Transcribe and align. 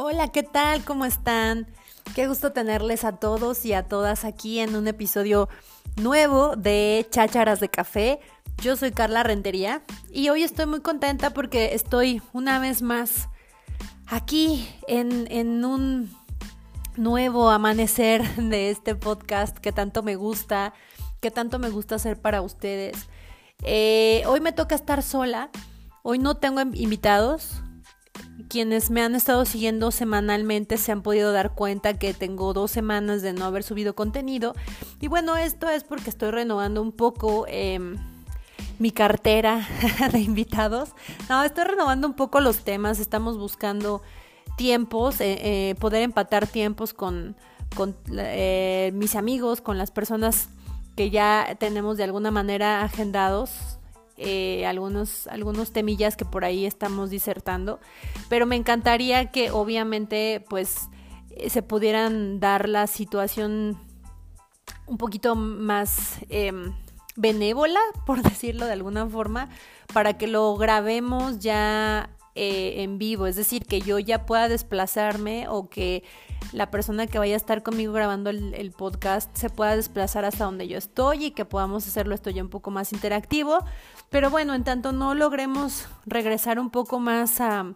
Hola, 0.00 0.28
¿qué 0.28 0.44
tal? 0.44 0.84
¿Cómo 0.84 1.04
están? 1.06 1.66
Qué 2.14 2.28
gusto 2.28 2.52
tenerles 2.52 3.02
a 3.02 3.16
todos 3.16 3.64
y 3.64 3.72
a 3.72 3.82
todas 3.82 4.24
aquí 4.24 4.60
en 4.60 4.76
un 4.76 4.86
episodio 4.86 5.48
nuevo 5.96 6.54
de 6.54 7.04
Chácharas 7.10 7.58
de 7.58 7.68
Café. 7.68 8.20
Yo 8.62 8.76
soy 8.76 8.92
Carla 8.92 9.24
Rentería 9.24 9.82
y 10.12 10.28
hoy 10.28 10.44
estoy 10.44 10.66
muy 10.66 10.82
contenta 10.82 11.30
porque 11.30 11.74
estoy 11.74 12.22
una 12.32 12.60
vez 12.60 12.80
más 12.80 13.28
aquí 14.06 14.72
en, 14.86 15.26
en 15.32 15.64
un 15.64 16.16
nuevo 16.96 17.50
amanecer 17.50 18.22
de 18.36 18.70
este 18.70 18.94
podcast 18.94 19.58
que 19.58 19.72
tanto 19.72 20.04
me 20.04 20.14
gusta, 20.14 20.74
que 21.18 21.32
tanto 21.32 21.58
me 21.58 21.70
gusta 21.70 21.96
hacer 21.96 22.20
para 22.20 22.40
ustedes. 22.40 23.08
Eh, 23.64 24.22
hoy 24.28 24.38
me 24.38 24.52
toca 24.52 24.76
estar 24.76 25.02
sola, 25.02 25.50
hoy 26.04 26.20
no 26.20 26.36
tengo 26.36 26.60
invitados, 26.60 27.64
quienes 28.48 28.90
me 28.90 29.02
han 29.02 29.14
estado 29.14 29.44
siguiendo 29.44 29.90
semanalmente 29.90 30.76
se 30.76 30.92
han 30.92 31.02
podido 31.02 31.32
dar 31.32 31.54
cuenta 31.54 31.98
que 31.98 32.14
tengo 32.14 32.52
dos 32.52 32.70
semanas 32.70 33.22
de 33.22 33.32
no 33.32 33.44
haber 33.44 33.62
subido 33.62 33.94
contenido. 33.94 34.54
Y 35.00 35.08
bueno, 35.08 35.36
esto 35.36 35.68
es 35.68 35.84
porque 35.84 36.10
estoy 36.10 36.30
renovando 36.30 36.80
un 36.80 36.92
poco 36.92 37.46
em, 37.48 37.96
mi 38.78 38.92
cartera 38.92 39.66
de 40.12 40.20
invitados. 40.20 40.90
No, 41.28 41.42
estoy 41.42 41.64
renovando 41.64 42.06
un 42.06 42.14
poco 42.14 42.40
los 42.40 42.64
temas. 42.64 43.00
Estamos 43.00 43.38
buscando 43.38 44.02
tiempos, 44.56 45.20
eh, 45.20 45.38
eh, 45.70 45.74
poder 45.76 46.02
empatar 46.02 46.46
tiempos 46.46 46.94
con, 46.94 47.36
eh, 48.12 48.90
mis 48.94 49.16
amigos, 49.16 49.60
con 49.60 49.78
las 49.78 49.90
personas 49.90 50.48
que 50.96 51.10
ya 51.10 51.56
tenemos 51.58 51.96
de 51.96 52.04
alguna 52.04 52.30
manera 52.30 52.82
agendados 52.82 53.77
eh, 54.18 54.66
algunos, 54.66 55.26
algunos 55.28 55.70
temillas 55.72 56.16
que 56.16 56.24
por 56.24 56.44
ahí 56.44 56.66
estamos 56.66 57.10
disertando, 57.10 57.78
pero 58.28 58.46
me 58.46 58.56
encantaría 58.56 59.30
que 59.30 59.50
obviamente 59.50 60.44
pues 60.48 60.88
eh, 61.30 61.50
se 61.50 61.62
pudieran 61.62 62.40
dar 62.40 62.68
la 62.68 62.86
situación 62.88 63.78
un 64.86 64.98
poquito 64.98 65.36
más 65.36 66.18
em, 66.30 66.74
benévola, 67.14 67.80
por 68.06 68.22
decirlo 68.22 68.66
de 68.66 68.72
alguna 68.72 69.06
forma, 69.06 69.48
para 69.94 70.18
que 70.18 70.26
lo 70.26 70.56
grabemos 70.56 71.38
ya 71.38 72.10
eh, 72.40 72.84
en 72.84 72.98
vivo, 72.98 73.26
es 73.26 73.34
decir, 73.34 73.66
que 73.66 73.80
yo 73.80 73.98
ya 73.98 74.24
pueda 74.24 74.48
desplazarme 74.48 75.48
o 75.48 75.68
que 75.68 76.04
la 76.52 76.70
persona 76.70 77.08
que 77.08 77.18
vaya 77.18 77.34
a 77.34 77.36
estar 77.36 77.64
conmigo 77.64 77.92
grabando 77.92 78.30
el, 78.30 78.70
podcast 78.70 79.36
se 79.36 79.50
pueda 79.50 79.74
desplazar 79.74 80.24
hasta 80.24 80.44
donde 80.44 80.68
yo 80.68 80.78
estoy 80.78 81.24
y 81.24 81.30
que 81.32 81.44
podamos 81.44 81.84
hacerlo 81.88 82.14
esto 82.14 82.30
ya 82.30 82.40
un 82.40 82.48
poco 82.48 82.70
más 82.70 82.92
interactivo. 82.92 83.58
Pero 84.08 84.30
bueno, 84.30 84.54
en 84.54 84.62
tanto 84.62 84.92
no 84.92 85.16
logremos 85.16 85.88
regresar 86.06 86.60
un 86.60 86.70
poco 86.70 87.00
más 87.00 87.40
a, 87.40 87.74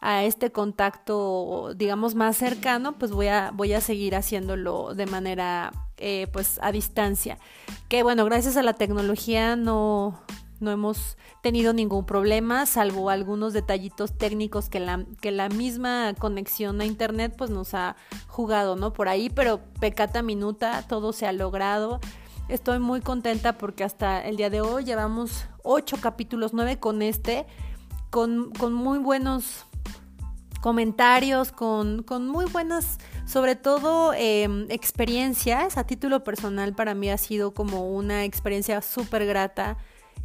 este 0.00 0.52
contacto, 0.52 1.74
digamos, 1.76 2.14
más 2.14 2.38
cercano, 2.38 2.96
pues 2.98 3.10
voy 3.10 3.26
a, 3.26 3.50
voy 3.52 3.74
a 3.74 3.82
seguir 3.82 4.16
haciéndolo 4.16 4.94
de 4.94 5.04
manera, 5.04 5.70
eh, 5.98 6.28
pues, 6.32 6.58
a 6.62 6.72
distancia. 6.72 7.36
Que 7.90 8.02
bueno, 8.02 8.24
gracias 8.24 8.56
a 8.56 8.62
la 8.62 8.72
tecnología 8.72 9.54
no, 9.54 10.18
no 10.60 10.70
hemos 10.70 11.16
tenido 11.42 11.72
ningún 11.72 12.04
problema, 12.04 12.66
salvo 12.66 13.10
algunos 13.10 13.52
detallitos 13.52 14.16
técnicos 14.16 14.68
que 14.68 14.80
la, 14.80 15.04
que 15.20 15.30
la 15.30 15.48
misma 15.48 16.14
conexión 16.18 16.80
a 16.80 16.84
internet 16.84 17.34
pues 17.36 17.50
nos 17.50 17.74
ha 17.74 17.96
jugado, 18.26 18.76
¿no? 18.76 18.92
Por 18.92 19.08
ahí, 19.08 19.30
pero 19.30 19.60
pecata 19.80 20.22
minuta, 20.22 20.84
todo 20.88 21.12
se 21.12 21.26
ha 21.26 21.32
logrado. 21.32 22.00
Estoy 22.48 22.78
muy 22.78 23.00
contenta 23.00 23.58
porque 23.58 23.84
hasta 23.84 24.20
el 24.26 24.36
día 24.36 24.50
de 24.50 24.60
hoy 24.60 24.84
llevamos 24.84 25.46
ocho 25.62 25.98
capítulos, 26.00 26.54
nueve 26.54 26.78
con 26.78 27.02
este, 27.02 27.46
con, 28.10 28.50
con 28.52 28.72
muy 28.72 28.98
buenos 28.98 29.66
comentarios, 30.60 31.52
con, 31.52 32.02
con 32.02 32.26
muy 32.26 32.46
buenas, 32.46 32.98
sobre 33.26 33.54
todo 33.54 34.12
eh, 34.14 34.66
experiencias. 34.70 35.76
A 35.76 35.84
título 35.84 36.24
personal 36.24 36.74
para 36.74 36.94
mí 36.94 37.10
ha 37.10 37.18
sido 37.18 37.52
como 37.52 37.90
una 37.90 38.24
experiencia 38.24 38.82
súper 38.82 39.26
grata 39.26 39.76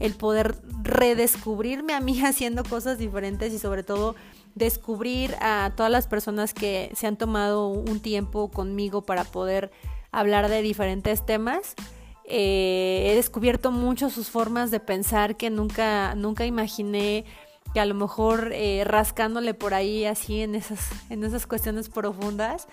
el 0.03 0.16
poder 0.16 0.58
redescubrirme 0.81 1.94
a 1.94 2.02
mí 2.02 2.22
haciendo 2.25 2.66
cosas 2.66 2.97
diferentes 2.97 3.53
y 3.53 3.58
sobre 3.58 3.84
todo 3.84 4.16
descubrir 4.53 5.34
a 5.40 5.72
todas 5.75 5.91
las 5.91 6.08
personas 6.08 6.53
que 6.53 6.91
se 6.94 7.08
han 7.08 7.16
tomado 7.16 7.69
un 7.69 8.02
tiempo 8.02 8.52
conmigo 8.52 9.02
para 9.02 9.24
poder 9.24 9.72
hablar 10.12 10.50
de 10.50 10.62
diferentes 10.62 11.25
temas. 11.25 11.74
Eh, 12.25 13.08
he 13.09 13.16
descubierto 13.16 13.72
mucho 13.72 14.09
sus 14.09 14.30
formas 14.30 14.72
de 14.72 14.81
pensar 14.81 15.38
que 15.38 15.50
nunca, 15.50 16.16
nunca 16.16 16.46
imaginé 16.46 17.24
que 17.74 17.80
a 17.80 17.85
lo 17.85 17.96
mejor 17.96 18.52
eh, 18.52 18.84
rascándole 18.85 19.53
por 19.53 19.74
ahí 19.74 20.06
así 20.06 20.41
en 20.41 20.53
esas, 20.53 20.90
en 21.09 21.24
esas 21.24 21.47
cuestiones 21.47 21.88
profundas 21.88 22.68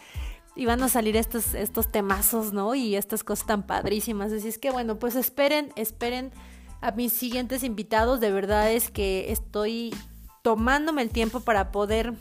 iban 0.56 0.82
a 0.82 0.88
salir 0.88 1.16
estos, 1.16 1.54
estos 1.54 1.90
temazos, 1.90 2.52
¿no? 2.52 2.74
Y 2.74 2.96
estas 2.96 3.22
cosas 3.22 3.46
tan 3.46 3.66
padrísimas. 3.66 4.32
Así 4.32 4.48
es 4.48 4.58
que 4.58 4.72
bueno, 4.72 4.98
pues 4.98 5.14
esperen, 5.14 5.72
esperen 5.76 6.32
a 6.80 6.92
mis 6.92 7.12
siguientes 7.12 7.62
invitados. 7.62 8.20
De 8.20 8.32
verdad 8.32 8.70
es 8.70 8.90
que 8.90 9.32
estoy 9.32 9.94
tomándome 10.42 11.02
el 11.02 11.10
tiempo 11.10 11.40
para 11.40 11.70
poder 11.70 12.14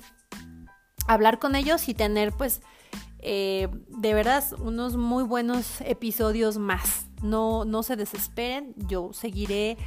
hablar 1.07 1.39
con 1.39 1.55
ellos 1.55 1.87
y 1.89 1.93
tener 1.93 2.31
pues 2.33 2.61
eh, 3.19 3.67
de 3.89 4.13
verdad 4.13 4.43
unos 4.59 4.95
muy 4.95 5.23
buenos 5.23 5.81
episodios 5.81 6.57
más. 6.57 7.07
No, 7.21 7.65
no 7.65 7.83
se 7.83 7.95
desesperen, 7.95 8.73
yo 8.87 9.11
seguiré 9.13 9.77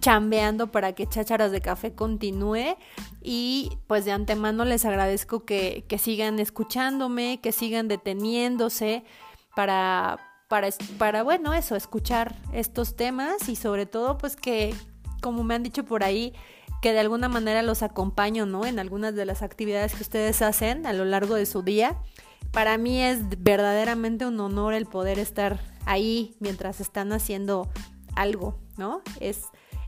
chambeando 0.00 0.72
para 0.72 0.94
que 0.94 1.06
Chácharas 1.06 1.52
de 1.52 1.60
Café 1.60 1.94
continúe 1.94 2.76
y 3.20 3.78
pues 3.86 4.06
de 4.06 4.12
antemano 4.12 4.64
les 4.64 4.86
agradezco 4.86 5.44
que, 5.44 5.84
que 5.88 5.98
sigan 5.98 6.38
escuchándome, 6.38 7.40
que 7.42 7.52
sigan 7.52 7.86
deteniéndose 7.86 9.04
para 9.54 10.29
para, 10.50 10.68
para, 10.98 11.22
bueno, 11.22 11.54
eso, 11.54 11.76
escuchar 11.76 12.34
estos 12.52 12.96
temas 12.96 13.48
y 13.48 13.54
sobre 13.54 13.86
todo, 13.86 14.18
pues 14.18 14.34
que, 14.34 14.74
como 15.22 15.44
me 15.44 15.54
han 15.54 15.62
dicho 15.62 15.84
por 15.84 16.02
ahí, 16.02 16.34
que 16.82 16.92
de 16.92 16.98
alguna 16.98 17.28
manera 17.28 17.62
los 17.62 17.84
acompaño, 17.84 18.46
¿no? 18.46 18.66
En 18.66 18.80
algunas 18.80 19.14
de 19.14 19.24
las 19.26 19.42
actividades 19.42 19.94
que 19.94 20.02
ustedes 20.02 20.42
hacen 20.42 20.86
a 20.86 20.92
lo 20.92 21.04
largo 21.04 21.36
de 21.36 21.46
su 21.46 21.62
día. 21.62 22.02
Para 22.50 22.78
mí 22.78 23.00
es 23.00 23.20
verdaderamente 23.38 24.26
un 24.26 24.40
honor 24.40 24.74
el 24.74 24.86
poder 24.86 25.20
estar 25.20 25.60
ahí 25.86 26.34
mientras 26.40 26.80
están 26.80 27.12
haciendo 27.12 27.68
algo, 28.16 28.58
¿no? 28.76 29.02
Es, 29.20 29.44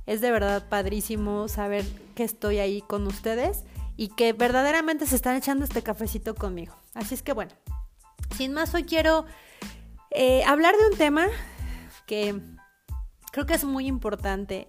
es 0.07 0.21
de 0.21 0.31
verdad 0.31 0.69
padrísimo 0.69 1.49
saber 1.49 1.85
que 2.15 2.23
estoy 2.23 2.61
ahí 2.61 2.83
con 2.83 3.09
ustedes 3.09 3.65
y 3.97 4.09
que 4.11 4.33
verdaderamente 4.33 5.07
se 5.07 5.17
están 5.17 5.35
echando 5.35 5.65
este 5.65 5.83
cafecito 5.83 6.37
conmigo. 6.37 6.77
Así 6.95 7.15
es 7.15 7.23
que 7.25 7.33
bueno, 7.33 7.51
sin 8.37 8.53
más, 8.53 8.73
hoy 8.77 8.85
quiero 8.85 9.27
eh, 10.15 10.45
hablar 10.45 10.75
de 10.77 10.89
un 10.89 10.97
tema 10.97 11.27
que 12.07 12.41
creo 13.31 13.47
que 13.47 13.55
es 13.55 13.65
muy 13.65 13.87
importante. 13.87 14.69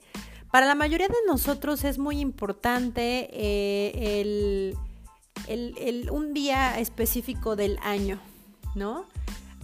Para 0.52 0.66
la 0.66 0.76
mayoría 0.76 1.08
de 1.08 1.16
nosotros 1.28 1.84
es 1.84 1.98
muy 1.98 2.20
importante 2.20 3.28
eh, 3.32 4.22
el, 4.22 4.78
el, 5.48 6.12
un 6.12 6.34
día 6.34 6.80
específico 6.80 7.56
del 7.56 7.80
año, 7.82 8.20
¿no? 8.76 9.06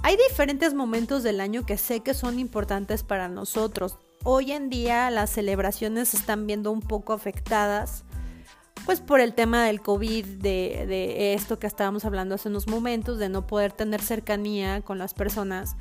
Hay 0.02 0.18
diferentes 0.30 0.74
momentos 0.74 1.24
del 1.24 1.42
año 1.42 1.66
que 1.66 1.78
sé 1.78 2.00
que 2.00 2.14
son 2.14 2.40
importantes 2.40 3.04
para 3.04 3.28
nosotros. 3.28 3.98
Hoy 4.24 4.52
en 4.52 4.70
día 4.70 5.10
las 5.12 5.30
celebraciones 5.30 6.10
se 6.10 6.18
están 6.18 6.48
viendo 6.48 6.72
un 6.72 6.82
poco 6.82 7.14
afectadas 7.14 8.04
pues 8.86 9.02
por 9.02 9.20
el 9.20 9.34
tema 9.34 9.66
del 9.66 9.82
COVID, 9.82 10.26
de, 10.26 10.86
de, 10.88 11.34
esto 11.34 11.60
que 11.60 11.68
estábamos 11.68 12.06
hablando 12.06 12.36
hace 12.36 12.50
unos 12.50 12.68
momentos, 12.68 13.20
de 13.20 13.30
no 13.30 13.46
poder 13.48 13.72
tener 13.72 14.02
cercanía 14.02 14.82
con 14.82 14.98
las 14.98 15.14
personas. 15.14 15.76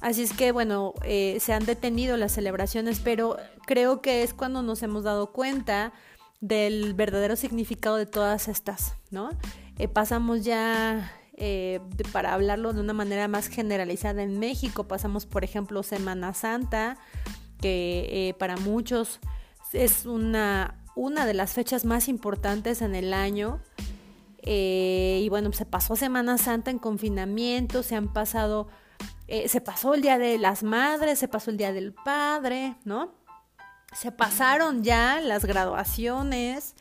Así 0.00 0.22
es 0.22 0.32
que, 0.32 0.50
bueno, 0.52 0.94
eh, 1.04 1.38
se 1.40 1.52
han 1.52 1.66
detenido 1.66 2.16
las 2.16 2.32
celebraciones, 2.32 3.00
pero 3.00 3.36
creo 3.66 4.00
que 4.00 4.22
es 4.22 4.32
cuando 4.32 4.62
nos 4.62 4.82
hemos 4.82 5.04
dado 5.04 5.32
cuenta 5.32 5.92
del 6.40 6.94
verdadero 6.94 7.36
significado 7.36 7.96
de 7.96 8.06
todas 8.06 8.48
estas, 8.48 8.94
¿no? 9.10 9.28
Eh, 9.78 9.88
pasamos 9.88 10.42
ya, 10.42 11.12
eh, 11.34 11.80
para 12.12 12.32
hablarlo 12.32 12.72
de 12.72 12.80
una 12.80 12.94
manera 12.94 13.28
más 13.28 13.48
generalizada 13.48 14.22
en 14.22 14.38
México, 14.38 14.84
pasamos, 14.84 15.26
por 15.26 15.44
ejemplo, 15.44 15.82
Semana 15.82 16.32
Santa, 16.32 16.96
que 17.60 18.34
para 18.38 18.56
muchos 18.56 19.20
es 19.74 20.06
una 20.06 20.79
una 21.00 21.24
de 21.24 21.32
las 21.32 21.54
fechas 21.54 21.86
más 21.86 22.08
importantes 22.08 22.82
en 22.82 22.94
el 22.94 23.14
año. 23.14 23.62
Eh, 24.42 25.22
y 25.24 25.28
bueno, 25.30 25.50
se 25.52 25.64
pasó 25.64 25.96
Semana 25.96 26.36
Santa 26.36 26.70
en 26.70 26.78
confinamiento, 26.78 27.82
se 27.82 27.96
han 27.96 28.12
pasado, 28.12 28.68
eh, 29.26 29.48
se 29.48 29.62
pasó 29.62 29.94
el 29.94 30.02
Día 30.02 30.18
de 30.18 30.36
las 30.36 30.62
Madres, 30.62 31.18
se 31.18 31.26
pasó 31.26 31.50
el 31.50 31.56
Día 31.56 31.72
del 31.72 31.94
Padre, 31.94 32.76
¿no? 32.84 33.14
Se 33.94 34.12
pasaron 34.12 34.84
ya 34.84 35.22
las 35.22 35.46
graduaciones, 35.46 36.74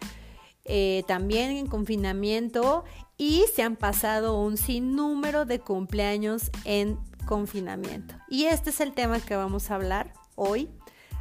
eh, 0.66 1.04
también 1.08 1.52
en 1.52 1.68
confinamiento, 1.68 2.84
y 3.16 3.46
se 3.56 3.64
han 3.64 3.78
pasado 3.78 4.38
un 4.38 4.58
sinnúmero 4.58 5.46
de 5.46 5.62
cumpleaños 5.62 6.52
en 6.66 7.00
confinamiento. 7.26 8.16
Y 8.28 8.46
este 8.46 8.72
es 8.72 8.82
el 8.82 8.92
tema 8.92 9.22
que 9.22 9.38
vamos 9.38 9.72
a 9.72 9.76
hablar 9.76 10.12
hoy, 10.36 10.70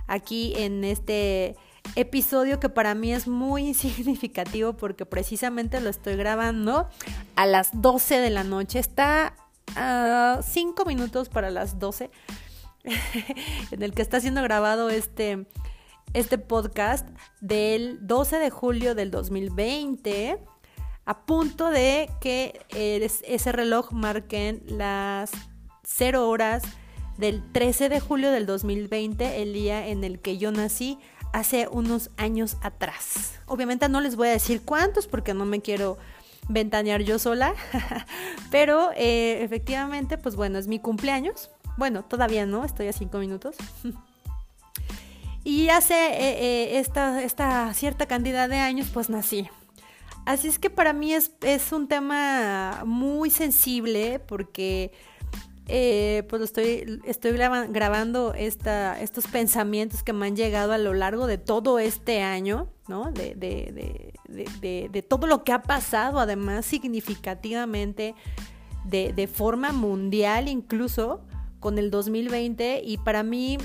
aquí 0.09 0.55
en 0.57 0.83
este 0.83 1.57
episodio 1.97 2.61
que 2.61 2.69
para 2.69 2.95
mí 2.95 3.13
es 3.13 3.27
muy 3.27 3.75
significativo 3.75 4.75
porque 4.75 5.07
precisamente 5.07 5.81
lo 5.81 5.91
estoy 5.91 6.17
grabando 6.17 6.89
a 7.37 7.47
las 7.47 7.71
12 7.73 8.19
de 8.19 8.31
la 8.31 8.45
noche. 8.45 8.79
Está 8.79 9.35
a 9.77 10.41
5 10.43 10.85
minutos 10.85 11.29
para 11.29 11.51
las 11.51 11.79
12 11.79 12.11
en 13.71 13.83
el 13.83 13.93
que 13.93 14.03
está 14.03 14.21
siendo 14.21 14.43
grabado 14.43 14.91
este, 14.91 15.47
este 16.15 16.39
podcast 16.39 17.09
del 17.41 18.07
12 18.07 18.39
de 18.39 18.51
julio 18.51 18.95
del 18.95 19.11
2020 19.11 20.39
a 21.09 21.25
punto 21.25 21.71
de 21.71 22.11
que 22.21 22.61
ese 22.69 23.51
reloj 23.51 23.93
marquen 23.93 24.63
las 24.67 25.31
0 25.85 26.29
horas 26.29 26.63
del 27.17 27.51
13 27.51 27.89
de 27.89 27.99
julio 27.99 28.31
del 28.31 28.45
2020, 28.45 29.41
el 29.41 29.55
día 29.55 29.89
en 29.89 30.05
el 30.05 30.21
que 30.21 30.37
yo 30.37 30.53
nací 30.53 30.99
hace 31.33 31.69
unos 31.71 32.11
años 32.17 32.57
atrás. 32.63 33.35
Obviamente 33.47 33.89
no 33.89 34.01
les 34.01 34.17
voy 34.17 34.29
a 34.29 34.33
decir 34.33 34.63
cuántos 34.63 35.07
porque 35.07 35.35
no 35.35 35.45
me 35.45 35.61
quiero 35.61 35.99
ventanear 36.49 37.03
yo 37.03 37.19
sola, 37.19 37.55
pero 38.51 38.91
eh, 38.97 39.43
efectivamente, 39.43 40.19
pues 40.19 40.37
bueno, 40.37 40.59
es 40.59 40.67
mi 40.67 40.79
cumpleaños. 40.79 41.51
Bueno, 41.77 42.05
todavía 42.05 42.47
no, 42.47 42.65
estoy 42.65 42.89
a 42.89 42.93
5 42.93 43.19
minutos. 43.19 43.57
y 45.45 45.69
hace 45.69 45.95
eh, 45.95 46.19
eh, 46.19 46.79
esta, 46.79 47.23
esta 47.23 47.73
cierta 47.75 48.07
cantidad 48.07 48.49
de 48.49 48.57
años, 48.57 48.89
pues 48.93 49.11
nací. 49.11 49.49
Así 50.29 50.47
es 50.49 50.59
que 50.59 50.69
para 50.69 50.93
mí 50.93 51.15
es, 51.15 51.33
un 51.73 51.89
tema 51.89 52.83
muy 52.85 53.31
sensible 53.31 54.19
porque 54.19 54.93
eh, 55.69 56.25
pues 56.29 56.43
estoy, 56.43 57.01
estoy 57.05 57.33
grabando 57.33 58.35
esta, 58.35 59.01
estos 59.01 59.27
pensamientos 59.27 60.03
que 60.03 60.13
me 60.13 60.27
han 60.27 60.37
llegado 60.37 60.73
a 60.73 60.79
lo 60.79 60.95
largo 60.95 61.27
de 61.27 61.39
todo 61.39 61.79
este 61.79 62.23
año, 62.23 62.69
¿no? 62.89 63.13
De, 63.13 63.35
de, 63.35 64.13
de, 64.29 64.89
de 64.91 65.03
todo 65.03 65.27
lo 65.27 65.45
que 65.45 65.53
ha 65.53 65.63
pasado, 65.63 66.19
además 66.19 66.67
significativamente, 66.67 68.15
de, 68.89 69.27
forma 69.27 69.73
mundial 69.73 70.49
incluso, 70.49 71.21
con 71.61 71.79
el 71.79 71.91
2020. 71.91 72.83
Y 72.85 72.99
para 72.99 73.23
mí, 73.23 73.59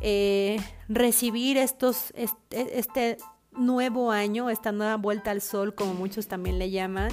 eh, 0.00 0.58
recibir 0.88 1.58
estos, 1.58 2.12
este, 2.16 2.78
este 2.78 3.18
nuevo 3.52 4.10
año, 4.10 4.50
esta 4.50 4.72
nueva 4.72 4.96
vuelta 4.96 5.30
al 5.30 5.40
sol, 5.40 5.74
como 5.74 5.94
muchos 5.94 6.28
también 6.28 6.58
le 6.58 6.70
llaman, 6.70 7.10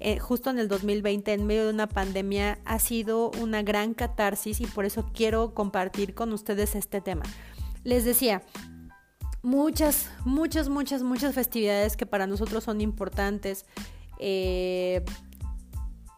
eh, 0.00 0.18
justo 0.18 0.50
en 0.50 0.58
el 0.58 0.68
2020, 0.68 1.32
en 1.32 1.46
medio 1.46 1.64
de 1.66 1.72
una 1.72 1.88
pandemia, 1.88 2.58
ha 2.64 2.78
sido 2.78 3.30
una 3.40 3.62
gran 3.62 3.94
catarsis 3.94 4.60
y 4.60 4.66
por 4.66 4.84
eso 4.84 5.10
quiero 5.12 5.54
compartir 5.54 6.14
con 6.14 6.32
ustedes 6.32 6.74
este 6.74 7.00
tema. 7.00 7.24
Les 7.84 8.04
decía, 8.04 8.42
muchas, 9.42 10.10
muchas, 10.24 10.68
muchas, 10.68 11.02
muchas 11.02 11.34
festividades 11.34 11.96
que 11.96 12.06
para 12.06 12.26
nosotros 12.26 12.64
son 12.64 12.80
importantes. 12.80 13.66
Eh, 14.18 15.04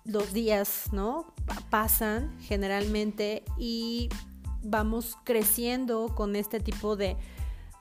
los 0.04 0.32
días, 0.32 0.86
¿no? 0.92 1.34
Pasan 1.70 2.36
generalmente 2.40 3.44
y 3.58 4.08
vamos 4.62 5.16
creciendo 5.24 6.14
con 6.14 6.36
este 6.36 6.60
tipo 6.60 6.96
de, 6.96 7.16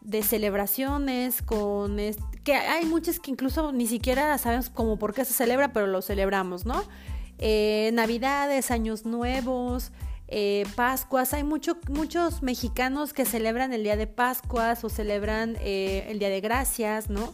de 0.01 0.24
celebraciones, 0.24 1.42
con 1.42 1.98
que 2.44 2.54
hay 2.54 2.86
muchas 2.86 3.19
que 3.19 3.31
incluso 3.31 3.72
ni 3.72 3.88
siquiera 3.88 4.38
sabemos 4.38 4.69
como 4.69 4.98
por 4.98 5.13
qué 5.13 5.25
se 5.25 5.34
celebra, 5.34 5.74
pero 5.74 5.88
lo 5.88 6.01
celebramos, 6.01 6.66
¿no? 6.66 6.84
Eh, 7.38 7.92
Navidades, 7.94 8.72
Años 8.72 9.06
Nuevos, 9.06 9.92
eh, 10.28 10.66
Pascuas, 10.75 11.34
hay 11.34 11.44
mucho, 11.44 11.78
muchos 11.90 12.44
mexicanos 12.44 13.13
que 13.13 13.25
celebran 13.25 13.74
el 13.74 13.84
Día 13.84 13.98
de 13.98 14.07
Pascuas 14.07 14.84
o 14.84 14.90
celebran 14.90 15.57
eh, 15.60 16.06
el 16.10 16.19
Día 16.19 16.30
de 16.30 16.42
Gracias, 16.42 17.10
¿no? 17.10 17.34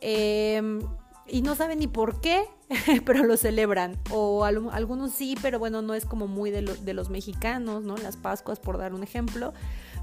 Em, 0.00 0.80
y 1.26 1.42
no 1.42 1.54
saben 1.54 1.78
ni 1.78 1.86
por 1.86 2.20
qué, 2.20 2.44
pero 3.06 3.24
lo 3.24 3.36
celebran. 3.36 3.96
O 4.10 4.44
algunos 4.44 5.12
sí, 5.12 5.36
pero 5.40 5.58
bueno, 5.58 5.82
no 5.82 5.94
es 5.94 6.04
como 6.04 6.26
muy 6.26 6.50
de, 6.50 6.62
de 6.62 6.94
los 6.94 7.08
mexicanos, 7.08 7.82
¿no? 7.82 7.96
Las 7.96 8.16
Pascuas, 8.16 8.60
por 8.60 8.76
dar 8.76 8.92
un 8.92 9.02
ejemplo. 9.02 9.54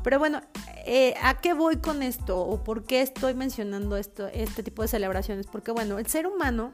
Pero 0.03 0.19
bueno, 0.19 0.41
eh, 0.85 1.13
¿a 1.21 1.35
qué 1.35 1.53
voy 1.53 1.77
con 1.77 2.03
esto? 2.03 2.39
¿O 2.39 2.63
por 2.63 2.83
qué 2.83 3.01
estoy 3.01 3.33
mencionando 3.33 3.97
esto, 3.97 4.27
este 4.27 4.63
tipo 4.63 4.81
de 4.81 4.87
celebraciones? 4.87 5.47
Porque 5.47 5.71
bueno, 5.71 5.97
el 5.97 6.07
ser 6.07 6.27
humano, 6.27 6.73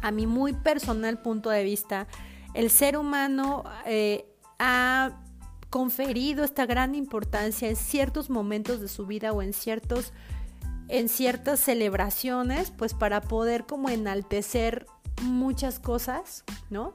a 0.00 0.10
mi 0.10 0.26
muy 0.26 0.54
personal 0.54 1.20
punto 1.20 1.50
de 1.50 1.62
vista, 1.62 2.06
el 2.54 2.70
ser 2.70 2.96
humano 2.96 3.64
eh, 3.84 4.26
ha 4.58 5.20
conferido 5.70 6.44
esta 6.44 6.64
gran 6.64 6.94
importancia 6.94 7.68
en 7.68 7.76
ciertos 7.76 8.30
momentos 8.30 8.80
de 8.80 8.88
su 8.88 9.06
vida 9.06 9.32
o 9.32 9.42
en 9.42 9.52
ciertos 9.52 10.12
en 10.88 11.10
ciertas 11.10 11.60
celebraciones, 11.60 12.70
pues 12.70 12.94
para 12.94 13.20
poder 13.20 13.66
como 13.66 13.90
enaltecer 13.90 14.86
muchas 15.22 15.78
cosas, 15.78 16.44
¿no? 16.70 16.94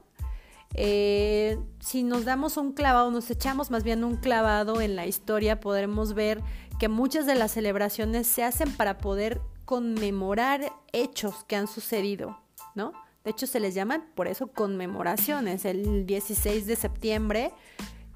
Eh, 0.73 1.59
si 1.79 2.03
nos 2.03 2.25
damos 2.25 2.57
un 2.57 2.73
clavado, 2.73 3.11
nos 3.11 3.29
echamos 3.29 3.69
más 3.69 3.83
bien 3.83 4.03
un 4.03 4.15
clavado 4.15 4.81
en 4.81 4.95
la 4.95 5.05
historia, 5.05 5.59
podremos 5.59 6.13
ver 6.13 6.41
que 6.79 6.89
muchas 6.89 7.25
de 7.25 7.35
las 7.35 7.51
celebraciones 7.51 8.27
se 8.27 8.43
hacen 8.43 8.71
para 8.71 8.97
poder 8.97 9.41
conmemorar 9.65 10.73
hechos 10.91 11.43
que 11.45 11.55
han 11.55 11.67
sucedido, 11.67 12.39
¿no? 12.75 12.91
De 13.23 13.31
hecho, 13.31 13.47
se 13.47 13.59
les 13.59 13.73
llaman 13.73 14.03
por 14.15 14.27
eso 14.27 14.47
conmemoraciones. 14.47 15.63
El 15.63 16.05
16 16.05 16.65
de 16.65 16.75
septiembre 16.75 17.51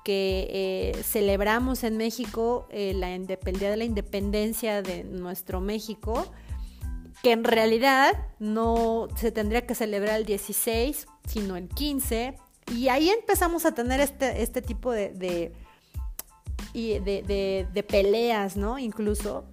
que 0.03 0.47
eh, 0.51 1.03
celebramos 1.03 1.83
en 1.83 1.97
México 1.97 2.67
eh, 2.71 2.93
la 2.93 3.07
Día 3.09 3.69
de 3.69 3.77
la 3.77 3.83
Independencia 3.83 4.81
de 4.81 5.03
nuestro 5.03 5.59
México, 5.59 6.31
que 7.23 7.31
en 7.31 7.43
realidad 7.43 8.13
no 8.39 9.07
se 9.15 9.31
tendría 9.31 9.65
que 9.65 9.75
celebrar 9.75 10.19
el 10.19 10.25
16, 10.25 11.07
sino 11.27 11.57
el 11.57 11.67
15, 11.67 12.37
y 12.71 12.89
ahí 12.89 13.09
empezamos 13.09 13.65
a 13.65 13.73
tener 13.73 13.99
este, 13.99 14.41
este 14.43 14.61
tipo 14.61 14.91
de, 14.91 15.09
de, 16.73 17.65
de, 17.73 17.83
peleas, 17.83 18.57
¿no? 18.57 18.77
Incluso, 18.77 19.45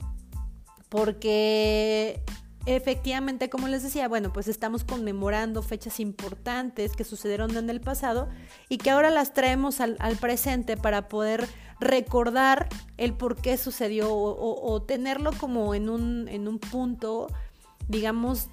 porque 0.88 2.20
efectivamente, 2.66 3.49
como 3.49 3.69
les 3.69 3.82
decía, 3.82 4.08
bueno, 4.08 4.32
pues 4.32 4.49
estamos 4.49 4.84
conmemorando 4.84 5.62
fechas 5.62 6.00
importantes 6.00 6.96
que 6.96 7.05
sucedieron 7.05 7.56
en 7.56 7.70
el 7.70 7.81
pasado 7.81 8.28
y 8.69 8.78
que 8.78 8.90
ahora 8.90 9.11
las 9.11 9.32
traemos 9.32 9.81
al, 9.81 9.96
presente 10.20 10.76
para 10.76 11.08
poder 11.08 11.49
recordar 11.78 12.69
el 12.96 13.14
por 13.14 13.37
qué 13.37 13.56
sucedió 13.56 14.12
o, 14.12 14.72
o, 14.72 14.82
tenerlo 14.82 15.31
como 15.38 15.74
en 15.74 15.88
un, 15.88 16.29
en 16.29 16.48
un 16.48 16.58
punto, 16.58 17.29
digamos, 17.88 18.48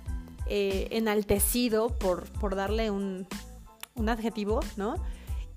eh, 0.47 0.87
enaltecido, 0.91 1.97
por, 1.97 2.29
por 2.33 2.55
darle 2.55 2.91
un, 2.91 3.27
un 3.95 4.09
adjetivo, 4.09 4.59
¿no? 4.77 4.95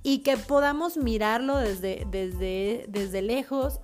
Y 0.03 0.19
que 0.19 0.37
podamos 0.37 0.97
mirarlo 0.97 1.57
desde, 1.57 2.07
desde, 2.11 2.85
desde 2.89 3.23
lejos 3.23 3.81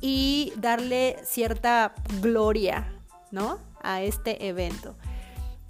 y 0.00 0.52
darle 0.56 1.16
cierta 1.24 1.94
gloria, 2.20 2.92
¿no? 3.30 3.58
A 3.82 4.02
este 4.02 4.48
evento. 4.48 4.96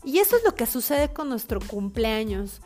Y 0.04 0.18
eso 0.18 0.36
es 0.36 0.44
lo 0.44 0.54
que 0.54 0.66
sucede 0.66 1.12
con 1.12 1.28
nuestro 1.28 1.60
cumpleaños. 1.60 2.60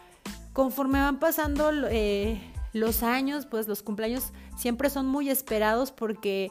Conforme 0.52 1.00
van 1.00 1.18
pasando 1.18 1.70
eh, 1.88 2.40
los 2.72 3.02
años, 3.02 3.46
pues 3.46 3.66
los 3.66 3.82
cumpleaños 3.82 4.32
siempre 4.58 4.90
son 4.90 5.06
muy 5.06 5.30
esperados 5.30 5.92
porque 5.92 6.50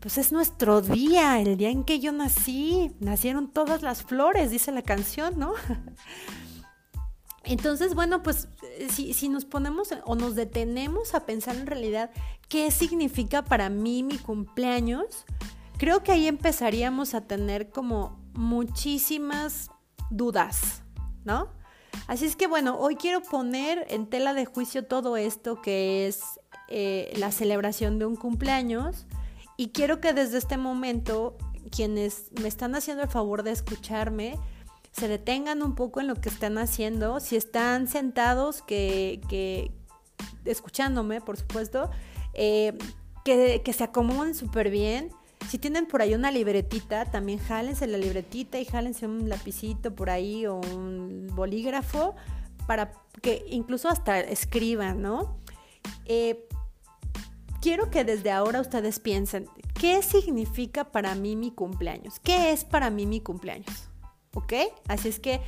pues 0.00 0.16
es 0.16 0.30
nuestro 0.30 0.80
día, 0.80 1.40
el 1.40 1.56
día 1.56 1.70
en 1.70 1.82
que 1.82 1.98
yo 1.98 2.12
nací. 2.12 2.92
Nacieron 3.00 3.48
todas 3.48 3.82
las 3.82 4.04
flores, 4.04 4.50
dice 4.50 4.70
la 4.70 4.82
canción, 4.82 5.38
¿no? 5.38 5.54
Entonces, 7.48 7.94
bueno, 7.94 8.22
pues 8.22 8.46
eh, 8.78 8.88
si, 8.90 9.28
nos 9.30 9.46
ponemos 9.46 9.88
o 10.04 10.14
nos 10.16 10.34
detenemos 10.34 11.14
a 11.14 11.24
pensar 11.24 11.56
en 11.56 11.66
realidad 11.66 12.10
qué 12.48 12.70
significa 12.70 13.42
para 13.42 13.70
mí 13.70 14.02
mi 14.02 14.18
cumpleaños, 14.18 15.24
creo 15.78 16.02
que 16.02 16.12
ahí 16.12 16.26
empezaríamos 16.26 17.14
a 17.14 17.22
tener 17.22 17.70
como 17.70 18.20
muchísimas 18.34 19.70
dudas, 20.10 20.82
¿no? 21.24 21.48
Así 22.06 22.26
es 22.26 22.36
que 22.36 22.46
bueno, 22.46 22.78
hoy 22.78 22.96
quiero 22.96 23.22
poner 23.22 23.86
en 23.88 24.10
tela 24.10 24.34
de 24.34 24.44
juicio 24.44 24.84
todo 24.84 25.16
esto 25.16 25.62
que 25.62 26.06
es 26.06 26.20
eh, 26.68 27.14
la 27.16 27.32
celebración 27.32 27.98
de 27.98 28.04
un 28.04 28.16
cumpleaños 28.16 29.06
y 29.56 29.70
quiero 29.70 30.02
que 30.02 30.12
desde 30.12 30.36
este 30.36 30.58
momento 30.58 31.38
quienes 31.70 32.30
me 32.42 32.48
están 32.48 32.74
haciendo 32.74 33.04
el 33.04 33.08
favor 33.08 33.42
de 33.42 33.52
escucharme, 33.52 34.38
se 34.98 35.08
detengan 35.08 35.62
un 35.62 35.74
poco 35.74 36.00
en 36.00 36.08
lo 36.08 36.16
que 36.16 36.28
están 36.28 36.58
haciendo. 36.58 37.20
Si 37.20 37.36
están 37.36 37.88
sentados, 37.88 38.62
que, 38.62 39.20
que 39.28 39.70
escuchándome, 40.44 41.20
por 41.20 41.36
supuesto, 41.36 41.90
eh, 42.34 42.76
que, 43.24 43.72
se 43.72 43.84
acomoden 43.84 44.34
súper 44.34 44.70
bien. 44.70 45.10
Si 45.48 45.58
tienen 45.58 45.86
por 45.86 46.02
ahí 46.02 46.14
una 46.14 46.30
libretita, 46.30 47.04
también 47.04 47.38
jálense 47.38 47.86
la 47.86 47.98
libretita 47.98 48.58
y 48.58 48.64
jálense 48.64 49.06
un 49.06 49.28
lapicito 49.28 49.94
por 49.94 50.10
ahí 50.10 50.46
o 50.46 50.56
un 50.56 51.28
bolígrafo 51.34 52.16
para 52.66 52.92
que 53.22 53.44
incluso 53.48 53.88
hasta 53.88 54.20
escriban, 54.20 55.00
¿no? 55.00 55.38
Eh, 56.06 56.46
quiero 57.60 57.90
que 57.90 58.04
desde 58.04 58.30
ahora 58.30 58.60
ustedes 58.60 58.98
piensen, 58.98 59.46
¿qué 59.74 60.02
significa 60.02 60.90
para 60.90 61.14
mí 61.14 61.36
mi 61.36 61.50
cumpleaños? 61.50 62.18
¿Qué 62.20 62.52
es 62.52 62.64
para 62.64 62.90
mí 62.90 63.06
mi 63.06 63.20
cumpleaños? 63.20 63.88
¿Ok? 64.34 64.52
Así 64.88 65.08
es 65.08 65.20
que 65.20 65.40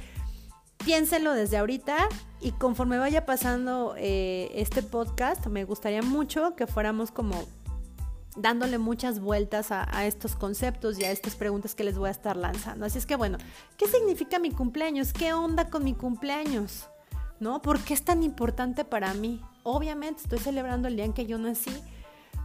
piénsenlo 0.85 1.35
desde 1.35 1.59
ahorita 1.59 2.09
y 2.41 2.53
conforme 2.53 2.99
vaya 2.99 3.27
pasando 3.27 3.95
eh, 3.99 4.51
este 4.55 4.83
podcast, 4.83 5.47
me 5.47 5.65
gustaría 5.65 6.03
mucho 6.03 6.57
que 6.57 6.67
fuéramos 6.67 7.11
como 7.11 7.35
dándole 8.37 8.79
muchas 8.79 9.21
vueltas 9.21 9.73
a, 9.73 9.87
a, 9.95 10.07
estos 10.07 10.37
conceptos 10.37 10.99
y 10.99 11.05
a 11.05 11.11
estas 11.11 11.35
preguntas 11.35 11.75
que 11.75 11.85
les 11.85 11.99
voy 11.99 12.09
a 12.09 12.13
estar 12.13 12.37
lanzando. 12.37 12.87
Así 12.87 12.99
es 12.99 13.07
que 13.07 13.17
bueno, 13.17 13.39
¿qué 13.77 13.87
significa 13.89 14.39
mi 14.39 14.51
cumpleaños? 14.51 15.13
¿Qué 15.13 15.33
onda 15.33 15.69
con 15.69 15.85
mi 15.85 15.95
cumpleaños? 15.95 16.89
¿No? 17.41 17.61
¿Por 17.61 17.81
qué 17.81 17.95
es 17.95 18.05
tan 18.05 18.23
importante 18.23 18.85
para 18.85 19.13
mí? 19.15 19.43
Obviamente 19.63 20.23
estoy 20.23 20.39
celebrando 20.39 20.89
el 20.89 20.97
día 20.97 21.05
en 21.05 21.13
que 21.13 21.27
yo 21.27 21.39
nací, 21.39 21.73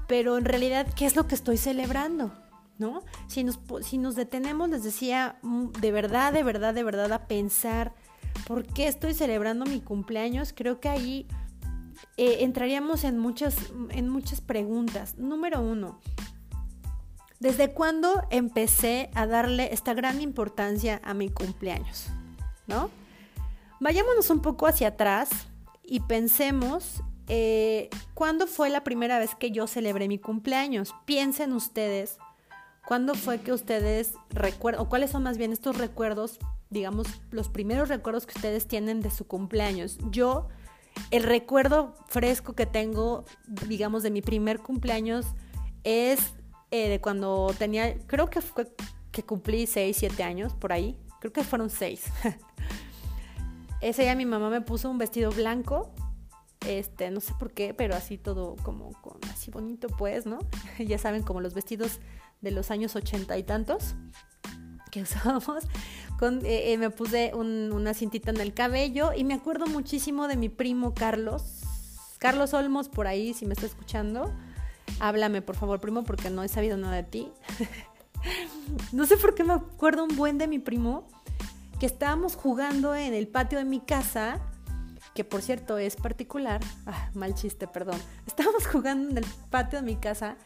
pero 0.08 0.38
en 0.38 0.46
realidad, 0.46 0.88
¿qué 0.96 1.06
es 1.06 1.16
lo 1.16 1.28
que 1.28 1.36
estoy 1.36 1.58
celebrando? 1.58 2.32
¿No? 2.78 3.04
Si 3.28 3.44
nos, 3.44 4.16
detenemos, 4.16 4.70
les 4.70 4.84
decía, 4.84 5.40
mm, 5.42 5.68
de 5.80 5.92
verdad, 5.92 6.34
de 6.34 6.44
verdad, 6.44 6.74
de 6.74 6.84
verdad, 6.84 7.12
a 7.14 7.28
pensar 7.28 7.94
por 8.48 8.66
qué 8.66 8.88
estoy 8.88 9.14
celebrando 9.14 9.66
mi 9.66 9.80
cumpleaños, 9.80 10.54
creo 10.54 10.82
que 10.82 10.90
ahí 10.90 11.28
eh, 12.18 12.38
entraríamos 12.42 13.06
en 13.06 13.18
muchas, 13.18 13.56
en 13.92 14.10
muchas 14.10 14.42
preguntas. 14.42 15.18
Número 15.18 15.62
uno, 15.62 16.02
¿desde 17.40 17.72
cuándo 17.72 18.24
empecé 18.30 19.10
a 19.16 19.26
darle 19.26 19.74
esta 19.74 19.94
gran 19.94 20.22
importancia 20.22 21.00
a 21.04 21.14
mi 21.14 21.30
cumpleaños? 21.30 22.08
¿No? 22.68 22.90
Vayámonos 23.80 24.30
un 24.30 24.42
poco 24.42 24.68
hacia 24.68 24.90
atrás 24.90 25.30
y 25.84 26.02
pensemos 26.02 27.04
eh, 27.28 27.90
cuándo 28.14 28.48
fue 28.48 28.70
la 28.70 28.84
primera 28.84 29.20
vez 29.20 29.36
que 29.36 29.52
yo 29.52 29.68
celebré 29.68 30.08
mi 30.08 30.20
cumpleaños. 30.20 30.94
Piensen 31.06 31.54
ustedes, 31.54 32.18
¿cuándo 32.88 33.16
fue 33.16 33.40
que 33.40 33.52
ustedes 33.52 34.14
recuerdan, 34.30 34.82
o 34.82 34.90
cuáles 34.90 35.12
son 35.12 35.24
más 35.24 35.38
bien 35.38 35.52
estos 35.52 35.78
recuerdos, 35.78 36.40
digamos, 36.70 37.08
los 37.32 37.50
primeros 37.50 37.90
recuerdos 37.90 38.26
que 38.26 38.34
ustedes 38.36 38.68
tienen 38.68 39.02
de 39.02 39.12
su 39.12 39.28
cumpleaños? 39.28 39.98
Yo 40.10 40.48
el 41.12 41.24
recuerdo 41.24 41.96
fresco 42.08 42.54
que 42.54 42.66
tengo, 42.66 43.26
digamos, 43.68 44.04
de 44.04 44.12
mi 44.12 44.22
primer 44.22 44.60
cumpleaños 44.60 45.26
es 45.84 46.34
eh, 46.72 46.90
de 46.90 47.00
cuando 47.00 47.54
tenía, 47.58 47.98
creo 48.08 48.30
que 48.30 48.42
fue 48.42 48.68
que 49.12 49.24
cumplí 49.24 49.66
6, 49.66 49.96
7 49.98 50.24
años, 50.24 50.54
por 50.54 50.74
ahí. 50.74 50.98
Creo 51.22 51.32
que 51.32 51.44
fueron 51.44 51.70
6. 51.70 52.04
Ese 53.82 54.02
día 54.02 54.16
mi 54.16 54.26
mamá 54.26 54.50
me 54.50 54.60
puso 54.62 54.90
un 54.90 54.98
vestido 54.98 55.32
blanco. 55.32 55.94
Este, 56.68 57.12
no 57.12 57.22
sé 57.22 57.34
por 57.40 57.54
qué, 57.54 57.74
pero 57.74 57.96
así 57.96 58.18
todo 58.18 58.56
como, 58.64 58.92
como 59.02 59.20
así 59.32 59.52
bonito, 59.52 59.88
pues, 59.88 60.26
¿no? 60.26 60.40
ya 60.80 60.98
saben, 60.98 61.24
como 61.24 61.40
los 61.40 61.54
vestidos 61.54 62.00
de 62.46 62.52
los 62.52 62.72
años 62.72 62.96
ochenta 62.96 63.38
y 63.38 63.44
tantos 63.44 63.96
que 64.92 65.02
usábamos. 65.02 65.66
Eh, 66.22 66.72
eh, 66.72 66.78
me 66.78 66.90
puse 66.92 67.34
una 67.34 67.94
cintita 67.94 68.32
en 68.32 68.40
el 68.40 68.54
cabello 68.54 69.12
y 69.14 69.26
me 69.26 69.34
acuerdo 69.34 69.66
muchísimo 69.66 70.30
de 70.30 70.38
mi 70.38 70.48
primo 70.48 70.94
Carlos. 70.94 71.64
Carlos 72.20 72.54
Olmos, 72.54 72.88
por 72.88 73.08
ahí, 73.08 73.34
si 73.34 73.46
me 73.46 73.54
está 73.54 73.66
escuchando, 73.66 74.34
háblame 75.02 75.42
por 75.42 75.58
favor, 75.58 75.82
primo, 75.82 76.04
porque 76.06 76.30
no 76.30 76.44
he 76.44 76.48
sabido 76.48 76.78
nada 76.78 76.96
de 76.96 77.04
ti. 77.04 77.32
no 78.94 79.06
sé 79.06 79.18
por 79.18 79.36
qué 79.36 79.44
me 79.44 79.54
acuerdo 79.54 80.06
un 80.06 80.16
buen 80.16 80.38
de 80.38 80.48
mi 80.48 80.60
primo, 80.60 81.10
que 81.80 81.86
estábamos 81.86 82.36
jugando 82.36 82.96
en 82.96 83.14
el 83.14 83.28
patio 83.28 83.58
de 83.58 83.66
mi 83.66 83.82
casa, 83.82 84.40
que 85.14 85.26
por 85.26 85.42
cierto 85.42 85.78
es 85.78 85.98
particular. 85.98 86.62
Ah, 86.86 87.10
mal 87.14 87.36
chiste, 87.36 87.68
perdón. 87.68 88.00
Estábamos 88.26 88.66
jugando 88.68 89.10
en 89.10 89.18
el 89.18 89.26
patio 89.50 89.80
de 89.80 89.86
mi 89.86 89.98
casa 89.98 90.38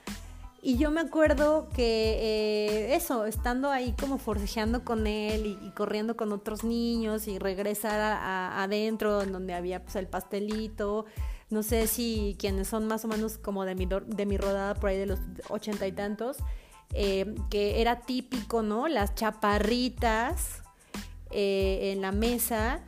y 0.61 0.77
yo 0.77 0.91
me 0.91 1.01
acuerdo 1.01 1.69
que 1.69 2.89
eh, 2.91 2.95
eso, 2.95 3.25
estando 3.25 3.69
ahí 3.71 3.93
como 3.99 4.17
forcejeando 4.17 4.83
con 4.83 5.07
él 5.07 5.57
y, 5.61 5.71
corriendo 5.71 6.17
con 6.17 6.31
otros 6.33 6.63
niños 6.63 7.27
y 7.27 7.39
regresar 7.39 7.99
adentro 8.01 9.21
en 9.21 9.31
donde 9.31 9.53
había 9.53 9.81
pues 9.83 9.95
el 9.95 10.07
pastelito. 10.07 11.05
No 11.49 11.63
sé 11.63 11.87
si 11.87 12.35
quienes 12.39 12.67
son 12.67 12.87
más 12.87 13.05
o 13.05 13.07
menos 13.07 13.37
como 13.37 13.65
de 13.65 13.75
mi, 13.75 13.87
de 13.87 14.25
mi 14.25 14.37
rodada 14.37 14.75
por 14.75 14.89
ahí 14.89 14.97
de 14.97 15.05
los 15.05 15.19
ochenta 15.49 15.87
y 15.87 15.91
tantos, 15.91 16.37
eh, 16.93 17.35
que 17.49 17.81
era 17.81 18.01
típico, 18.01 18.61
¿no? 18.61 18.87
Las 18.87 19.15
chaparritas 19.15 20.61
eh, 21.31 21.91
en 21.93 22.01
la 22.01 22.11
mesa, 22.11 22.81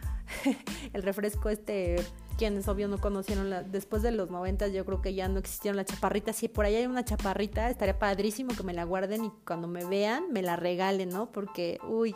el 0.93 1.03
refresco 1.03 1.49
este 1.49 1.95
quienes 2.41 2.67
obvio 2.67 2.87
no 2.87 2.97
conocieron 2.97 3.51
la, 3.51 3.61
después 3.61 4.01
de 4.01 4.09
los 4.09 4.31
90 4.31 4.69
yo 4.69 4.83
creo 4.83 4.99
que 4.99 5.13
ya 5.13 5.27
no 5.27 5.37
existieron 5.37 5.77
las 5.77 5.85
chaparritas. 5.85 6.37
Si 6.37 6.47
por 6.47 6.65
ahí 6.65 6.73
hay 6.73 6.87
una 6.87 7.05
chaparrita, 7.05 7.69
estaría 7.69 7.99
padrísimo 7.99 8.55
que 8.55 8.63
me 8.63 8.73
la 8.73 8.83
guarden 8.83 9.25
y 9.25 9.31
cuando 9.45 9.67
me 9.67 9.85
vean 9.85 10.23
me 10.31 10.41
la 10.41 10.55
regalen, 10.55 11.09
¿no? 11.09 11.31
Porque, 11.31 11.77
uy, 11.87 12.15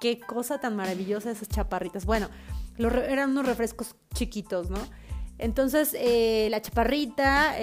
qué 0.00 0.18
cosa 0.18 0.58
tan 0.58 0.74
maravillosa 0.74 1.30
esas 1.30 1.48
chaparritas. 1.48 2.04
Bueno, 2.04 2.30
eran 2.78 3.30
unos 3.30 3.46
refrescos 3.46 3.94
chiquitos, 4.12 4.70
¿no? 4.70 4.80
Entonces, 5.38 5.94
eh, 6.00 6.48
la 6.50 6.60
chaparrita, 6.60 7.54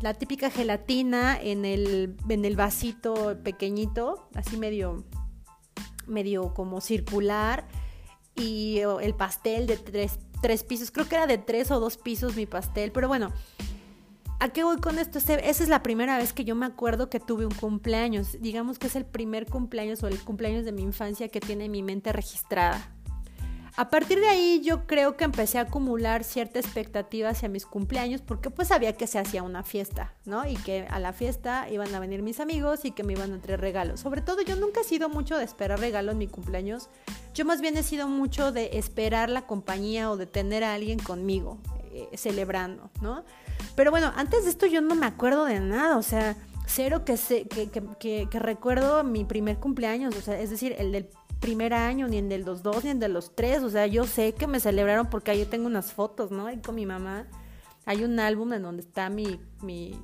la 0.00 0.14
típica 0.14 0.48
gelatina 0.48 1.36
en 1.42 1.64
el, 1.64 2.14
en 2.28 2.44
el 2.44 2.54
vasito 2.54 3.36
pequeñito, 3.42 4.28
así 4.36 4.56
medio, 4.56 5.04
medio 6.06 6.54
como 6.54 6.80
circular, 6.80 7.66
y 8.36 8.78
el 8.78 9.14
pastel 9.16 9.66
de 9.66 9.76
tres 9.76 10.20
tres 10.42 10.64
pisos. 10.64 10.90
Creo 10.90 11.08
que 11.08 11.14
era 11.14 11.26
de 11.26 11.38
tres 11.38 11.70
o 11.70 11.80
dos 11.80 11.96
pisos 11.96 12.36
mi 12.36 12.44
pastel. 12.44 12.92
Pero 12.92 13.08
bueno, 13.08 13.32
¿a 14.40 14.50
qué 14.50 14.64
voy 14.64 14.76
con 14.78 14.98
esto? 14.98 15.18
Esa 15.18 15.38
es 15.38 15.68
la 15.68 15.82
primera 15.82 16.18
vez 16.18 16.34
que 16.34 16.44
yo 16.44 16.54
me 16.54 16.66
acuerdo 16.66 17.08
que 17.08 17.20
tuve 17.20 17.46
un 17.46 17.54
cumpleaños. 17.54 18.36
Digamos 18.40 18.78
que 18.78 18.88
es 18.88 18.96
el 18.96 19.06
primer 19.06 19.46
cumpleaños 19.46 20.02
o 20.02 20.08
el 20.08 20.20
cumpleaños 20.20 20.66
de 20.66 20.72
mi 20.72 20.82
infancia 20.82 21.28
que 21.28 21.40
tiene 21.40 21.70
mi 21.70 21.82
mente 21.82 22.12
registrada. 22.12 22.92
A 23.74 23.88
partir 23.88 24.20
de 24.20 24.28
ahí 24.28 24.60
yo 24.62 24.86
creo 24.86 25.16
que 25.16 25.24
empecé 25.24 25.58
a 25.58 25.62
acumular 25.62 26.24
cierta 26.24 26.58
expectativa 26.58 27.30
hacia 27.30 27.48
mis 27.48 27.64
cumpleaños 27.64 28.20
porque 28.20 28.50
pues 28.50 28.68
sabía 28.68 28.92
que 28.98 29.06
se 29.06 29.18
hacía 29.18 29.42
una 29.42 29.62
fiesta, 29.62 30.12
¿no? 30.26 30.46
Y 30.46 30.56
que 30.56 30.86
a 30.90 30.98
la 30.98 31.14
fiesta 31.14 31.70
iban 31.70 31.94
a 31.94 32.00
venir 32.00 32.22
mis 32.22 32.38
amigos 32.38 32.84
y 32.84 32.90
que 32.90 33.02
me 33.02 33.14
iban 33.14 33.32
a 33.32 33.38
traer 33.40 33.62
regalos. 33.62 34.00
Sobre 34.00 34.20
todo 34.20 34.42
yo 34.42 34.56
nunca 34.56 34.82
he 34.82 34.84
sido 34.84 35.08
mucho 35.08 35.38
de 35.38 35.44
esperar 35.44 35.80
regalos 35.80 36.12
en 36.12 36.18
mi 36.18 36.26
cumpleaños. 36.26 36.90
Yo 37.32 37.46
más 37.46 37.62
bien 37.62 37.78
he 37.78 37.82
sido 37.82 38.08
mucho 38.08 38.52
de 38.52 38.76
esperar 38.76 39.30
la 39.30 39.46
compañía 39.46 40.10
o 40.10 40.18
de 40.18 40.26
tener 40.26 40.64
a 40.64 40.74
alguien 40.74 40.98
conmigo 40.98 41.58
eh, 41.92 42.10
celebrando, 42.14 42.90
¿no? 43.00 43.24
Pero 43.74 43.90
bueno, 43.90 44.12
antes 44.16 44.44
de 44.44 44.50
esto 44.50 44.66
yo 44.66 44.82
no 44.82 44.94
me 44.94 45.06
acuerdo 45.06 45.46
de 45.46 45.60
nada, 45.60 45.96
o 45.96 46.02
sea, 46.02 46.36
cero 46.66 47.06
que, 47.06 47.16
sé, 47.16 47.46
que, 47.48 47.70
que, 47.70 48.28
que 48.30 48.38
recuerdo 48.38 49.02
mi 49.02 49.24
primer 49.24 49.58
cumpleaños, 49.58 50.14
o 50.16 50.20
sea, 50.20 50.38
es 50.38 50.50
decir, 50.50 50.74
el 50.78 50.92
del 50.92 51.08
primer 51.42 51.74
año, 51.74 52.08
ni 52.08 52.16
en 52.16 52.30
del 52.30 52.44
los 52.44 52.62
dos, 52.62 52.84
ni 52.84 52.90
en 52.90 53.00
de 53.00 53.08
los 53.08 53.34
tres. 53.36 53.62
O 53.62 53.68
sea, 53.68 53.86
yo 53.86 54.04
sé 54.04 54.32
que 54.32 54.46
me 54.46 54.60
celebraron 54.60 55.10
porque 55.10 55.32
ahí 55.32 55.44
tengo 55.44 55.66
unas 55.66 55.92
fotos, 55.92 56.30
¿no? 56.30 56.50
Y 56.50 56.56
con 56.58 56.74
mi 56.74 56.86
mamá. 56.86 57.26
Hay 57.84 58.04
un 58.04 58.18
álbum 58.20 58.52
en 58.54 58.62
donde 58.62 58.82
está 58.82 59.10
mi, 59.10 59.40
mi, 59.60 59.98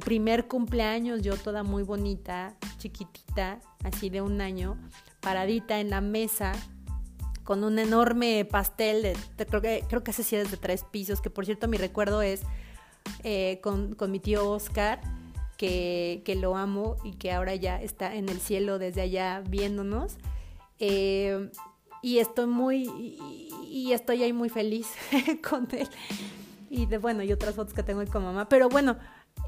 primer 0.00 0.48
cumpleaños, 0.48 1.20
yo 1.20 1.36
toda 1.36 1.62
muy 1.62 1.82
bonita, 1.82 2.56
chiquitita, 2.78 3.60
así 3.84 4.08
de 4.08 4.22
un 4.22 4.40
año, 4.40 4.78
paradita 5.20 5.78
en 5.78 5.90
la 5.90 6.00
mesa, 6.00 6.52
con 7.44 7.64
un 7.64 7.78
enorme 7.78 8.46
pastel 8.46 9.02
de, 9.02 9.16
creo 9.46 9.60
que, 9.60 9.84
creo 9.88 10.02
que 10.02 10.12
ese 10.12 10.22
sí 10.22 10.36
de 10.36 10.44
tres 10.44 10.84
pisos, 10.90 11.20
que 11.20 11.28
por 11.28 11.44
cierto 11.44 11.68
mi 11.68 11.76
recuerdo 11.76 12.22
es 12.22 12.42
eh, 13.24 13.60
con, 13.62 13.94
con, 13.94 14.10
mi 14.10 14.20
tío 14.20 14.48
Oscar, 14.50 15.00
que, 15.58 16.22
que 16.24 16.34
lo 16.34 16.56
amo 16.56 16.96
y 17.04 17.12
que 17.12 17.30
ahora 17.32 17.54
ya 17.56 17.80
está 17.82 18.14
en 18.14 18.30
el 18.30 18.40
cielo 18.40 18.78
desde 18.78 19.02
allá 19.02 19.42
viéndonos. 19.46 20.16
Eh, 20.78 21.50
y 22.02 22.18
estoy 22.18 22.46
muy, 22.46 22.84
y, 23.68 23.92
estoy 23.92 24.22
ahí 24.22 24.32
muy 24.32 24.48
feliz 24.48 24.86
con 25.48 25.68
él. 25.72 25.88
Y 26.70 26.86
de, 26.86 26.98
bueno, 26.98 27.22
y 27.22 27.32
otras 27.32 27.54
fotos 27.54 27.74
que 27.74 27.82
tengo 27.82 28.00
ahí 28.00 28.06
con 28.06 28.24
mamá. 28.24 28.48
Pero 28.48 28.68
bueno, 28.68 28.96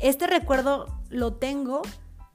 este 0.00 0.26
recuerdo 0.26 0.87
lo 1.10 1.34
tengo 1.34 1.82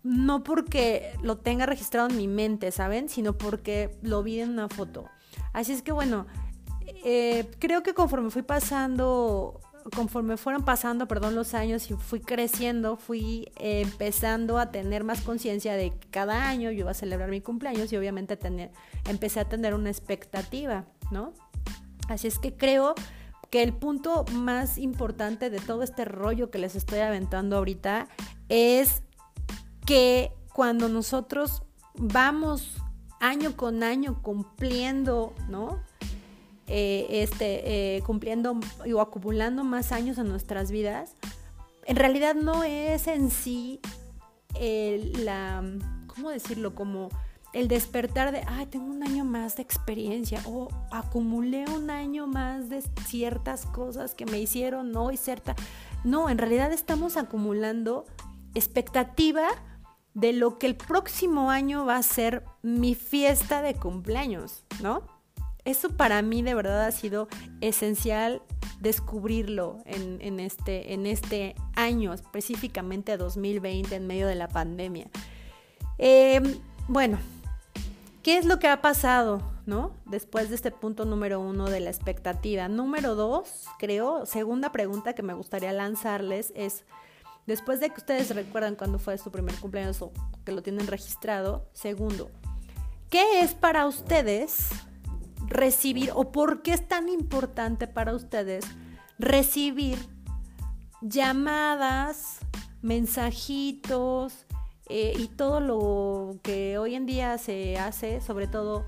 no 0.04 0.44
porque 0.44 1.18
lo 1.24 1.38
tenga 1.38 1.66
registrado 1.66 2.10
en 2.10 2.18
mi 2.18 2.28
mente, 2.28 2.72
¿saben? 2.72 3.10
Sino 3.10 3.38
porque 3.38 3.98
lo 4.04 4.22
vi 4.22 4.40
en 4.40 4.52
una 4.52 4.70
foto. 4.70 5.10
Así 5.52 5.74
es 5.74 5.82
que 5.82 5.92
bueno, 5.92 6.28
eh, 7.04 7.50
creo 7.60 7.82
que 7.82 7.96
conforme 7.96 8.30
fui 8.30 8.44
pasando 8.44 9.60
conforme 9.94 10.38
fueron 10.38 10.64
pasando, 10.64 11.08
perdón, 11.08 11.36
los 11.36 11.54
años 11.54 11.90
y 11.92 11.94
fui 11.94 12.20
creciendo, 12.20 12.98
fui 12.98 13.52
empezando 13.58 14.58
a 14.58 14.72
tener 14.72 15.04
más 15.04 15.22
conciencia 15.22 15.76
de 15.76 15.92
que 15.92 16.10
cada 16.10 16.48
año 16.48 16.72
yo 16.72 16.80
iba 16.80 16.92
a 16.92 16.96
celebrar 16.96 17.30
mi 17.30 17.42
cumpleaños 17.42 17.92
y 17.94 17.98
obviamente 17.98 18.38
tener, 18.38 18.72
empecé 19.08 19.40
a 19.42 19.46
tener 19.46 19.74
una 19.74 19.90
expectativa, 19.90 20.86
¿no? 21.12 21.34
Así 22.08 22.28
es 22.28 22.40
que 22.40 22.56
creo 22.56 22.96
que 23.50 23.62
el 23.64 23.74
punto 23.74 24.26
más 24.34 24.78
importante 24.78 25.50
de 25.50 25.60
todo 25.60 25.84
este 25.84 26.06
rollo 26.06 26.50
que 26.50 26.58
les 26.58 26.76
estoy 26.76 27.00
aventando 27.00 27.58
ahorita 27.58 28.08
es 28.50 29.04
que 29.86 30.32
cuando 30.54 30.90
nosotros 30.90 31.64
vamos 31.96 32.82
año 33.20 33.56
con 33.56 33.84
año 33.84 34.22
cumpliendo, 34.22 35.34
¿no? 35.48 35.80
Eh, 36.68 37.22
este, 37.22 37.98
eh, 37.98 38.02
cumpliendo 38.02 38.60
o 38.92 39.00
acumulando 39.00 39.64
más 39.64 39.92
años 39.92 40.18
en 40.18 40.28
nuestras 40.28 40.72
vidas, 40.72 41.16
en 41.86 41.96
realidad 41.96 42.34
no 42.34 42.64
es 42.64 43.08
en 43.08 43.30
sí 43.30 43.80
la, 44.60 45.64
¿cómo 46.08 46.30
decirlo? 46.30 46.74
Como 46.74 47.10
el 47.56 47.70
despertar 47.70 48.34
de, 48.34 48.44
ay, 48.48 48.66
tengo 48.66 48.86
un 48.86 49.02
año 49.02 49.24
más 49.24 49.56
de 49.56 49.62
experiencia 49.62 50.42
o 50.46 50.68
acumulé 50.92 51.64
un 51.70 51.90
año 51.90 52.28
más 52.28 52.70
de 52.70 52.82
ciertas 53.08 53.66
cosas 53.66 54.14
que 54.14 54.26
me 54.26 54.40
hicieron 54.40 54.94
hoy 54.98 55.16
cierta. 55.16 55.56
No, 56.04 56.30
en 56.30 56.38
realidad 56.38 56.74
estamos 56.74 57.16
acumulando 57.16 58.06
expectativa 58.56 59.48
de 60.14 60.34
lo 60.34 60.60
que 60.60 60.68
el 60.68 60.76
próximo 60.76 61.50
año 61.50 61.86
va 61.86 61.96
a 61.96 62.04
ser 62.04 62.44
mi 62.62 62.94
fiesta 62.94 63.62
de 63.62 63.76
cumpleaños, 63.76 64.66
¿no? 64.82 65.15
Eso 65.66 65.90
para 65.90 66.22
mí 66.22 66.44
de 66.44 66.54
verdad 66.54 66.86
ha 66.86 66.92
sido 66.92 67.28
esencial 67.60 68.44
descubrirlo 68.80 69.80
en, 69.86 70.40
este, 70.40 70.94
en 70.94 71.08
este 71.08 71.56
año, 71.76 72.14
específicamente 72.14 73.18
2020, 73.18 73.96
en 73.96 74.06
medio 74.06 74.28
de 74.28 74.36
la 74.36 74.48
pandemia. 74.48 75.08
Em, 75.98 76.60
bueno, 76.88 77.18
¿qué 78.22 78.38
es 78.38 78.46
lo 78.46 78.60
que 78.60 78.68
ha 78.68 78.82
pasado, 78.82 79.42
no? 79.66 79.94
Después 80.06 80.50
de 80.50 80.56
este 80.56 80.70
punto 80.70 81.06
número 81.06 81.40
uno 81.40 81.68
de 81.68 81.80
la 81.80 81.90
expectativa. 81.90 82.68
Número 82.68 83.16
dos, 83.16 83.66
creo, 83.80 84.28
segunda 84.28 84.72
pregunta 84.72 85.14
que 85.14 85.24
me 85.24 85.34
gustaría 85.34 85.74
lanzarles 85.74 86.54
es, 86.56 86.84
después 87.48 87.80
de 87.80 87.90
que 87.90 88.02
ustedes 88.02 88.36
recuerdan 88.36 88.76
cuándo 88.76 89.00
fue 89.00 89.18
su 89.18 89.32
primer 89.32 89.56
cumpleaños 89.56 90.00
o 90.04 90.12
que 90.46 90.52
lo 90.52 90.62
tienen 90.62 90.86
registrado, 90.86 91.68
segundo, 91.74 92.30
¿qué 93.10 93.40
es 93.40 93.56
para 93.56 93.88
ustedes 93.88 94.70
recibir 95.48 96.12
o 96.14 96.32
por 96.32 96.62
qué 96.62 96.74
es 96.74 96.88
tan 96.88 97.10
importante 97.10 97.88
para 97.88 98.14
ustedes 98.14 98.66
recibir 99.18 99.98
llamadas, 101.02 102.40
mensajitos 102.82 104.46
eh, 104.88 105.14
y 105.18 105.28
todo 105.28 105.60
lo 105.60 106.40
que 106.42 106.78
hoy 106.78 106.96
en 106.96 107.06
día 107.06 107.38
se 107.38 107.78
hace, 107.78 108.22
sobre 108.22 108.48
todo 108.48 108.86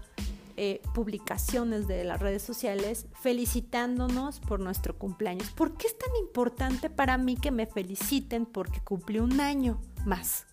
eh, 0.59 0.81
publicaciones 0.95 1.87
de 1.87 2.03
las 2.03 2.19
redes 2.19 2.41
sociales 2.41 3.05
felicitándonos 3.21 4.39
por 4.39 4.59
nuestro 4.59 4.97
cumpleaños. 4.97 5.51
¿Por 5.51 5.77
qué 5.77 5.85
es 5.85 5.95
tan 5.97 6.15
importante 6.19 6.89
para 6.89 7.19
mí 7.19 7.35
que 7.35 7.51
me 7.51 7.67
feliciten 7.67 8.47
porque 8.47 8.81
cumplí 8.81 9.19
un 9.19 9.39
año 9.39 9.79
más? 10.03 10.47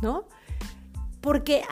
¿No? 0.00 0.28
Porque 1.26 1.64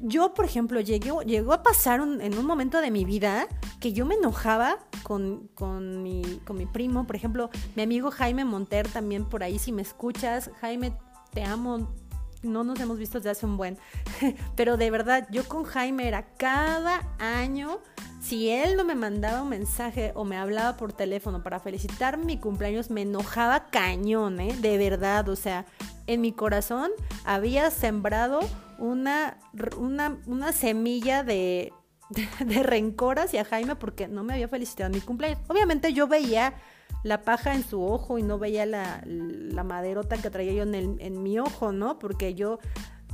yo, 0.00 0.34
por 0.34 0.46
ejemplo, 0.46 0.80
llegó, 0.80 1.22
llegó 1.22 1.52
a 1.52 1.62
pasar 1.62 2.00
en 2.00 2.36
un 2.36 2.44
momento 2.44 2.80
de 2.80 2.90
mi 2.90 3.04
vida 3.04 3.46
que 3.78 3.92
yo 3.92 4.04
me 4.04 4.16
enojaba 4.16 4.78
con, 5.04 5.48
con, 5.54 6.02
mi, 6.02 6.40
con 6.44 6.56
mi 6.56 6.66
primo. 6.66 7.06
Por 7.06 7.14
ejemplo, 7.14 7.48
mi 7.76 7.84
amigo 7.84 8.10
Jaime 8.10 8.44
Monter 8.44 8.88
también 8.88 9.24
por 9.24 9.44
ahí, 9.44 9.60
si 9.60 9.70
me 9.70 9.82
escuchas, 9.82 10.50
Jaime, 10.60 10.92
te 11.32 11.44
amo. 11.44 11.94
No 12.42 12.64
nos 12.64 12.80
hemos 12.80 12.98
visto 12.98 13.18
desde 13.18 13.30
hace 13.30 13.46
un 13.46 13.56
buen. 13.56 13.78
Pero 14.56 14.76
de 14.76 14.90
verdad, 14.90 15.28
yo 15.30 15.46
con 15.46 15.62
Jaime 15.62 16.08
era 16.08 16.34
cada 16.36 17.08
año 17.20 17.78
si 18.20 18.50
él 18.50 18.76
no 18.76 18.84
me 18.84 18.96
mandaba 18.96 19.42
un 19.42 19.50
mensaje 19.50 20.10
o 20.16 20.24
me 20.24 20.36
hablaba 20.36 20.76
por 20.76 20.92
teléfono 20.92 21.44
para 21.44 21.60
felicitar 21.60 22.18
mi 22.18 22.40
cumpleaños, 22.40 22.90
me 22.90 23.02
enojaba 23.02 23.66
cañón, 23.66 24.40
¿eh? 24.40 24.56
De 24.60 24.78
verdad, 24.78 25.28
o 25.28 25.36
sea, 25.36 25.64
en 26.08 26.22
mi 26.22 26.32
corazón 26.32 26.90
había 27.24 27.70
sembrado 27.70 28.40
una, 28.78 29.38
una, 30.26 30.52
semilla 30.52 31.22
de, 31.22 31.72
de, 32.44 32.62
rencor 32.62 33.18
hacia 33.18 33.44
Jaime 33.44 33.76
porque 33.76 34.08
no 34.08 34.24
me 34.24 34.34
había 34.34 34.48
felicitado 34.48 34.86
en 34.88 34.96
mi 34.96 35.00
cumpleaños. 35.00 35.40
Obviamente 35.48 35.92
yo 35.92 36.06
veía 36.06 36.54
la 37.02 37.22
paja 37.22 37.54
en 37.54 37.62
su 37.62 37.82
ojo 37.82 38.18
y 38.18 38.22
no 38.22 38.38
veía 38.38 38.66
la, 38.66 39.02
la 39.04 39.64
maderota 39.64 40.16
que 40.16 40.30
traía 40.30 40.52
yo 40.52 40.62
en, 40.62 40.74
el, 40.74 40.96
en 41.00 41.22
mi 41.22 41.38
ojo, 41.38 41.72
¿no? 41.72 41.98
Porque 41.98 42.34
yo 42.34 42.58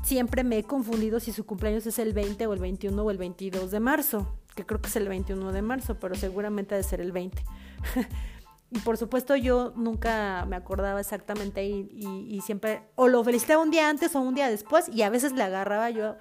siempre 0.02 0.44
me 0.44 0.58
he 0.58 0.64
confundido 0.64 1.20
si 1.20 1.32
su 1.32 1.46
cumpleaños 1.46 1.86
es 1.86 1.98
el 1.98 2.12
20 2.12 2.46
o 2.46 2.52
el 2.52 2.60
21 2.60 3.02
o 3.02 3.10
el 3.10 3.18
22 3.18 3.70
de 3.70 3.80
marzo, 3.80 4.38
que 4.54 4.66
creo 4.66 4.80
que 4.80 4.88
es 4.88 4.96
el 4.96 5.08
21 5.08 5.52
de 5.52 5.62
marzo, 5.62 5.98
pero 5.98 6.14
seguramente 6.14 6.74
ha 6.74 6.78
de 6.78 6.84
ser 6.84 7.00
el 7.00 7.12
20. 7.12 7.42
Y 8.74 8.78
por 8.78 8.96
supuesto 8.96 9.36
yo 9.36 9.74
nunca 9.76 10.46
me 10.48 10.56
acordaba 10.56 10.98
exactamente 10.98 11.62
y, 11.62 12.40
siempre 12.42 12.82
o 12.94 13.06
lo 13.06 13.22
felicitaba 13.22 13.62
un 13.62 13.70
día 13.70 13.90
antes 13.90 14.16
o 14.16 14.20
un 14.20 14.34
día 14.34 14.48
después 14.48 14.88
y 14.88 15.02
a 15.02 15.10
veces 15.10 15.32
le 15.32 15.42
agarraba 15.42 15.90
yo 15.90 16.16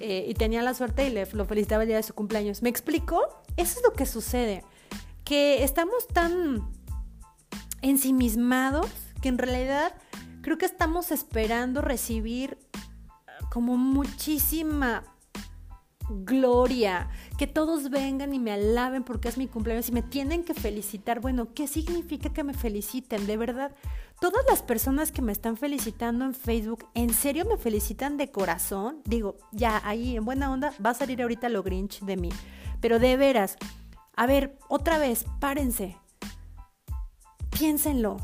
eh, 0.00 0.24
y 0.26 0.32
tenía 0.32 0.62
la 0.62 0.72
suerte 0.72 1.06
y 1.06 1.10
le, 1.10 1.26
lo 1.32 1.44
felicitaba 1.44 1.82
el 1.82 1.88
día 1.88 1.98
de 1.98 2.02
su 2.02 2.14
cumpleaños. 2.14 2.62
¿Me 2.62 2.70
explico? 2.70 3.20
Eso 3.58 3.78
es 3.78 3.84
lo 3.84 3.92
que 3.92 4.06
sucede, 4.06 4.64
que 5.24 5.62
estamos 5.62 6.08
tan 6.08 6.70
ensimismados 7.82 8.86
que 9.20 9.28
en 9.28 9.36
realidad 9.36 9.94
creo 10.40 10.56
que 10.56 10.66
estamos 10.66 11.12
esperando 11.12 11.82
recibir 11.82 12.56
como 13.50 13.76
muchísima 13.76 15.04
gloria, 16.08 17.10
que 17.36 17.46
todos 17.46 17.90
vengan 17.90 18.32
y 18.32 18.38
me 18.38 18.52
alaben 18.52 19.02
porque 19.02 19.28
es 19.28 19.36
mi 19.36 19.48
cumpleaños 19.48 19.88
y 19.88 19.92
me 19.92 20.02
tienen 20.02 20.44
que 20.44 20.54
felicitar. 20.54 21.20
Bueno, 21.20 21.48
¿qué 21.54 21.66
significa 21.66 22.32
que 22.32 22.44
me 22.44 22.54
feliciten? 22.54 23.26
De 23.26 23.36
verdad, 23.36 23.72
todas 24.20 24.44
las 24.48 24.62
personas 24.62 25.10
que 25.10 25.22
me 25.22 25.32
están 25.32 25.56
felicitando 25.56 26.24
en 26.24 26.34
Facebook, 26.34 26.86
¿en 26.94 27.12
serio 27.12 27.44
me 27.44 27.56
felicitan 27.56 28.16
de 28.16 28.30
corazón? 28.30 29.00
Digo, 29.04 29.36
ya 29.52 29.82
ahí 29.84 30.16
en 30.16 30.24
buena 30.24 30.50
onda 30.50 30.72
va 30.84 30.90
a 30.90 30.94
salir 30.94 31.22
ahorita 31.22 31.48
lo 31.48 31.62
grinch 31.62 32.00
de 32.00 32.16
mí. 32.16 32.30
Pero 32.80 32.98
de 32.98 33.16
veras, 33.16 33.56
a 34.16 34.26
ver, 34.26 34.58
otra 34.68 34.98
vez, 34.98 35.24
párense. 35.40 35.96
Piénsenlo. 37.50 38.16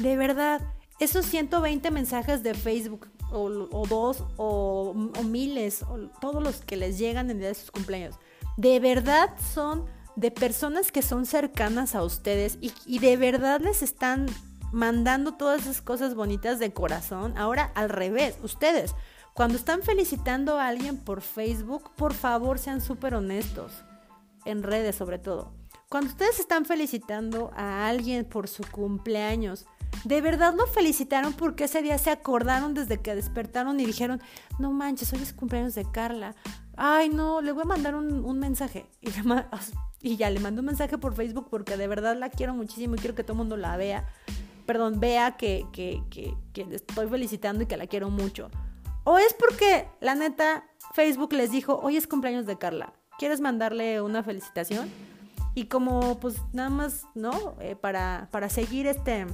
De 0.00 0.16
verdad, 0.16 0.60
esos 0.98 1.24
120 1.26 1.90
mensajes 1.90 2.42
de 2.42 2.54
Facebook 2.54 3.08
o, 3.30 3.86
dos 3.88 4.24
o, 4.36 4.94
miles, 5.24 5.84
todos 6.20 6.42
los 6.42 6.60
que 6.60 6.76
les 6.76 6.98
llegan 6.98 7.30
en 7.30 7.38
día 7.38 7.48
de 7.48 7.54
sus 7.54 7.70
cumpleaños, 7.70 8.16
de 8.56 8.80
verdad 8.80 9.30
son 9.52 9.86
de 10.16 10.30
personas 10.30 10.92
que 10.92 11.02
son 11.02 11.26
cercanas 11.26 11.94
a 11.94 12.04
ustedes 12.04 12.58
y, 12.60 12.98
de 12.98 13.16
verdad 13.16 13.60
les 13.60 13.82
están 13.82 14.26
mandando 14.72 15.34
todas 15.34 15.62
esas 15.62 15.82
cosas 15.82 16.14
bonitas 16.14 16.58
de 16.58 16.72
corazón. 16.72 17.36
Ahora 17.36 17.72
al 17.74 17.88
revés, 17.88 18.36
ustedes, 18.42 18.94
cuando 19.34 19.56
están 19.56 19.82
felicitando 19.82 20.58
a 20.58 20.68
alguien 20.68 20.96
por 20.96 21.20
Facebook, 21.20 21.90
por 21.96 22.14
favor 22.14 22.58
sean 22.58 22.80
súper 22.80 23.14
honestos, 23.14 23.72
en 24.44 24.62
redes 24.62 24.96
sobre 24.96 25.18
todo. 25.18 25.52
Cuando 25.88 26.10
ustedes 26.10 26.40
están 26.40 26.64
felicitando 26.64 27.52
a 27.56 27.88
alguien 27.88 28.24
por 28.24 28.48
su 28.48 28.64
cumpleaños, 28.70 29.66
de 30.04 30.20
verdad 30.20 30.54
lo 30.54 30.66
felicitaron 30.66 31.32
porque 31.32 31.64
ese 31.64 31.82
día 31.82 31.98
se 31.98 32.10
acordaron 32.10 32.74
desde 32.74 33.00
que 33.00 33.14
despertaron 33.14 33.78
y 33.78 33.86
dijeron, 33.86 34.20
no 34.58 34.72
manches, 34.72 35.12
hoy 35.12 35.22
es 35.22 35.32
cumpleaños 35.32 35.74
de 35.74 35.90
Carla. 35.90 36.34
Ay, 36.76 37.08
no, 37.08 37.40
le 37.40 37.52
voy 37.52 37.62
a 37.62 37.66
mandar 37.66 37.94
un, 37.94 38.38
mensaje. 38.38 38.86
Y, 40.00 40.16
ya 40.16 40.28
le 40.28 40.40
mandé 40.40 40.60
un 40.60 40.66
mensaje 40.66 40.98
por 40.98 41.14
Facebook 41.14 41.48
porque 41.50 41.76
de 41.76 41.86
verdad 41.86 42.16
la 42.16 42.28
quiero 42.28 42.54
muchísimo 42.54 42.94
y 42.94 42.98
quiero 42.98 43.14
que 43.14 43.22
todo 43.22 43.32
el 43.32 43.38
mundo 43.38 43.56
la 43.56 43.76
vea. 43.76 44.06
Perdón, 44.66 45.00
vea 45.00 45.36
que, 45.36 45.66
le 46.54 46.76
estoy 46.76 47.08
felicitando 47.08 47.62
y 47.62 47.66
que 47.66 47.76
la 47.76 47.86
quiero 47.86 48.10
mucho. 48.10 48.50
O 49.04 49.18
es 49.18 49.34
porque, 49.34 49.88
la 50.00 50.14
neta, 50.14 50.64
Facebook 50.94 51.32
les 51.32 51.50
dijo, 51.50 51.78
hoy 51.82 51.96
es 51.96 52.06
cumpleaños 52.06 52.46
de 52.46 52.58
Carla. 52.58 52.92
¿Quieres 53.18 53.40
mandarle 53.40 54.00
una 54.00 54.22
felicitación? 54.22 54.90
Y 55.54 55.66
como, 55.66 56.18
pues 56.18 56.36
nada 56.52 56.70
más, 56.70 57.06
¿no? 57.14 57.54
Eh, 57.60 57.76
para, 57.76 58.28
para 58.32 58.48
seguir 58.48 58.86
este, 58.86 59.26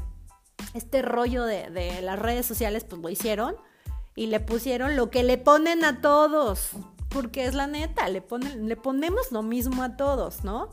este 0.75 1.03
rollo 1.03 1.45
de, 1.45 2.01
las 2.03 2.19
redes 2.19 2.47
sociales, 2.47 2.85
pues 2.85 3.01
lo 3.01 3.09
hicieron 3.09 3.57
y 4.15 4.27
le 4.27 4.41
pusieron 4.41 4.97
lo 4.97 5.11
que 5.11 5.23
le 5.23 5.39
ponen 5.39 5.85
a 5.85 6.01
todos, 6.01 6.73
porque 7.11 7.45
es 7.45 7.55
la 7.55 7.67
neta, 7.67 8.09
le, 8.09 8.23
ponemos 8.23 9.33
lo 9.33 9.43
mismo 9.43 9.83
a 9.83 9.97
todos, 9.97 10.45
¿no? 10.45 10.71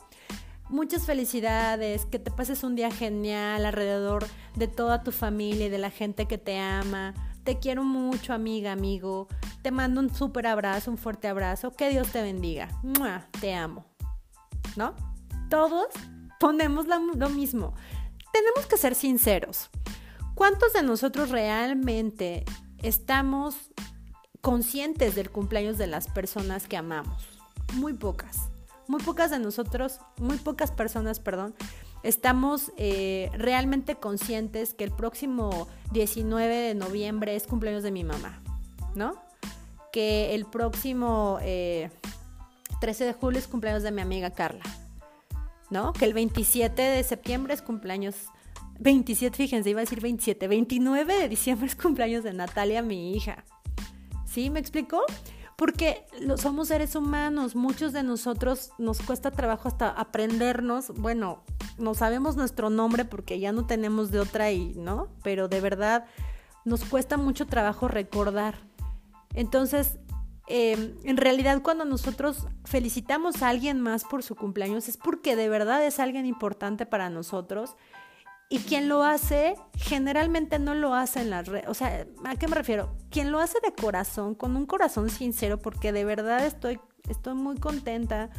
Muchas 0.69 1.05
felicidades, 1.05 2.05
que 2.05 2.19
te 2.19 2.31
pases 2.31 2.63
un 2.63 2.75
día 2.75 2.91
genial 2.91 3.65
alrededor 3.65 4.25
de 4.55 4.67
toda 4.67 5.03
tu 5.03 5.11
familia 5.11 5.67
y 5.67 5.69
de 5.69 5.77
la 5.77 5.91
gente 5.91 6.25
que 6.25 6.37
te 6.37 6.57
ama. 6.59 7.13
Te 7.43 7.59
quiero 7.59 7.83
mucho, 7.83 8.33
amiga, 8.33 8.73
amigo. 8.73 9.27
Te 9.61 9.71
mando 9.71 10.01
un 10.01 10.13
súper 10.13 10.47
abrazo, 10.47 10.91
un 10.91 10.97
fuerte 10.97 11.29
abrazo. 11.29 11.71
Que 11.71 11.89
Dios 11.89 12.11
te 12.11 12.21
bendiga. 12.21 12.67
Te 13.39 13.53
amo. 13.53 13.85
¿No? 14.75 14.93
Todos 15.49 15.87
ponemos 16.39 16.85
lo 16.87 17.29
mismo 17.29 17.73
tenemos 18.37 18.67
que 18.67 18.77
ser 18.77 18.95
sinceros. 18.95 19.69
¿Cuántos 20.35 20.73
de 20.73 20.83
nosotros 20.83 21.29
realmente 21.29 22.45
estamos 22.83 23.71
conscientes 24.47 25.13
del 25.13 25.29
cumpleaños 25.29 25.77
de 25.77 25.87
las 25.87 26.07
personas 26.07 26.69
que 26.69 26.77
amamos? 26.77 27.27
Muy 27.73 27.91
pocas. 27.91 28.47
Muy 28.87 29.03
pocas 29.03 29.29
de 29.29 29.39
nosotros, 29.39 29.99
muy 30.21 30.37
pocas 30.37 30.71
personas, 30.71 31.19
perdón, 31.19 31.53
estamos 32.01 32.71
eh, 32.77 33.29
realmente 33.33 33.95
conscientes 33.95 34.73
que 34.73 34.85
el 34.85 34.91
próximo 34.91 35.67
19 35.91 36.55
de 36.55 36.75
noviembre 36.75 37.35
es 37.35 37.45
cumpleaños 37.45 37.83
de 37.83 37.91
mi 37.91 38.05
mamá, 38.05 38.41
¿no? 38.95 39.21
Que 39.91 40.33
el 40.33 40.45
próximo 40.45 41.39
13 41.41 41.89
eh, 43.03 43.07
de 43.07 43.11
julio 43.11 43.39
es 43.39 43.49
cumpleaños 43.49 43.83
de 43.83 43.91
mi 43.91 44.01
amiga 44.01 44.29
Carla, 44.29 44.63
¿no? 45.69 45.91
Que 45.91 46.05
el 46.05 46.13
27 46.13 46.81
de 46.81 47.03
septiembre 47.03 47.53
es 47.53 47.61
cumpleaños 47.61 48.15
27, 48.79 49.35
fíjense, 49.35 49.69
iba 49.69 49.81
a 49.81 49.83
decir 49.83 49.99
27, 49.99 50.47
29 50.47 51.19
de 51.19 51.27
diciembre 51.27 51.67
es 51.67 51.75
cumpleaños 51.75 52.23
de 52.23 52.31
Natalia, 52.31 52.81
mi 52.81 53.13
hija. 53.13 53.43
¿Sí? 54.27 54.49
¿Me 54.49 54.59
explicó? 54.59 55.03
Porque 55.55 56.05
somos 56.35 56.67
seres 56.67 56.95
humanos, 56.95 57.55
muchos 57.55 57.91
de 57.91 58.03
nosotros 58.03 58.71
nos 58.77 59.01
cuesta 59.01 59.31
trabajo 59.31 59.67
hasta 59.67 59.89
aprendernos, 59.89 60.89
bueno, 60.89 61.43
no 61.79 61.95
sabemos 61.95 62.35
nuestro 62.35 62.69
nombre 62.69 63.05
porque 63.05 63.39
ya 63.39 63.51
no 63.51 63.65
tenemos 63.65 64.11
de 64.11 64.19
otra 64.19 64.51
y, 64.51 64.75
¿no? 64.75 65.07
Pero 65.23 65.47
de 65.47 65.59
verdad 65.61 66.05
nos 66.63 66.85
cuesta 66.85 67.17
mucho 67.17 67.47
trabajo 67.47 67.87
recordar. 67.87 68.59
Entonces, 69.33 69.97
em, 70.47 70.95
en 71.03 71.17
realidad 71.17 71.61
cuando 71.63 71.85
nosotros 71.85 72.45
felicitamos 72.65 73.41
a 73.41 73.49
alguien 73.49 73.81
más 73.81 74.03
por 74.03 74.21
su 74.21 74.35
cumpleaños 74.35 74.87
es 74.87 74.97
porque 74.97 75.35
de 75.35 75.49
verdad 75.49 75.83
es 75.83 75.99
alguien 75.99 76.25
importante 76.25 76.85
para 76.85 77.09
nosotros 77.09 77.75
y 78.49 78.59
quien 78.59 78.87
lo 78.87 79.03
hace, 79.03 79.55
generalmente 79.75 80.57
no 80.59 80.73
lo 80.73 80.93
hace 80.93 81.21
en 81.21 81.29
las 81.29 81.47
redes. 81.47 81.67
O 81.67 81.73
sea, 81.73 82.05
¿a 82.23 82.35
qué 82.35 82.47
me 82.47 82.55
refiero? 82.55 82.95
Quien 83.09 83.31
lo 83.31 83.39
hace 83.39 83.57
de 83.61 83.73
corazón, 83.73 84.35
con 84.35 84.55
un 84.55 84.65
corazón 84.65 85.09
sincero, 85.09 85.59
porque 85.59 85.91
de 85.91 86.05
verdad 86.05 86.45
estoy, 86.45 86.79
estoy 87.09 87.33
muy 87.33 87.57
contenta 87.57 88.29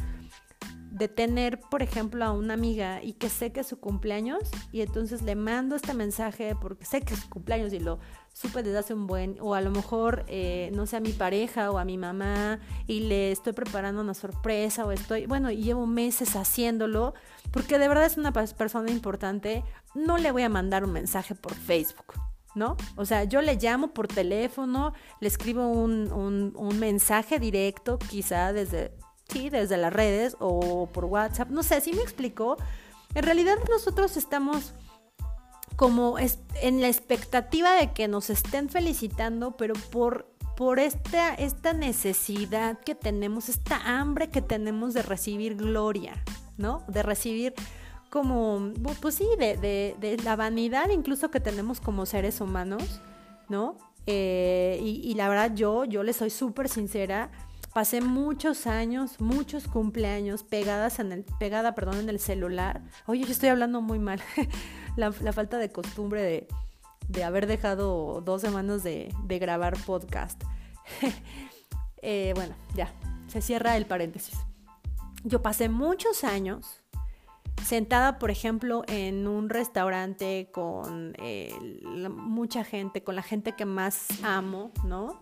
de 0.91 1.07
tener, 1.07 1.59
por 1.59 1.83
ejemplo, 1.83 2.25
a 2.25 2.31
una 2.31 2.53
amiga 2.53 3.03
y 3.03 3.13
que 3.13 3.29
sé 3.29 3.51
que 3.51 3.61
es 3.61 3.67
su 3.67 3.79
cumpleaños 3.79 4.39
y 4.71 4.81
entonces 4.81 5.21
le 5.21 5.35
mando 5.35 5.75
este 5.75 5.93
mensaje 5.93 6.55
porque 6.59 6.85
sé 6.85 7.01
que 7.01 7.13
es 7.13 7.21
su 7.21 7.29
cumpleaños 7.29 7.73
y 7.73 7.79
lo 7.79 7.99
supe 8.33 8.63
desde 8.63 8.77
hace 8.77 8.93
un 8.93 9.05
buen, 9.05 9.37
o 9.41 9.53
a 9.53 9.61
lo 9.61 9.71
mejor, 9.71 10.25
eh, 10.27 10.71
no 10.73 10.85
sé, 10.85 10.97
a 10.97 10.99
mi 10.99 11.11
pareja 11.11 11.71
o 11.71 11.77
a 11.77 11.85
mi 11.85 11.97
mamá 11.97 12.59
y 12.87 13.01
le 13.01 13.31
estoy 13.31 13.53
preparando 13.53 14.01
una 14.01 14.13
sorpresa 14.13 14.85
o 14.85 14.91
estoy, 14.91 15.25
bueno, 15.25 15.51
y 15.51 15.57
llevo 15.57 15.85
meses 15.85 16.35
haciéndolo 16.35 17.13
porque 17.51 17.77
de 17.79 17.87
verdad 17.87 18.05
es 18.05 18.17
una 18.17 18.31
persona 18.31 18.91
importante, 18.91 19.63
no 19.93 20.17
le 20.17 20.31
voy 20.31 20.43
a 20.43 20.49
mandar 20.49 20.83
un 20.83 20.91
mensaje 20.91 21.35
por 21.35 21.53
Facebook. 21.53 22.13
¿no? 22.55 22.77
O 22.95 23.05
sea, 23.05 23.25
yo 23.25 23.43
le 23.43 23.55
llamo 23.55 23.93
por 23.93 24.07
teléfono, 24.07 24.93
le 25.19 25.27
escribo 25.27 25.67
un, 25.67 26.11
un, 26.11 26.51
un 26.55 26.79
mensaje 26.79 27.39
directo, 27.39 27.99
quizá 27.99 28.51
desde 28.53 28.91
sí, 29.29 29.49
desde 29.49 29.77
las 29.77 29.93
redes 29.93 30.35
o 30.39 30.87
por 30.87 31.05
WhatsApp, 31.05 31.49
no 31.49 31.63
sé, 31.63 31.81
si 31.81 31.93
me 31.93 32.01
explicó. 32.01 32.57
En 33.15 33.23
realidad 33.23 33.55
nosotros 33.69 34.17
estamos 34.17 34.73
como 35.75 36.17
en 36.19 36.81
la 36.81 36.89
expectativa 36.89 37.73
de 37.73 37.93
que 37.93 38.09
nos 38.09 38.29
estén 38.29 38.67
felicitando, 38.67 39.55
pero 39.55 39.73
por, 39.91 40.27
por 40.57 40.77
esta, 40.77 41.33
esta 41.35 41.71
necesidad 41.71 42.77
que 42.79 42.95
tenemos, 42.95 43.47
esta 43.47 43.77
hambre 43.77 44.29
que 44.29 44.41
tenemos 44.41 44.93
de 44.93 45.03
recibir 45.03 45.55
gloria, 45.55 46.21
¿no? 46.57 46.83
De 46.89 47.01
recibir 47.01 47.53
como, 48.09 48.73
pues 48.99 49.15
sí, 49.15 49.27
de, 49.37 49.95
de, 49.97 50.17
la 50.23 50.35
vanidad 50.35 50.89
incluso 50.89 51.31
que 51.31 51.39
tenemos 51.39 51.79
como 51.79 52.05
seres 52.05 52.41
humanos, 52.41 53.01
¿no? 53.47 53.77
Eh, 54.05 54.79
y, 54.81 55.09
y, 55.09 55.13
la 55.13 55.29
verdad 55.29 55.53
yo, 55.55 55.85
yo 55.85 56.03
le 56.03 56.11
soy 56.11 56.29
súper 56.29 56.67
sincera, 56.67 57.29
Pasé 57.79 58.01
muchos 58.01 58.67
años, 58.67 59.21
muchos 59.21 59.69
cumpleaños 59.69 60.43
pegadas 60.43 60.99
en 60.99 61.13
el, 61.13 61.23
pegada 61.23 61.75
perdón, 61.75 61.99
en 61.99 62.09
el 62.09 62.19
celular. 62.19 62.81
Oye, 63.05 63.23
yo 63.23 63.31
estoy 63.31 63.47
hablando 63.47 63.79
muy 63.79 63.99
mal. 63.99 64.19
la, 64.97 65.13
falta 65.13 65.57
de 65.57 65.71
costumbre 65.71 66.45
de, 67.07 67.23
haber 67.23 67.47
dejado 67.47 68.19
dos 68.19 68.41
semanas 68.41 68.83
de, 68.83 69.13
grabar 69.25 69.77
podcast. 69.85 70.43
Eh, 72.01 72.33
bueno, 72.35 72.53
ya, 72.75 72.93
se 73.27 73.41
cierra 73.41 73.77
el 73.77 73.85
paréntesis. 73.85 74.37
Yo 75.23 75.41
pasé 75.41 75.69
muchos 75.69 76.25
años 76.25 76.81
sentada, 77.65 78.19
por 78.19 78.29
ejemplo, 78.29 78.83
en 78.87 79.25
un 79.25 79.49
restaurante 79.49 80.49
con 80.51 81.13
eh, 81.17 81.53
mucha 82.09 82.65
gente, 82.65 83.03
con 83.03 83.15
la 83.15 83.21
gente 83.21 83.53
que 83.53 83.65
más 83.65 84.07
amo, 84.23 84.71
¿no? 84.85 85.21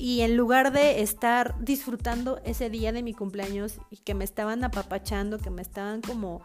Y 0.00 0.22
en 0.22 0.34
lugar 0.34 0.72
de 0.72 1.02
estar 1.02 1.54
disfrutando 1.60 2.40
ese 2.46 2.70
día 2.70 2.90
de 2.90 3.02
mi 3.02 3.12
cumpleaños 3.12 3.78
y 3.90 3.98
que 3.98 4.14
me 4.14 4.24
estaban 4.24 4.64
apapachando, 4.64 5.36
que 5.36 5.50
me 5.50 5.60
estaban 5.60 6.00
como 6.00 6.40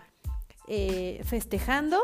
eh, 0.67 1.21
festejando, 1.23 2.01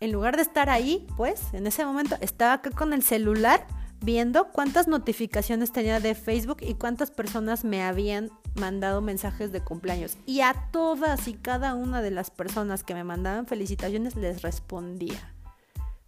en 0.00 0.10
lugar 0.10 0.36
de 0.36 0.42
estar 0.42 0.70
ahí, 0.70 1.06
pues 1.18 1.52
en 1.52 1.66
ese 1.66 1.84
momento 1.84 2.16
estaba 2.22 2.54
acá 2.54 2.70
con 2.70 2.94
el 2.94 3.02
celular 3.02 3.66
viendo 4.00 4.48
cuántas 4.52 4.88
notificaciones 4.88 5.70
tenía 5.70 6.00
de 6.00 6.14
Facebook 6.14 6.56
y 6.62 6.72
cuántas 6.72 7.10
personas 7.10 7.62
me 7.62 7.82
habían 7.82 8.30
mandado 8.54 9.02
mensajes 9.02 9.52
de 9.52 9.60
cumpleaños. 9.60 10.16
Y 10.24 10.40
a 10.40 10.70
todas 10.72 11.28
y 11.28 11.34
cada 11.34 11.74
una 11.74 12.00
de 12.00 12.10
las 12.10 12.30
personas 12.30 12.84
que 12.84 12.94
me 12.94 13.04
mandaban 13.04 13.46
felicitaciones 13.46 14.16
les 14.16 14.40
respondía. 14.40 15.34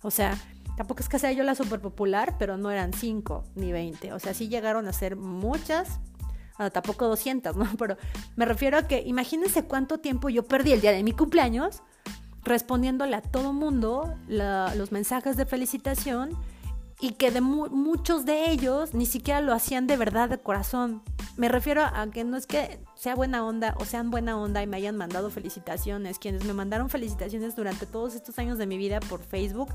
O 0.01 0.11
sea, 0.11 0.39
Tampoco 0.77 1.01
es 1.01 1.09
que 1.09 1.19
sea 1.19 1.33
yo 1.33 1.43
la 1.45 1.55
super 1.55 1.81
popular, 1.81 2.37
pero 2.39 2.57
no 2.57 2.71
eran 2.71 2.93
5 2.93 3.45
ni 3.55 3.73
20. 3.73 4.13
O 4.13 4.19
sea, 4.19 4.35
sí 4.35 4.49
llegaron 4.49 4.89
a 4.89 4.93
ser 4.93 5.17
muchas, 5.17 6.01
ah, 6.59 6.71
tampoco 6.71 7.07
200, 7.09 7.57
¿no? 7.57 7.69
Pero 7.79 7.97
me 8.37 8.45
refiero 8.45 8.79
a 8.79 8.87
que 8.87 9.03
imagínense 9.03 9.65
cuánto 9.65 9.99
tiempo 9.99 10.29
yo 10.29 10.45
perdí 10.45 10.73
el 10.73 10.81
día 10.81 10.93
de 10.93 11.03
mi 11.03 11.13
cumpleaños 11.13 11.83
respondiéndole 12.45 13.15
a 13.15 13.23
todo 13.23 13.53
mundo 13.53 14.17
los 14.29 14.93
mensajes 14.93 15.37
de 15.37 15.47
felicitación 15.47 16.37
y 17.01 17.13
que 17.13 17.31
de 17.31 17.41
muchos 17.41 18.25
de 18.25 18.51
ellos 18.51 18.95
ni 18.95 19.07
siquiera 19.07 19.41
lo 19.41 19.53
hacían 19.53 19.87
de 19.87 19.97
verdad, 19.97 20.29
de 20.29 20.39
corazón. 20.39 21.03
Me 21.37 21.49
refiero 21.49 21.83
a 21.83 22.09
que 22.13 22.23
no 22.23 22.37
es 22.37 22.47
que 22.47 22.79
sea 22.95 23.17
buena 23.17 23.45
onda 23.45 23.75
o 23.81 23.85
sean 23.85 24.11
buena 24.11 24.37
onda 24.39 24.63
y 24.63 24.67
me 24.67 24.77
hayan 24.77 24.97
mandado 24.97 25.31
felicitaciones. 25.31 26.19
Quienes 26.19 26.45
me 26.45 26.53
mandaron 26.53 26.91
felicitaciones 26.91 27.57
durante 27.57 27.87
todos 27.87 28.15
estos 28.15 28.39
años 28.39 28.57
de 28.59 28.67
mi 28.67 28.77
vida 28.77 29.01
por 29.01 29.23
Facebook, 29.23 29.69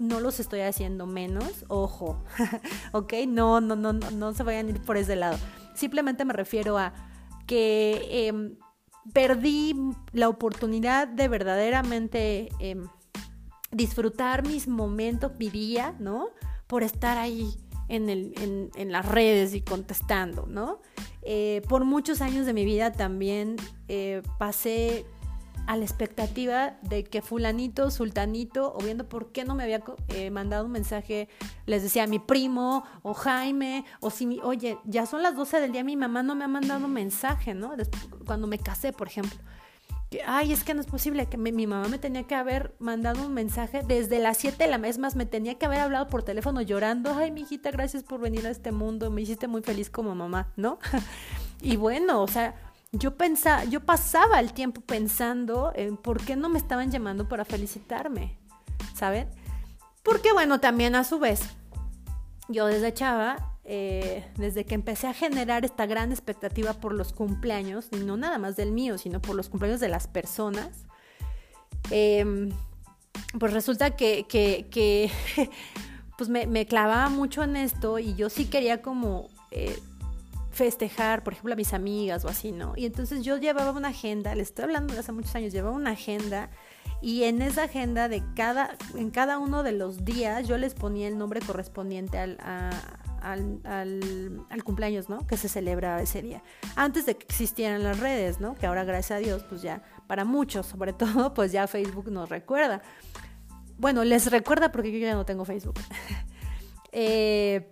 no 0.00 0.18
los 0.18 0.40
estoy 0.40 0.60
haciendo 0.60 1.06
menos, 1.06 1.66
ojo, 1.68 2.24
¿ok? 2.92 3.12
No, 3.28 3.60
no, 3.60 3.76
no, 3.76 3.92
no, 3.92 4.32
se 4.32 4.42
vayan 4.42 4.66
a 4.66 4.70
ir 4.70 4.80
por 4.80 4.96
ese 4.96 5.14
lado. 5.14 5.38
Simplemente 5.74 6.24
me 6.24 6.32
refiero 6.32 6.78
a 6.78 6.94
que 7.46 8.26
em, 8.26 8.56
perdí 9.12 9.76
la 10.12 10.30
oportunidad 10.30 11.06
de 11.06 11.28
verdaderamente 11.28 12.48
em, 12.60 12.88
disfrutar 13.70 14.46
mis 14.46 14.68
momentos, 14.68 15.32
mi 15.38 15.50
día, 15.50 15.94
¿no? 15.98 16.30
Por 16.66 16.82
estar 16.82 17.18
ahí 17.18 17.54
en, 17.88 18.92
las 18.92 19.06
redes 19.06 19.54
y 19.54 19.60
contestando, 19.60 20.46
¿no? 20.46 20.80
Eh, 21.22 21.60
por 21.68 21.84
muchos 21.84 22.22
años 22.22 22.46
de 22.46 22.54
mi 22.54 22.64
vida 22.64 22.92
también 22.92 23.56
eh, 23.88 24.22
pasé 24.38 25.04
a 25.66 25.76
la 25.76 25.84
expectativa 25.84 26.76
de 26.82 27.04
que 27.04 27.22
fulanito, 27.22 27.90
sultanito, 27.90 28.74
o 28.74 28.78
viendo 28.78 29.08
por 29.08 29.32
qué 29.32 29.44
no 29.44 29.54
me 29.54 29.62
había 29.62 29.82
eh, 30.08 30.30
mandado 30.30 30.66
un 30.66 30.72
mensaje, 30.72 31.28
les 31.66 31.82
decía 31.82 32.04
a 32.04 32.06
mi 32.06 32.18
primo 32.18 32.84
o 33.02 33.14
Jaime, 33.14 33.84
o 34.00 34.10
si, 34.10 34.40
oye, 34.42 34.78
ya 34.84 35.06
son 35.06 35.22
las 35.22 35.36
12 35.36 35.60
del 35.60 35.72
día, 35.72 35.84
mi 35.84 35.96
mamá 35.96 36.22
no 36.22 36.34
me 36.34 36.44
ha 36.44 36.48
mandado 36.48 36.86
un 36.86 36.92
mensaje, 36.92 37.54
¿no? 37.54 37.72
cuando 38.26 38.46
me 38.46 38.58
casé, 38.58 38.92
por 38.92 39.06
ejemplo. 39.06 39.38
Que, 40.10 40.22
ay, 40.26 40.52
es 40.52 40.64
que 40.64 40.74
no 40.74 40.80
es 40.80 40.88
posible, 40.88 41.26
que 41.26 41.36
mi 41.36 41.68
mamá 41.68 41.86
me 41.88 41.98
tenía 41.98 42.24
que 42.24 42.34
haber 42.34 42.74
mandado 42.80 43.24
un 43.24 43.32
mensaje 43.32 43.82
desde 43.86 44.18
las 44.18 44.38
7 44.38 44.64
de 44.64 44.68
la 44.68 44.76
mes 44.76 44.98
más, 44.98 45.14
me 45.14 45.24
tenía 45.24 45.54
que 45.54 45.66
haber 45.66 45.78
hablado 45.78 46.08
por 46.08 46.24
teléfono 46.24 46.62
llorando, 46.62 47.14
ay, 47.14 47.30
mi 47.30 47.42
hijita, 47.42 47.70
gracias 47.70 48.02
por 48.02 48.18
venir 48.20 48.44
a 48.46 48.50
este 48.50 48.72
mundo, 48.72 49.12
me 49.12 49.22
hiciste 49.22 49.46
muy 49.46 49.62
feliz 49.62 49.88
como 49.88 50.16
mamá, 50.16 50.52
¿no? 50.56 50.80
y 51.62 51.76
bueno, 51.76 52.22
o 52.22 52.26
sea, 52.26 52.56
yo 52.92 53.16
pensaba, 53.16 53.64
yo 53.64 53.80
pasaba 53.80 54.40
el 54.40 54.52
tiempo 54.52 54.80
pensando 54.80 55.72
en 55.74 55.96
por 55.96 56.20
qué 56.20 56.36
no 56.36 56.48
me 56.48 56.58
estaban 56.58 56.90
llamando 56.90 57.28
para 57.28 57.44
felicitarme, 57.44 58.36
¿saben? 58.94 59.28
Porque 60.02 60.32
bueno, 60.32 60.60
también 60.60 60.94
a 60.96 61.04
su 61.04 61.18
vez, 61.18 61.42
yo 62.48 62.66
desde 62.66 62.92
chava, 62.92 63.56
eh, 63.64 64.24
desde 64.36 64.64
que 64.64 64.74
empecé 64.74 65.06
a 65.06 65.14
generar 65.14 65.64
esta 65.64 65.86
gran 65.86 66.10
expectativa 66.10 66.72
por 66.74 66.92
los 66.92 67.12
cumpleaños, 67.12 67.88
y 67.92 67.98
no 67.98 68.16
nada 68.16 68.38
más 68.38 68.56
del 68.56 68.72
mío, 68.72 68.98
sino 68.98 69.22
por 69.22 69.36
los 69.36 69.48
cumpleaños 69.48 69.80
de 69.80 69.88
las 69.88 70.08
personas, 70.08 70.86
em, 71.90 72.50
pues 73.38 73.52
resulta 73.52 73.94
que, 73.94 74.26
que, 74.28 75.10
pues 76.18 76.28
me, 76.28 76.48
me, 76.48 76.66
clavaba 76.66 77.08
mucho 77.08 77.44
en 77.44 77.54
esto 77.56 78.00
y 78.00 78.14
yo 78.14 78.30
sí 78.30 78.46
quería 78.46 78.82
como 78.82 79.28
eh, 79.52 79.78
festejar, 80.50 81.22
por 81.22 81.32
ejemplo, 81.32 81.52
a 81.52 81.56
mis 81.56 81.72
amigas 81.72 82.24
o 82.24 82.28
así, 82.28 82.52
¿no? 82.52 82.74
Y 82.76 82.86
entonces 82.86 83.24
yo 83.24 83.36
llevaba 83.36 83.72
una 83.72 83.88
agenda, 83.88 84.34
les 84.34 84.48
estoy 84.48 84.64
hablando 84.64 84.94
de 84.94 85.00
hace 85.00 85.12
muchos 85.12 85.34
años, 85.34 85.52
llevaba 85.52 85.74
una 85.74 85.92
agenda 85.92 86.50
y 87.00 87.24
en 87.24 87.40
esa 87.40 87.64
agenda 87.64 88.08
de 88.08 88.22
cada, 88.34 88.76
en 88.94 89.10
cada 89.10 89.38
uno 89.38 89.62
de 89.62 89.72
los 89.72 90.04
días 90.04 90.46
yo 90.46 90.58
les 90.58 90.74
ponía 90.74 91.08
el 91.08 91.16
nombre 91.16 91.40
correspondiente 91.40 92.18
al, 92.18 92.36
al, 93.22 93.60
al, 93.64 94.64
cumpleaños, 94.64 95.08
¿no? 95.08 95.26
Que 95.26 95.36
se 95.36 95.48
celebra 95.48 96.02
ese 96.02 96.20
día. 96.20 96.42
Antes 96.76 97.06
de 97.06 97.16
que 97.16 97.24
existieran 97.24 97.82
las 97.82 98.00
redes, 98.00 98.40
¿no? 98.40 98.54
Que 98.54 98.66
ahora, 98.66 98.84
gracias 98.84 99.18
a 99.18 99.20
Dios, 99.20 99.44
pues 99.48 99.62
ya, 99.62 99.82
para 100.06 100.24
muchos, 100.24 100.66
sobre 100.66 100.92
todo, 100.92 101.32
pues 101.32 101.52
ya 101.52 101.66
Facebook 101.66 102.10
nos 102.10 102.28
recuerda. 102.28 102.82
Bueno, 103.78 104.04
les 104.04 104.30
recuerda 104.30 104.70
porque 104.72 104.92
yo 104.92 104.98
ya 104.98 105.14
no 105.14 105.24
tengo 105.24 105.46
Facebook. 105.46 105.78
eh, 106.92 107.70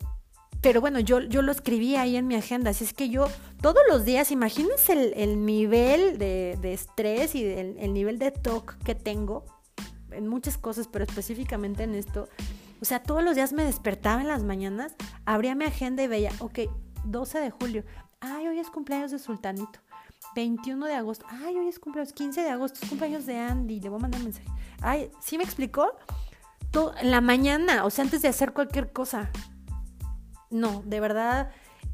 pero 0.61 0.81
bueno, 0.81 0.99
yo, 0.99 1.21
yo 1.21 1.43
lo 1.43 1.53
escribí 1.53 1.95
ahí 1.97 2.17
en 2.17 2.27
mi 2.27 2.35
agenda, 2.35 2.71
así 2.71 2.85
es 2.85 2.93
que 2.93 3.09
yo 3.09 3.27
todos 3.61 3.83
los 3.89 4.05
días, 4.05 4.33
imagínense 4.33 5.13
el, 5.15 5.45
nivel 5.47 6.19
de, 6.19 6.59
estrés 6.63 7.35
y 7.35 7.45
el, 7.45 7.93
nivel 7.93 8.19
de 8.19 8.33
TOC 8.33 8.77
que 8.79 8.95
tengo, 8.95 9.45
en 10.11 10.27
muchas 10.27 10.59
cosas, 10.59 10.89
pero 10.89 11.05
específicamente 11.05 11.85
en 11.85 11.95
esto. 11.95 12.29
O 12.81 12.85
sea, 12.85 13.03
todos 13.03 13.23
los 13.23 13.37
días 13.37 13.53
me 13.53 13.65
despertaba 13.65 14.21
en 14.21 14.29
las 14.29 14.43
mañanas, 14.43 14.95
abría 15.27 15.55
mi 15.55 15.65
agenda 15.65 16.03
y 16.03 16.09
veía, 16.09 16.33
ok, 16.41 16.61
12 17.05 17.41
de 17.41 17.51
julio, 17.51 17.85
ay, 18.21 18.49
hoy 18.49 18.59
es 18.59 18.71
cumpleaños 18.71 19.11
de 19.11 19.19
Sultanito. 19.19 19.81
21 20.35 20.87
de 20.87 20.95
agosto, 20.95 21.25
ay, 21.29 21.57
hoy 21.57 21.69
es 21.69 21.79
cumpleaños, 21.79 22.13
15 22.13 22.43
de 22.43 22.51
agosto, 22.51 22.81
es 22.83 22.89
cumpleaños 22.89 23.27
de 23.27 23.39
Andy, 23.39 23.81
le 23.81 23.89
voy 23.89 23.99
a 23.99 24.03
mandar 24.03 24.21
un 24.21 24.27
mensaje. 24.27 24.49
Ay, 24.81 25.11
¿sí 25.21 25.39
me 25.39 25.45
explicó? 25.45 25.93
Todo, 26.73 26.95
en 26.99 27.13
la 27.13 27.21
mañana, 27.21 27.85
o 27.85 27.91
sea, 27.91 28.05
antes 28.05 28.23
de 28.23 28.29
hacer 28.29 28.53
cualquier 28.53 28.93
cosa. 28.93 29.31
No, 30.51 30.83
de 30.85 31.01
verdad, 31.01 31.51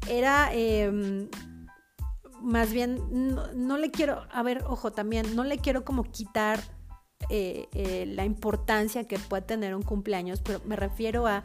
era... 0.07 0.53
Em, 0.53 1.29
más 2.41 2.71
bien, 2.71 2.99
no, 3.55 3.77
le 3.77 3.89
quiero, 3.89 4.27
a 4.31 4.43
ver, 4.43 4.63
ojo, 4.67 4.91
también, 4.91 5.35
no 5.35 5.43
le 5.43 5.57
quiero 5.57 5.83
como 5.83 6.03
quitar 6.03 6.59
eh, 7.29 7.67
eh, 7.73 8.05
la 8.07 8.23
importancia 8.23 9.07
que 9.07 9.17
puede 9.17 9.41
tener 9.41 9.73
un 9.73 9.81
cumpleaños, 9.81 10.41
pero 10.41 10.61
me 10.65 10.75
refiero 10.75 11.25
a 11.25 11.43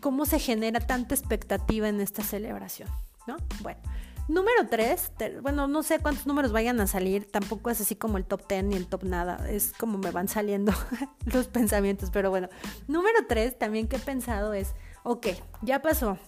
cómo 0.00 0.26
se 0.26 0.38
genera 0.38 0.80
tanta 0.80 1.14
expectativa 1.14 1.88
en 1.88 2.00
esta 2.00 2.22
celebración, 2.22 2.90
¿no? 3.26 3.36
Bueno, 3.62 3.80
número 4.28 4.68
tres, 4.68 5.12
bueno, 5.40 5.66
no 5.66 5.82
sé 5.82 5.98
cuántos 5.98 6.26
números 6.26 6.52
vayan 6.52 6.78
a 6.80 6.86
salir, 6.86 7.30
tampoco 7.30 7.70
es 7.70 7.80
así 7.80 7.96
como 7.96 8.18
el 8.18 8.26
top 8.26 8.46
ten 8.46 8.68
ni 8.68 8.76
el 8.76 8.86
top 8.86 9.04
nada, 9.04 9.48
es 9.48 9.72
como 9.72 9.96
me 9.96 10.10
van 10.10 10.28
saliendo 10.28 10.72
los 11.24 11.48
pensamientos, 11.48 12.10
pero 12.12 12.28
bueno, 12.28 12.48
número 12.86 13.18
tres 13.26 13.58
también 13.58 13.88
que 13.88 13.96
he 13.96 14.00
pensado 14.00 14.52
es, 14.52 14.74
ok, 15.08 15.28
ya 15.62 15.80
pasó, 15.80 16.18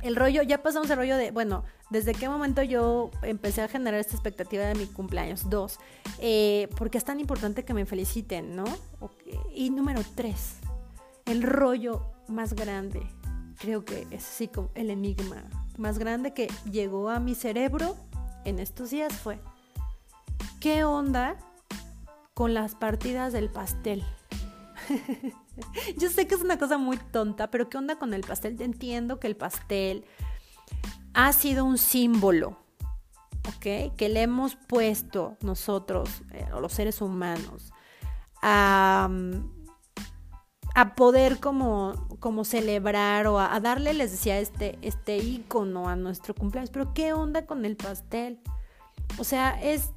el 0.00 0.14
rollo, 0.14 0.42
ya 0.42 0.62
pasamos 0.62 0.88
el 0.90 0.96
rollo 0.96 1.16
de, 1.16 1.32
bueno, 1.32 1.64
¿desde 1.90 2.14
qué 2.14 2.28
momento 2.28 2.62
yo 2.62 3.10
empecé 3.22 3.62
a 3.62 3.68
generar 3.68 3.98
esta 3.98 4.14
expectativa 4.14 4.64
de 4.64 4.76
mi 4.76 4.86
cumpleaños? 4.86 5.50
Dos, 5.50 5.80
eh, 6.20 6.68
porque 6.78 6.98
es 6.98 7.04
tan 7.04 7.18
importante 7.18 7.64
que 7.64 7.74
me 7.74 7.84
feliciten, 7.84 8.54
¿no? 8.54 8.64
Y 9.52 9.70
número 9.70 10.02
tres, 10.14 10.58
el 11.24 11.42
rollo 11.42 12.12
más 12.28 12.54
grande, 12.54 13.02
creo 13.58 13.84
que 13.84 14.06
es 14.12 14.24
así 14.24 14.46
como 14.46 14.70
el 14.76 14.90
enigma 14.90 15.42
más 15.76 15.98
grande 15.98 16.32
que 16.32 16.46
llegó 16.70 17.10
a 17.10 17.18
mi 17.18 17.34
cerebro 17.34 17.96
en 18.44 18.60
estos 18.60 18.90
días 18.90 19.12
fue, 19.12 19.40
¿qué 20.60 20.84
onda 20.84 21.38
con 22.34 22.54
las 22.54 22.76
partidas 22.76 23.32
del 23.32 23.50
pastel? 23.50 24.04
Yo 25.96 26.10
sé 26.10 26.26
que 26.26 26.34
es 26.34 26.42
una 26.42 26.58
cosa 26.58 26.78
muy 26.78 26.96
tonta, 26.96 27.50
pero 27.50 27.68
¿qué 27.68 27.78
onda 27.78 27.98
con 27.98 28.14
el 28.14 28.22
pastel? 28.22 28.60
Entiendo 28.60 29.18
que 29.18 29.26
el 29.26 29.36
pastel 29.36 30.04
ha 31.14 31.32
sido 31.32 31.64
un 31.64 31.78
símbolo, 31.78 32.58
¿ok? 33.48 33.94
Que 33.96 34.08
le 34.08 34.22
hemos 34.22 34.56
puesto 34.56 35.36
nosotros, 35.40 36.22
eh, 36.32 36.46
los 36.60 36.72
seres 36.72 37.00
humanos, 37.00 37.72
a, 38.42 39.08
a 40.74 40.94
poder 40.94 41.40
como, 41.40 41.94
como 42.20 42.44
celebrar 42.44 43.26
o 43.28 43.40
a, 43.40 43.58
darle, 43.60 43.94
les 43.94 44.10
decía, 44.10 44.38
este, 44.38 44.78
este 44.82 45.16
ícono 45.16 45.88
a 45.88 45.96
nuestro 45.96 46.34
cumpleaños. 46.34 46.70
Pero 46.70 46.92
¿qué 46.92 47.14
onda 47.14 47.46
con 47.46 47.64
el 47.64 47.76
pastel? 47.76 48.40
O 49.18 49.24
sea, 49.24 49.58
es, 49.62 49.90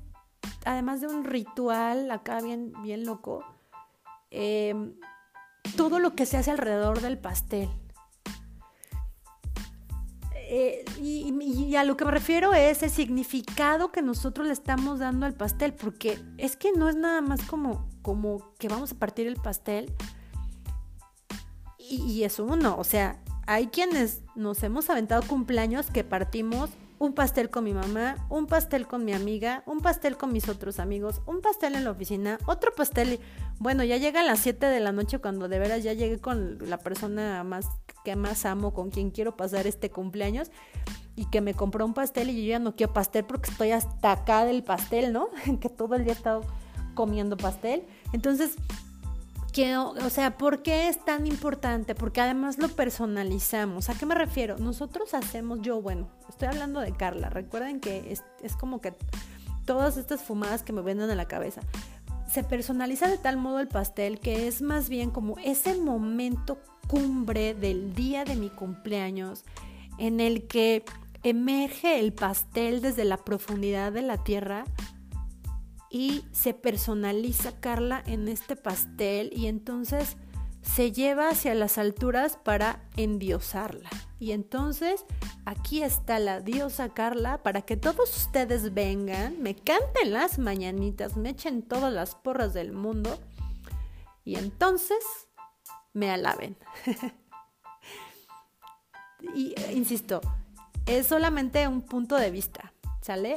además 0.64 1.02
de 1.02 1.08
un 1.08 1.26
ritual 1.26 2.10
acá 2.12 2.40
bien, 2.42 2.72
bien 2.82 3.06
loco, 3.06 3.44
eh, 4.32 4.74
todo 5.76 6.00
lo 6.00 6.16
que 6.16 6.26
se 6.26 6.38
hace 6.38 6.52
alrededor 6.52 7.02
del 7.02 7.18
pastel. 7.18 7.70
Eh, 10.52 10.84
y, 11.00 11.76
a 11.76 11.84
lo 11.84 11.96
que 11.96 12.06
me 12.06 12.12
refiero 12.12 12.56
es 12.56 12.82
el 12.82 12.90
significado 12.90 13.92
que 13.92 14.02
nosotros 14.02 14.48
le 14.48 14.54
estamos 14.54 14.98
dando 14.98 15.28
al 15.28 15.36
pastel, 15.36 15.74
porque 15.74 16.20
es 16.38 16.56
que 16.56 16.72
no 16.72 16.90
es 16.90 16.96
nada 16.96 17.22
más 17.22 17.44
como, 17.44 17.88
como 18.02 18.56
que 18.58 18.68
vamos 18.68 18.92
a 18.92 18.96
partir 18.96 19.28
el 19.28 19.36
pastel 19.36 19.94
y, 21.78 22.02
y 22.02 22.24
es 22.24 22.40
uno, 22.40 22.76
o 22.80 22.84
sea, 22.84 23.22
hay 23.46 23.68
quienes 23.68 24.24
nos 24.36 24.64
hemos 24.64 24.90
aventado 24.90 25.22
cumpleaños 25.22 25.92
que 25.92 26.04
partimos 26.04 26.72
un 27.00 27.14
pastel 27.14 27.50
con 27.50 27.64
mi 27.64 27.74
mamá, 27.74 28.28
un 28.30 28.46
pastel 28.46 28.86
con 28.86 29.06
mi 29.06 29.14
amiga, 29.14 29.64
un 29.66 29.80
pastel 29.80 30.18
con 30.18 30.34
mis 30.34 30.50
otros 30.50 30.80
amigos, 30.80 31.22
un 31.26 31.42
pastel 31.42 31.76
en 31.76 31.86
la 31.86 31.92
oficina, 31.92 32.38
otro 32.46 32.76
pastel. 32.76 33.20
Bueno, 33.58 33.84
ya 33.86 33.98
llegan 33.98 34.28
las 34.28 34.40
7 34.42 34.66
de 34.66 34.80
la 34.82 34.92
noche 34.92 35.20
cuando 35.20 35.48
de 35.48 35.60
veras 35.60 35.82
ya 35.82 35.94
llegué 35.94 36.20
con 36.20 36.58
la 36.70 36.78
persona 36.78 37.44
más 37.44 37.66
que 38.04 38.16
más 38.16 38.46
amo, 38.46 38.74
con 38.74 38.92
quien 38.92 39.12
quiero 39.12 39.38
pasar 39.38 39.66
este 39.66 39.90
cumpleaños 39.90 40.52
y 41.16 41.26
que 41.30 41.42
me 41.42 41.54
compró 41.54 41.86
un 41.86 41.94
pastel 41.94 42.30
y 42.30 42.44
yo 42.44 42.50
ya 42.50 42.60
no 42.60 42.76
quiero 42.76 42.94
pastel 42.94 43.26
porque 43.26 43.50
estoy 43.50 43.72
hasta 43.72 44.12
acá 44.12 44.46
del 44.46 44.64
pastel, 44.64 45.14
¿no? 45.14 45.30
que 45.62 45.70
todo 45.70 45.96
el 45.96 46.04
día 46.04 46.14
he 46.14 46.16
estado 46.16 46.42
comiendo 46.96 47.38
pastel. 47.38 47.84
Entonces, 48.12 48.56
o 49.58 50.10
sea, 50.10 50.38
¿por 50.38 50.62
qué 50.62 50.88
es 50.88 51.04
tan 51.04 51.28
importante? 51.28 51.96
Porque 51.96 52.22
además 52.22 52.58
lo 52.58 52.70
personalizamos. 52.70 53.90
¿A 53.90 53.96
qué 53.96 54.06
me 54.06 54.16
refiero? 54.16 54.58
Nosotros 54.58 55.14
hacemos, 55.14 55.60
yo, 55.62 55.82
bueno, 55.82 56.08
estoy 56.30 56.48
hablando 56.48 56.80
de 56.80 56.94
Carla. 56.94 57.30
Recuerden 57.30 57.80
que 57.80 58.12
es, 58.12 58.24
es 58.42 58.56
como 58.56 58.80
que 58.80 58.94
todas 59.66 59.98
estas 59.98 60.22
fumadas 60.22 60.64
que 60.64 60.74
me 60.74 60.82
venden 60.82 61.10
a 61.10 61.16
la 61.16 61.28
cabeza. 61.28 61.62
Se 62.32 62.44
personaliza 62.44 63.08
de 63.08 63.18
tal 63.18 63.38
modo 63.38 63.60
el 63.60 63.68
pastel 63.68 64.20
que 64.20 64.48
es 64.48 64.62
más 64.62 64.88
bien 64.88 65.10
como 65.10 65.38
ese 65.40 65.76
momento 65.76 66.60
cumbre 66.88 67.54
del 67.54 67.94
día 67.94 68.26
de 68.26 68.36
mi 68.36 68.50
cumpleaños 68.50 69.44
en 69.98 70.20
el 70.20 70.48
que 70.48 70.84
emerge 71.24 72.00
el 72.00 72.14
pastel 72.14 72.82
desde 72.82 73.04
la 73.04 73.18
profundidad 73.18 73.92
de 73.92 74.04
la 74.04 74.24
tierra 74.24 74.64
y 75.90 76.26
se 76.32 76.54
personaliza 76.54 77.60
Carla 77.60 78.04
en 78.06 78.28
este 78.28 78.56
pastel 78.56 79.32
y 79.34 79.48
entonces 79.48 80.18
se 80.62 80.92
lleva 80.92 81.30
hacia 81.30 81.56
las 81.56 81.78
alturas 81.78 82.38
para 82.38 82.84
endiosarla. 82.98 83.90
Y 84.20 84.32
entonces 84.34 85.06
aquí 85.46 85.82
está 85.82 86.20
la 86.20 86.42
diosa 86.42 86.90
Carla 86.90 87.42
para 87.42 87.62
que 87.62 87.78
todos 87.78 88.16
ustedes 88.18 88.74
vengan, 88.74 89.42
me 89.42 89.56
canten 89.56 90.12
las 90.12 90.38
mañanitas, 90.38 91.16
me 91.16 91.30
echen 91.30 91.64
todas 91.64 91.92
las 91.92 92.16
porras 92.16 92.54
del 92.54 92.74
mundo 92.74 93.18
y 94.26 94.36
entonces 94.36 95.00
me 95.94 96.12
alaben. 96.12 96.58
y 99.36 99.56
insisto, 99.74 100.22
es 100.86 101.08
solamente 101.08 101.68
un 101.68 101.82
punto 101.82 102.16
de 102.16 102.30
vista. 102.30 102.74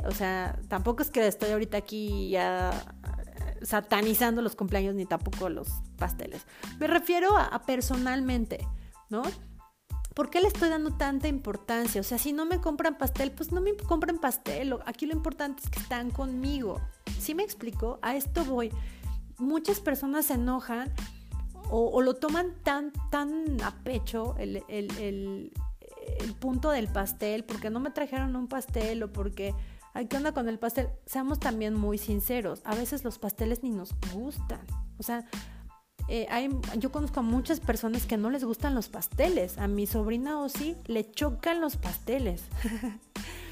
O 0.07 0.11
sea, 0.11 0.59
tampoco 0.69 1.03
es 1.03 1.11
que 1.11 1.27
estoy 1.27 1.51
ahorita 1.51 1.79
aquí 1.79 2.29
ya 2.29 2.71
eh, 2.71 3.65
satanizando 3.65 4.43
los 4.43 4.55
cumpleaños 4.55 4.95
ni 4.95 5.07
tampoco 5.07 5.49
los 5.49 5.69
pasteles. 5.97 6.43
Me 6.79 6.87
refiero 6.87 7.39
a, 7.39 7.63
personalmente, 7.65 8.67
¿no? 9.09 9.23
¿Por 10.15 10.29
qué 10.29 10.43
le 10.43 10.49
estoy 10.49 10.69
dando 10.69 10.91
tanta 10.91 11.27
importancia? 11.27 12.03
O 12.03 12.05
sea, 12.05 12.19
si 12.19 12.35
no 12.35 12.45
me 12.45 12.61
compran 12.61 12.99
pastel, 12.99 13.33
pues 13.33 13.51
no 13.51 13.63
me 13.63 13.75
compren 13.75 14.19
pastel. 14.19 14.77
Aquí 14.85 15.07
lo 15.07 15.15
importante 15.15 15.63
es 15.65 15.71
que 15.71 15.81
están 15.81 16.11
conmigo. 16.11 16.79
¿Sí 17.19 17.35
me 17.35 17.43
explico? 17.43 17.99
A 18.03 18.15
esto 18.15 18.45
voy. 18.45 18.71
Muchas 19.39 19.81
personas 19.81 20.27
se 20.27 20.35
enojan 20.35 20.93
o, 21.71 22.03
lo 22.03 22.13
toman 22.13 22.53
tan, 22.63 22.93
tan 23.11 23.59
a 23.63 23.71
pecho 23.83 24.35
el, 24.37 24.63
el 24.69 25.51
punto 26.41 26.71
del 26.71 26.89
pastel, 26.89 27.45
porque 27.45 27.71
no 27.71 27.81
me 27.81 27.91
trajeron 27.91 28.37
un 28.37 28.49
pastel 28.49 29.03
o 29.03 29.13
porque, 29.13 29.55
ay, 29.95 30.07
¿qué 30.07 30.17
onda 30.17 30.33
con 30.33 30.49
el 30.49 30.59
pastel? 30.59 30.89
Seamos 31.07 31.41
también 31.41 31.75
muy 31.75 31.99
sinceros, 31.99 32.61
a 32.65 32.75
veces 32.75 33.05
los 33.05 33.19
pasteles 33.19 33.63
ni 33.63 33.71
nos 33.71 33.95
gustan. 34.13 34.61
O 34.99 35.03
sea, 35.03 35.25
eh, 36.09 36.27
hay, 36.31 36.49
yo 36.79 36.91
conozco 36.91 37.21
a 37.21 37.23
muchas 37.23 37.61
personas 37.61 38.07
que 38.07 38.17
no 38.17 38.31
les 38.31 38.45
gustan 38.45 38.75
los 38.75 38.89
pasteles. 38.89 39.59
A 39.59 39.69
mi 39.69 39.87
sobrina 39.87 40.41
o 40.41 40.49
sí 40.49 40.77
le 40.87 41.11
chocan 41.11 41.61
los 41.61 41.77
pasteles. 41.77 42.43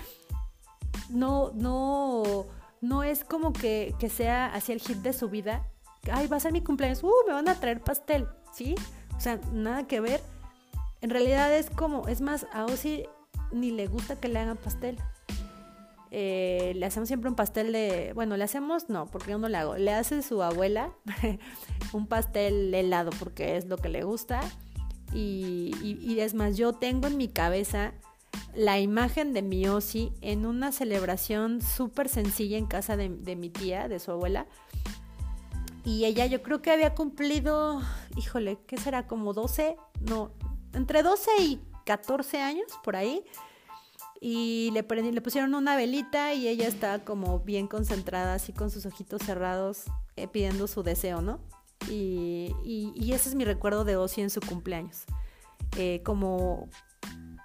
no, 1.09 1.53
no, 1.55 2.47
no 2.81 3.03
es 3.03 3.25
como 3.25 3.53
que, 3.53 3.95
que 3.99 4.09
sea 4.09 4.47
así 4.47 4.73
el 4.73 4.81
hit 4.81 4.99
de 4.99 5.13
su 5.13 5.29
vida. 5.29 5.67
Ay, 6.11 6.27
va 6.27 6.37
a 6.37 6.41
ser 6.41 6.53
mi 6.53 6.63
cumpleaños, 6.63 7.05
uh, 7.05 7.13
me 7.27 7.35
van 7.35 7.49
a 7.49 7.55
traer 7.55 7.83
pastel, 7.83 8.27
¿sí? 8.55 8.75
O 9.17 9.21
sea, 9.21 9.39
nada 9.53 9.87
que 9.87 10.01
ver 10.01 10.23
en 11.01 11.11
realidad 11.11 11.55
es 11.57 11.71
como, 11.71 12.09
es 12.09 12.21
más, 12.21 12.47
a 12.53 12.67
Ozzy 12.67 13.05
ni 13.53 13.71
le 13.71 13.87
gusta 13.87 14.17
que 14.17 14.29
le 14.29 14.39
hagan 14.39 14.57
pastel. 14.57 14.99
Eh, 16.13 16.73
le 16.75 16.87
hacemos 16.87 17.09
siempre 17.09 17.31
un 17.31 17.37
pastel 17.37 17.73
de, 17.73 18.13
bueno, 18.15 18.37
le 18.37 18.45
hacemos, 18.45 18.89
no, 18.89 19.07
porque 19.07 19.31
yo 19.31 19.39
no 19.39 19.49
le 19.49 19.57
hago, 19.57 19.77
le 19.77 19.93
hace 19.93 20.23
su 20.23 20.43
abuela 20.43 20.93
un 21.93 22.09
pastel 22.09 22.75
helado 22.75 23.11
porque 23.19 23.57
es 23.57 23.67
lo 23.67 23.77
que 23.77 23.89
le 23.89 24.03
gusta. 24.03 24.41
Y, 25.13 26.19
es 26.21 26.35
más, 26.35 26.57
yo 26.57 26.73
tengo 26.73 27.09
en 27.09 27.17
mi 27.17 27.29
cabeza 27.29 27.93
la 28.55 28.79
imagen 28.79 29.33
de 29.33 29.43
mi 29.43 29.67
Ozzy 29.67 30.13
en 30.21 30.47
una 30.47 30.71
celebración 30.71 31.63
súper 31.63 32.09
sencilla 32.09 32.59
en 32.59 32.67
casa 32.67 32.97
de, 32.97 33.09
de 33.09 33.37
mi 33.37 33.51
tía, 33.51 33.89
de 33.89 33.99
su 33.99 34.11
abuela. 34.13 34.47
Y 35.85 36.05
ella 36.05 36.27
yo 36.27 36.43
creo 36.43 36.61
que 36.61 36.71
había 36.71 36.95
cumplido, 36.95 37.81
híjole, 38.17 38.59
¿qué 38.67 38.77
será? 38.77 39.07
Como 39.07 39.33
12, 39.33 39.77
no, 40.01 40.31
entre 40.73 41.03
12 41.03 41.31
y 41.41 41.61
14 41.85 42.41
años, 42.41 42.67
por 42.85 42.97
ahí. 42.97 43.25
Y 44.21 44.71
le, 44.73 44.83
le 44.83 45.21
pusieron 45.23 45.55
una 45.55 45.77
velita 45.77 46.35
y 46.35 46.47
ella 46.47 46.69
está 46.69 47.05
como 47.05 47.41
bien 47.41 47.67
concentrada, 47.67 48.35
así 48.35 48.53
con 48.53 48.71
sus 48.71 48.85
ojitos 48.85 49.23
cerrados, 49.23 49.85
eh, 50.17 50.29
pidiendo 50.29 50.67
su 50.67 50.83
deseo, 50.83 51.23
¿no? 51.23 51.41
Y, 51.89 52.55
y, 52.63 53.13
ese 53.13 53.31
es 53.31 53.35
mi 53.35 53.45
recuerdo 53.45 53.85
de 53.85 53.97
Ozzy 53.97 54.21
en 54.21 54.29
su 54.29 54.41
cumpleaños. 54.41 55.05
Eh, 55.79 56.03
como, 56.05 56.69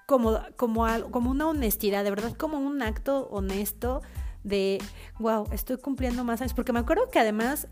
como, 0.05 0.41
como, 0.57 0.85
como 1.11 1.31
una 1.31 1.47
honestidad, 1.47 2.03
de 2.03 2.09
verdad, 2.09 2.33
como 2.33 2.59
un 2.59 2.81
acto 2.81 3.27
honesto 3.31 4.01
de, 4.43 4.79
wow, 5.19 5.47
estoy 5.53 5.77
cumpliendo 5.77 6.25
más 6.25 6.41
años. 6.41 6.53
Porque 6.53 6.73
me 6.73 6.79
acuerdo 6.79 7.09
que 7.09 7.19
además, 7.19 7.69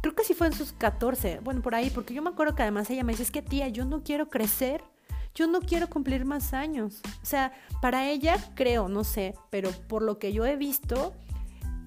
creo 0.00 0.14
que 0.14 0.24
sí 0.24 0.32
fue 0.32 0.46
en 0.46 0.54
sus 0.54 0.72
14, 0.72 1.40
bueno, 1.42 1.60
por 1.60 1.74
ahí, 1.74 1.90
porque 1.90 2.14
yo 2.14 2.22
me 2.22 2.30
acuerdo 2.30 2.54
que 2.54 2.62
además 2.62 2.88
ella 2.88 3.04
me 3.04 3.12
dice, 3.12 3.24
es 3.24 3.30
que 3.30 3.42
tía, 3.42 3.68
yo 3.68 3.84
no 3.84 4.02
quiero 4.02 4.30
crecer, 4.30 4.82
yo 5.36 5.46
no 5.46 5.60
quiero 5.60 5.88
cumplir 5.88 6.24
más 6.24 6.54
años. 6.54 7.02
O 7.22 7.26
sea, 7.26 7.52
para 7.80 8.08
ella, 8.08 8.38
creo, 8.54 8.88
no 8.88 9.04
sé, 9.04 9.34
pero 9.50 9.70
por 9.86 10.02
lo 10.02 10.18
que 10.18 10.32
yo 10.32 10.46
he 10.46 10.56
visto, 10.56 11.12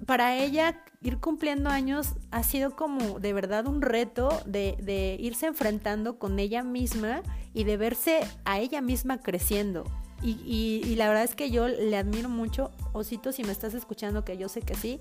para 0.06 0.38
ella 0.38 0.82
ir 1.02 1.18
cumpliendo 1.18 1.70
años 1.70 2.14
ha 2.32 2.44
sido 2.44 2.76
como 2.76 3.20
de 3.20 3.34
verdad 3.34 3.68
un 3.68 3.82
reto 3.82 4.30
de, 4.46 5.18
irse 5.20 5.48
enfrentando 5.48 6.20
con 6.20 6.40
ella 6.40 6.64
misma 6.64 7.24
y 7.54 7.64
de 7.64 7.78
verse 7.78 8.22
a 8.46 8.60
ella 8.60 8.82
misma 8.82 9.20
creciendo. 9.20 9.84
Y, 10.22 10.96
la 10.98 11.08
verdad 11.08 11.24
es 11.24 11.34
que 11.34 11.50
yo 11.50 11.68
le 11.68 11.98
admiro 11.98 12.30
mucho, 12.30 12.72
Osito, 12.94 13.32
si 13.32 13.44
me 13.44 13.52
estás 13.52 13.74
escuchando, 13.74 14.26
que 14.26 14.38
yo 14.38 14.48
sé 14.50 14.62
que 14.62 14.76
sí, 14.76 15.00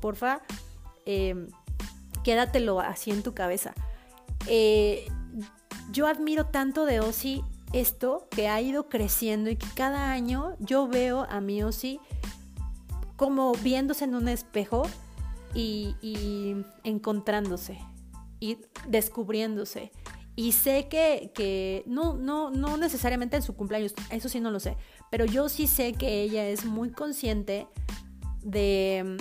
porfa, 0.00 0.40
eh, 1.06 1.46
quédatelo 2.24 2.80
así 2.80 3.10
en 3.10 3.22
tu 3.22 3.34
cabeza. 3.34 3.74
Eh, 4.46 5.06
yo 5.92 6.06
admiro 6.06 6.46
tanto 6.46 6.86
de 6.86 7.00
Osi 7.00 7.44
esto 7.74 8.28
que 8.30 8.48
ha 8.48 8.60
ido 8.60 8.88
creciendo 8.88 9.50
y 9.50 9.56
que 9.56 9.66
cada 9.74 10.12
año 10.12 10.56
yo 10.60 10.86
veo 10.86 11.26
a 11.28 11.40
mi 11.40 11.62
Osi 11.62 12.00
como 13.16 13.52
viéndose 13.52 14.04
en 14.04 14.14
un 14.14 14.28
espejo 14.28 14.84
y, 15.54 16.56
encontrándose 16.84 17.78
y 18.40 18.58
descubriéndose. 18.88 19.92
Y 20.36 20.52
sé 20.52 20.88
que, 20.88 21.84
no, 21.86 22.14
no, 22.14 22.50
no 22.50 22.76
necesariamente 22.76 23.36
en 23.36 23.42
su 23.42 23.54
cumpleaños, 23.54 23.94
eso 24.10 24.28
sí 24.28 24.40
no 24.40 24.50
lo 24.50 24.58
sé, 24.60 24.76
pero 25.10 25.24
yo 25.24 25.48
sí 25.48 25.66
sé 25.66 25.92
que 25.92 26.22
ella 26.22 26.46
es 26.46 26.64
muy 26.64 26.90
consciente 26.90 27.68
de, 28.42 29.16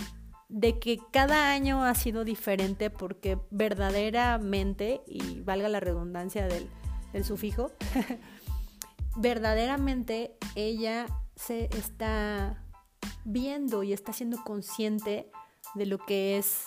de 0.49 0.79
que 0.79 0.99
cada 1.11 1.51
año 1.51 1.83
ha 1.83 1.93
sido 1.93 2.23
diferente 2.23 2.89
porque 2.89 3.37
verdaderamente, 3.51 5.01
y 5.07 5.41
valga 5.41 5.69
la 5.69 5.79
redundancia 5.79 6.47
del, 6.47 6.67
del 7.13 7.23
sufijo, 7.23 7.71
verdaderamente 9.15 10.37
ella 10.55 11.07
se 11.35 11.65
está 11.77 12.63
viendo 13.25 13.83
y 13.83 13.93
está 13.93 14.13
siendo 14.13 14.43
consciente 14.43 15.31
de 15.75 15.85
lo 15.85 15.97
que 15.97 16.37
es 16.37 16.65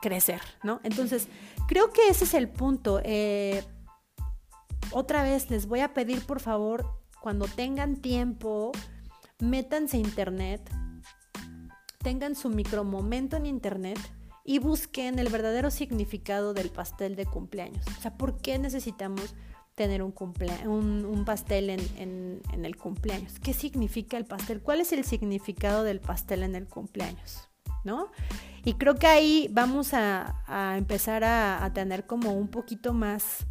crecer, 0.00 0.40
¿no? 0.62 0.80
Entonces, 0.82 1.28
creo 1.68 1.90
que 1.90 2.08
ese 2.08 2.24
es 2.24 2.34
el 2.34 2.48
punto. 2.48 3.00
Eh, 3.04 3.64
otra 4.92 5.22
vez 5.22 5.50
les 5.50 5.66
voy 5.66 5.80
a 5.80 5.94
pedir, 5.94 6.24
por 6.26 6.40
favor, 6.40 7.00
cuando 7.20 7.46
tengan 7.46 7.96
tiempo, 7.96 8.72
métanse 9.38 9.98
a 9.98 10.00
internet, 10.00 10.70
tengan 11.98 12.34
su 12.34 12.48
micromomento 12.48 13.36
en 13.36 13.46
internet 13.46 13.98
y 14.44 14.58
busquen 14.58 15.18
el 15.18 15.28
verdadero 15.28 15.70
significado 15.70 16.54
del 16.54 16.70
pastel 16.70 17.14
de 17.14 17.26
cumpleaños. 17.26 17.84
O 17.98 18.00
sea, 18.00 18.16
¿por 18.16 18.38
qué 18.38 18.58
necesitamos 18.58 19.34
tener 19.80 20.02
un, 20.02 20.12
un, 20.66 21.24
pastel 21.24 21.70
en, 21.70 22.42
en 22.52 22.64
el 22.66 22.76
cumpleaños? 22.76 23.40
¿Qué 23.40 23.54
significa 23.54 24.18
el 24.18 24.26
pastel? 24.26 24.60
¿Cuál 24.60 24.82
es 24.82 24.92
el 24.92 25.04
significado 25.04 25.84
del 25.84 26.00
pastel 26.00 26.42
en 26.42 26.54
el 26.54 26.66
cumpleaños? 26.66 27.48
¿No? 27.82 28.10
Y 28.62 28.74
creo 28.74 28.96
que 28.96 29.06
ahí 29.06 29.48
vamos 29.50 29.94
a, 29.94 30.34
empezar 30.76 31.24
a, 31.24 31.70
tener 31.72 32.06
como 32.06 32.34
un 32.34 32.48
poquito 32.48 32.92
más 32.92 33.46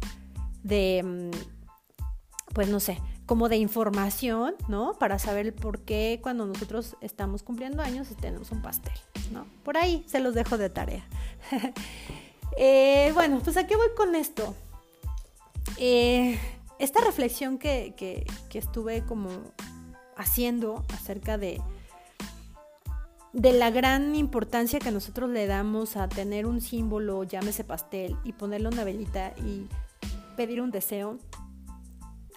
de, 0.62 1.02
mm, 1.04 2.54
pues 2.54 2.68
no 2.68 2.78
sé, 2.78 3.02
como 3.26 3.48
de 3.48 3.56
información, 3.56 4.54
¿no? 4.68 4.94
Para 5.00 5.18
saber 5.18 5.52
por 5.52 5.80
qué 5.80 6.20
cuando 6.22 6.46
nosotros 6.46 6.96
estamos 7.00 7.42
cumpliendo 7.42 7.82
años 7.82 8.06
tenemos 8.20 8.52
un 8.52 8.62
pastel, 8.62 8.94
¿no? 9.32 9.46
Por 9.64 9.76
ahí 9.76 10.04
se 10.06 10.20
los 10.20 10.34
dejo 10.34 10.58
de 10.58 10.70
tarea. 10.70 11.04
Eh, 12.56 13.12
bueno, 13.14 13.40
pues 13.44 13.56
a 13.56 13.68
qué 13.68 13.76
voy 13.76 13.86
con 13.96 14.16
esto. 14.16 14.56
Eh, 15.76 16.38
esta 16.78 17.00
reflexión 17.00 17.58
que, 17.58 17.94
que 17.96 18.58
estuve 18.58 19.04
como 19.04 19.28
haciendo 20.16 20.84
acerca 20.92 21.38
de, 21.38 21.60
de 23.32 23.52
la 23.52 23.70
gran 23.70 24.14
importancia 24.16 24.78
que 24.78 24.90
nosotros 24.90 25.30
le 25.30 25.46
damos 25.46 25.96
a 25.96 26.08
tener 26.08 26.46
un 26.46 26.60
símbolo, 26.60 27.24
llámese 27.24 27.64
pastel, 27.64 28.16
y 28.24 28.32
ponerle 28.32 28.68
una 28.68 28.84
velita 28.84 29.32
y 29.44 29.66
pedir 30.36 30.60
un 30.60 30.70
deseo, 30.70 31.18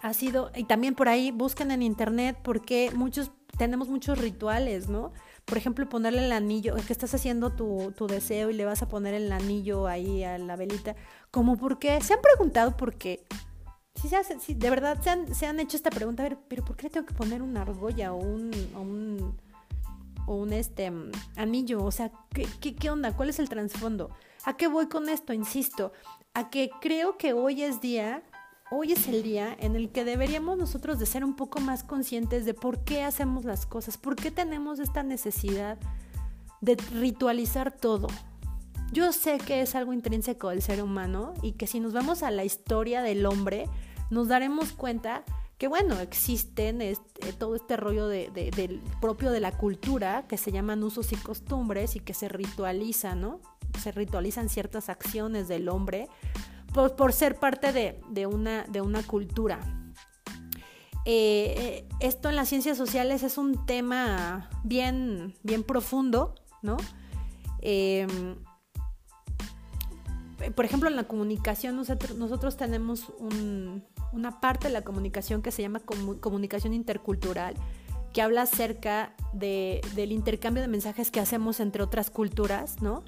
ha 0.01 0.13
sido, 0.13 0.51
y 0.55 0.65
también 0.65 0.95
por 0.95 1.07
ahí 1.07 1.31
busquen 1.31 1.71
en 1.71 1.81
internet 1.81 2.37
porque 2.43 2.91
muchos, 2.93 3.31
tenemos 3.57 3.87
muchos 3.87 4.17
rituales, 4.19 4.89
¿no? 4.89 5.13
Por 5.45 5.57
ejemplo, 5.57 5.87
ponerle 5.89 6.25
el 6.25 6.31
anillo, 6.31 6.75
que 6.87 6.93
estás 6.93 7.13
haciendo 7.13 7.51
tu, 7.51 7.93
tu 7.97 8.07
deseo 8.07 8.49
y 8.49 8.53
le 8.53 8.65
vas 8.65 8.81
a 8.81 8.87
poner 8.87 9.13
el 9.13 9.31
anillo 9.31 9.87
ahí 9.87 10.23
a 10.23 10.37
la 10.37 10.55
velita, 10.55 10.95
como 11.31 11.57
porque, 11.57 11.99
se 12.01 12.13
han 12.13 12.21
preguntado 12.21 12.77
por 12.77 12.95
qué, 12.95 13.25
si, 13.95 14.09
se 14.09 14.39
si 14.39 14.53
de 14.53 14.69
verdad 14.69 15.01
se 15.01 15.09
han, 15.09 15.35
se 15.35 15.45
han, 15.45 15.59
hecho 15.59 15.77
esta 15.77 15.89
pregunta, 15.89 16.23
a 16.23 16.29
ver, 16.29 16.37
pero 16.47 16.63
¿por 16.63 16.75
qué 16.75 16.89
tengo 16.89 17.05
que 17.05 17.13
poner 17.13 17.41
una 17.41 17.61
argolla 17.61 18.13
o 18.13 18.17
un, 18.17 18.51
o 18.75 18.81
un 18.81 19.37
o 20.25 20.35
un 20.35 20.53
este 20.53 20.91
anillo, 21.35 21.83
o 21.83 21.91
sea, 21.91 22.11
¿qué, 22.33 22.47
¿qué, 22.61 22.75
qué, 22.75 22.89
onda? 22.89 23.15
¿Cuál 23.15 23.29
es 23.29 23.39
el 23.39 23.49
trasfondo? 23.49 24.09
¿A 24.45 24.55
qué 24.55 24.67
voy 24.67 24.87
con 24.87 25.09
esto? 25.09 25.33
Insisto, 25.33 25.91
a 26.33 26.49
que 26.49 26.69
creo 26.81 27.17
que 27.17 27.33
hoy 27.33 27.63
es 27.63 27.81
día, 27.81 28.23
hoy 28.71 28.93
es 28.93 29.07
el 29.07 29.23
día 29.23 29.55
en 29.59 29.75
el 29.75 29.91
que 29.91 30.05
deberíamos 30.05 30.57
nosotros 30.57 30.99
de 30.99 31.05
ser 31.05 31.23
un 31.23 31.35
poco 31.35 31.59
más 31.59 31.83
conscientes 31.83 32.45
de 32.45 32.53
por 32.53 32.83
qué 32.83 33.03
hacemos 33.03 33.45
las 33.45 33.65
cosas, 33.65 33.97
por 33.97 34.15
qué 34.15 34.31
tenemos 34.31 34.79
esta 34.79 35.03
necesidad 35.03 35.77
de 36.61 36.75
ritualizar 36.75 37.71
todo. 37.71 38.07
Yo 38.91 39.11
sé 39.11 39.37
que 39.39 39.61
es 39.61 39.75
algo 39.75 39.91
intrínseco 39.91 40.49
del 40.49 40.61
ser 40.61 40.81
humano 40.81 41.33
y 41.41 41.53
que 41.53 41.67
si 41.67 41.79
nos 41.79 41.93
vamos 41.93 42.23
a 42.23 42.31
la 42.31 42.45
historia 42.45 43.01
del 43.01 43.25
hombre, 43.25 43.67
nos 44.09 44.27
daremos 44.27 44.71
cuenta 44.71 45.23
que 45.57 45.67
bueno, 45.67 45.99
existen 45.99 46.81
este, 46.81 47.33
todo 47.33 47.55
este 47.55 47.77
rollo 47.77 48.07
de, 48.07 48.29
del 48.31 48.81
propio 49.01 49.31
de 49.31 49.39
la 49.39 49.51
cultura 49.51 50.25
que 50.27 50.37
se 50.37 50.51
llaman 50.51 50.83
usos 50.83 51.11
y 51.11 51.15
costumbres 51.15 51.95
y 51.95 51.99
que 51.99 52.13
se 52.13 52.27
ritualizan, 52.27 53.21
¿no? 53.21 53.39
Se 53.79 53.91
ritualizan 53.91 54.49
ciertas 54.49 54.89
acciones 54.89 55.47
del 55.47 55.69
hombre 55.69 56.09
por, 56.73 56.95
por 56.95 57.13
ser 57.13 57.39
parte 57.39 57.71
de, 57.71 58.27
una, 58.27 58.63
de 58.63 58.81
una 58.81 59.03
cultura. 59.03 59.59
Eh, 61.05 61.55
eh, 61.57 61.89
esto 61.99 62.29
en 62.29 62.35
las 62.35 62.47
ciencias 62.47 62.77
sociales 62.77 63.23
es 63.23 63.37
un 63.37 63.65
tema 63.65 64.49
bien, 64.63 65.35
bien 65.43 65.63
profundo, 65.63 66.35
¿no? 66.61 66.77
Em, 67.61 68.37
por 70.55 70.65
ejemplo, 70.65 70.89
en 70.89 70.95
la 70.95 71.03
comunicación 71.03 71.75
nosotros, 71.75 72.17
nosotros 72.17 72.57
tenemos 72.57 73.09
un, 73.19 73.83
una 74.11 74.39
parte 74.39 74.67
de 74.67 74.73
la 74.73 74.81
comunicación 74.81 75.41
que 75.41 75.51
se 75.51 75.61
llama 75.61 75.81
comunicación 75.81 76.73
intercultural, 76.73 77.55
que 78.13 78.21
habla 78.21 78.43
acerca 78.43 79.15
de, 79.33 79.81
del 79.95 80.11
intercambio 80.11 80.61
de 80.61 80.67
mensajes 80.67 81.11
que 81.11 81.19
hacemos 81.19 81.59
entre 81.59 81.83
otras 81.83 82.09
culturas, 82.09 82.81
¿no? 82.81 83.03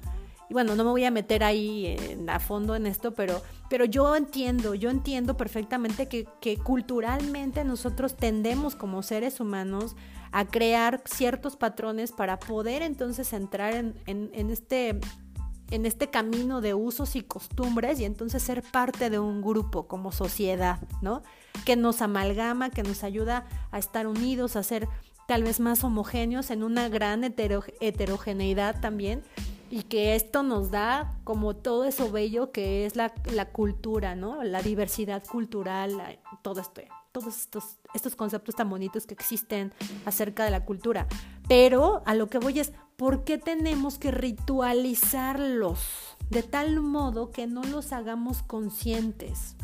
Y 0.48 0.54
bueno, 0.54 0.76
no 0.76 0.84
me 0.84 0.90
voy 0.90 1.04
a 1.04 1.10
meter 1.10 1.42
ahí 1.42 1.96
a 2.28 2.38
fondo 2.38 2.76
en 2.76 2.86
esto, 2.86 3.12
pero, 3.12 3.42
pero 3.68 3.84
yo 3.84 4.14
entiendo, 4.14 4.74
yo 4.74 4.90
entiendo 4.90 5.36
perfectamente 5.36 6.08
que, 6.08 6.26
culturalmente 6.62 7.64
nosotros 7.64 8.16
tendemos 8.16 8.76
como 8.76 9.02
seres 9.02 9.40
humanos 9.40 9.96
a 10.30 10.44
crear 10.44 11.02
ciertos 11.04 11.56
patrones 11.56 12.12
para 12.12 12.38
poder 12.38 12.82
entonces 12.82 13.32
entrar 13.32 13.74
en, 13.74 13.94
en, 14.06 14.30
en 14.34 14.50
este 14.50 15.00
en 15.72 15.84
este 15.84 16.10
camino 16.10 16.60
de 16.60 16.74
usos 16.74 17.16
y 17.16 17.22
costumbres 17.22 17.98
y 17.98 18.04
entonces 18.04 18.40
ser 18.40 18.62
parte 18.62 19.10
de 19.10 19.18
un 19.18 19.42
grupo 19.42 19.88
como 19.88 20.12
sociedad, 20.12 20.80
¿no? 21.02 21.24
Que 21.64 21.74
nos 21.74 22.02
amalgama, 22.02 22.70
que 22.70 22.84
nos 22.84 23.02
ayuda 23.02 23.46
a 23.72 23.78
estar 23.80 24.06
unidos, 24.06 24.54
a 24.54 24.62
ser 24.62 24.88
tal 25.26 25.42
vez 25.42 25.58
más 25.58 25.82
homogéneos 25.82 26.52
en 26.52 26.62
una 26.62 26.88
gran 26.88 27.24
heterogeneidad 27.24 28.80
también 28.80 29.24
y 29.70 29.82
que 29.82 30.14
esto 30.14 30.42
nos 30.42 30.70
da 30.70 31.18
como 31.24 31.56
todo 31.56 31.84
eso 31.84 32.10
bello 32.10 32.52
que 32.52 32.86
es 32.86 32.96
la, 32.96 33.12
la 33.32 33.50
cultura, 33.50 34.14
¿no? 34.14 34.42
La 34.44 34.62
diversidad 34.62 35.24
cultural, 35.24 36.18
todo 36.42 36.60
esto, 36.60 36.82
todos 37.12 37.36
estos, 37.36 37.78
estos 37.94 38.14
conceptos 38.14 38.54
tan 38.54 38.68
bonitos 38.68 39.06
que 39.06 39.14
existen 39.14 39.72
acerca 40.04 40.44
de 40.44 40.50
la 40.50 40.64
cultura. 40.64 41.06
Pero 41.48 42.02
a 42.06 42.14
lo 42.14 42.28
que 42.28 42.38
voy 42.38 42.60
es, 42.60 42.72
¿por 42.96 43.24
qué 43.24 43.38
tenemos 43.38 43.98
que 43.98 44.10
ritualizarlos 44.10 45.78
de 46.30 46.42
tal 46.42 46.80
modo 46.80 47.30
que 47.30 47.46
no 47.46 47.62
los 47.64 47.92
hagamos 47.92 48.42
conscientes? 48.42 49.56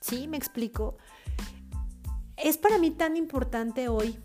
¿Sí? 0.00 0.28
¿Me 0.28 0.36
explico? 0.36 0.96
Es 2.36 2.56
para 2.56 2.78
mí 2.78 2.90
tan 2.90 3.16
importante 3.16 3.88
hoy 3.88 4.18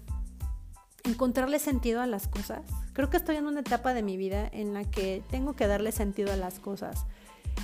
encontrarle 1.03 1.59
sentido 1.59 2.01
a 2.01 2.07
las 2.07 2.27
cosas. 2.27 2.61
Creo 2.95 3.09
que 3.09 3.17
estoy 3.17 3.35
en 3.35 3.45
una 3.45 3.59
etapa 3.59 3.93
de 3.93 4.01
mi 4.01 4.15
vida 4.15 4.49
en 4.53 4.73
la 4.73 4.85
que 4.85 5.21
tengo 5.29 5.53
que 5.53 5.67
darle 5.67 5.91
sentido 5.91 6.31
a 6.31 6.37
las 6.37 6.59
cosas. 6.59 7.05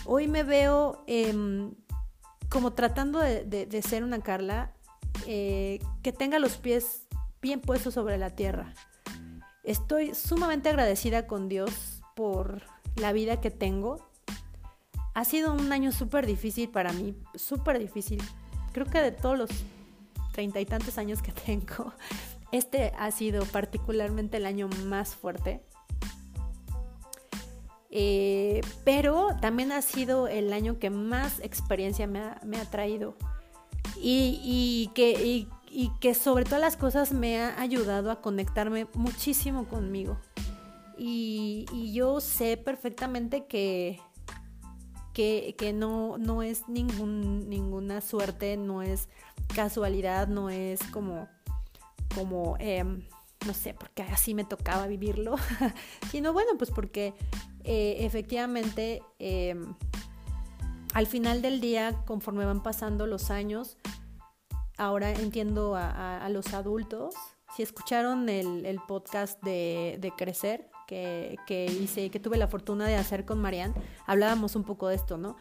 hoy 0.06 0.28
me 0.28 0.44
veo 0.44 1.04
em, 1.08 1.74
como 2.50 2.74
tratando 2.74 3.20
de, 3.20 3.82
ser 3.82 4.04
una 4.04 4.20
Carla 4.20 4.74
eh, 5.28 5.80
que 6.04 6.12
tenga 6.12 6.38
los 6.38 6.58
pies 6.58 7.08
bien 7.42 7.62
puestos 7.62 7.94
sobre 7.94 8.18
la 8.18 8.32
tierra. 8.32 8.74
Estoy 9.64 10.14
sumamente 10.14 10.68
agradecida 10.68 11.28
con 11.28 11.48
Dios 11.48 12.04
por 12.14 12.64
la 12.98 13.14
vida 13.14 13.40
que 13.40 13.52
tengo. 13.52 14.06
Ha 15.14 15.24
sido 15.24 15.54
un 15.54 15.72
año 15.72 15.94
súper 15.94 16.26
difícil 16.26 16.70
para 16.70 16.92
mí, 16.92 17.16
súper 17.36 17.80
difícil. 17.80 18.22
Creo 18.74 18.86
que 18.86 19.00
de 19.00 19.12
todos 19.14 19.38
los 19.38 19.50
treinta 20.34 20.60
y 20.60 20.66
tantos 20.66 20.98
años 20.98 21.22
que 21.22 21.32
tengo, 21.46 21.94
este 22.52 22.94
ha 22.98 23.12
sido 23.12 23.46
particularmente 23.46 24.38
el 24.38 24.46
año 24.46 24.70
más 24.86 25.16
fuerte. 25.16 25.64
Eh, 27.94 28.62
pero 28.86 29.30
también 29.42 29.74
ha 29.74 29.82
sido 29.82 30.30
el 30.30 30.54
año 30.54 30.80
que 30.80 30.90
más 30.90 31.42
experiencia 31.42 32.08
me 32.08 32.22
ha, 32.22 32.66
traído 32.72 33.18
y, 33.98 34.90
que, 34.96 36.14
sobre 36.14 36.46
todas 36.46 36.62
las 36.62 36.78
cosas 36.78 37.12
me 37.12 37.42
ha 37.42 37.60
ayudado 37.60 38.10
a 38.10 38.22
conectarme 38.22 38.88
muchísimo 38.94 39.68
conmigo. 39.68 40.18
Y, 40.98 41.92
yo 41.94 42.22
sé 42.22 42.56
perfectamente 42.56 43.46
que, 43.46 44.00
que, 45.14 45.74
no, 45.74 46.18
no 46.18 46.44
es 46.44 46.70
ninguna 46.70 48.00
suerte, 48.00 48.56
no 48.56 48.82
es 48.82 49.10
casualidad, 49.54 50.30
no 50.30 50.50
es 50.50 50.82
como, 50.94 51.28
como 52.16 52.56
em, 52.60 53.04
no 53.46 53.54
sé, 53.54 53.74
porque 53.74 54.04
así 54.04 54.34
me 54.34 54.44
tocaba 54.44 54.88
vivirlo, 54.88 55.36
sino 56.12 56.34
bueno, 56.34 56.52
pues 56.58 56.72
porque 56.72 57.14
eh, 57.64 57.98
efectivamente 58.00 59.02
em, 59.20 59.74
al 60.94 61.08
final 61.08 61.42
del 61.42 61.62
día, 61.62 62.04
conforme 62.06 62.46
van 62.46 62.62
pasando 62.62 63.08
los 63.08 63.32
años, 63.32 63.78
ahora 64.78 65.12
entiendo 65.12 65.76
a, 65.76 66.28
los 66.30 66.54
adultos. 66.54 67.16
Si 67.56 67.64
escucharon 67.64 68.30
el, 68.30 68.80
podcast 68.88 69.42
de, 69.44 70.14
Crecer, 70.18 70.70
que, 70.88 71.38
que, 71.48 71.66
hice, 71.66 72.10
que 72.10 72.20
tuve 72.20 72.38
la 72.38 72.48
fortuna 72.48 72.88
de 72.88 72.96
hacer 72.96 73.26
con 73.26 73.40
Marianne, 73.40 73.74
hablábamos 74.06 74.56
un 74.56 74.64
poco 74.64 74.88
de 74.88 74.96
esto, 74.96 75.18
¿no? 75.18 75.38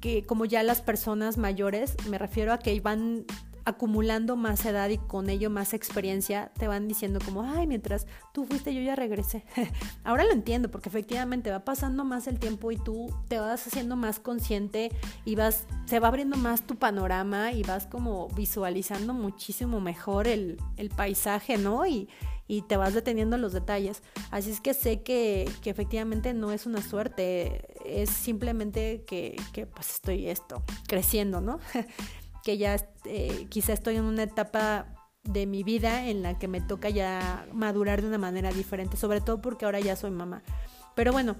Que 0.00 0.24
como 0.24 0.44
ya 0.44 0.62
las 0.62 0.80
personas 0.82 1.36
mayores, 1.36 1.96
me 2.08 2.18
refiero 2.18 2.52
a 2.52 2.58
que 2.58 2.78
van 2.80 3.26
acumulando 3.64 4.36
más 4.36 4.64
edad 4.64 4.88
y 4.88 4.98
con 4.98 5.28
ello 5.30 5.50
más 5.50 5.74
experiencia, 5.74 6.50
te 6.58 6.68
van 6.68 6.88
diciendo 6.88 7.20
como, 7.24 7.42
ay, 7.42 7.66
mientras 7.66 8.06
tú 8.32 8.44
fuiste, 8.44 8.74
yo 8.74 8.80
ya 8.80 8.96
regresé. 8.96 9.44
Ahora 10.04 10.24
lo 10.24 10.32
entiendo, 10.32 10.70
porque 10.70 10.88
efectivamente 10.88 11.50
va 11.50 11.64
pasando 11.64 12.04
más 12.04 12.26
el 12.26 12.38
tiempo 12.38 12.70
y 12.72 12.76
tú 12.76 13.14
te 13.28 13.38
vas 13.38 13.66
haciendo 13.66 13.96
más 13.96 14.20
consciente 14.20 14.90
y 15.24 15.34
vas, 15.34 15.66
se 15.86 16.00
va 16.00 16.08
abriendo 16.08 16.36
más 16.36 16.66
tu 16.66 16.76
panorama 16.76 17.52
y 17.52 17.62
vas 17.62 17.86
como 17.86 18.28
visualizando 18.28 19.14
muchísimo 19.14 19.80
mejor 19.80 20.26
el, 20.26 20.58
paisaje, 20.96 21.56
¿no? 21.56 21.86
Y, 21.86 22.08
y 22.50 22.62
te 22.62 22.76
vas 22.76 22.94
deteniendo 22.94 23.38
los 23.38 23.52
detalles. 23.52 24.02
Así 24.32 24.50
es 24.50 24.60
que 24.60 24.74
sé 24.74 25.02
que, 25.02 25.48
que 25.62 25.70
efectivamente 25.70 26.34
no 26.34 26.50
es 26.50 26.66
una 26.66 26.82
suerte, 26.82 27.62
es 27.84 28.10
simplemente 28.10 29.04
que, 29.06 29.40
que 29.52 29.66
pues 29.66 29.90
estoy 29.90 30.28
esto, 30.28 30.62
creciendo, 30.88 31.40
¿no? 31.40 31.60
que 32.44 32.58
ya 32.58 32.76
eh, 33.04 33.46
quizá 33.48 33.72
estoy 33.72 33.96
en 33.96 34.04
una 34.04 34.24
etapa 34.24 34.86
de 35.24 35.46
mi 35.46 35.62
vida 35.62 36.06
en 36.06 36.22
la 36.22 36.38
que 36.38 36.48
me 36.48 36.60
toca 36.60 36.88
ya 36.88 37.46
madurar 37.52 38.00
de 38.00 38.08
una 38.08 38.18
manera 38.18 38.50
diferente, 38.52 38.96
sobre 38.96 39.20
todo 39.20 39.40
porque 39.40 39.64
ahora 39.64 39.80
ya 39.80 39.96
soy 39.96 40.10
mamá. 40.10 40.42
Pero 40.94 41.12
bueno, 41.12 41.36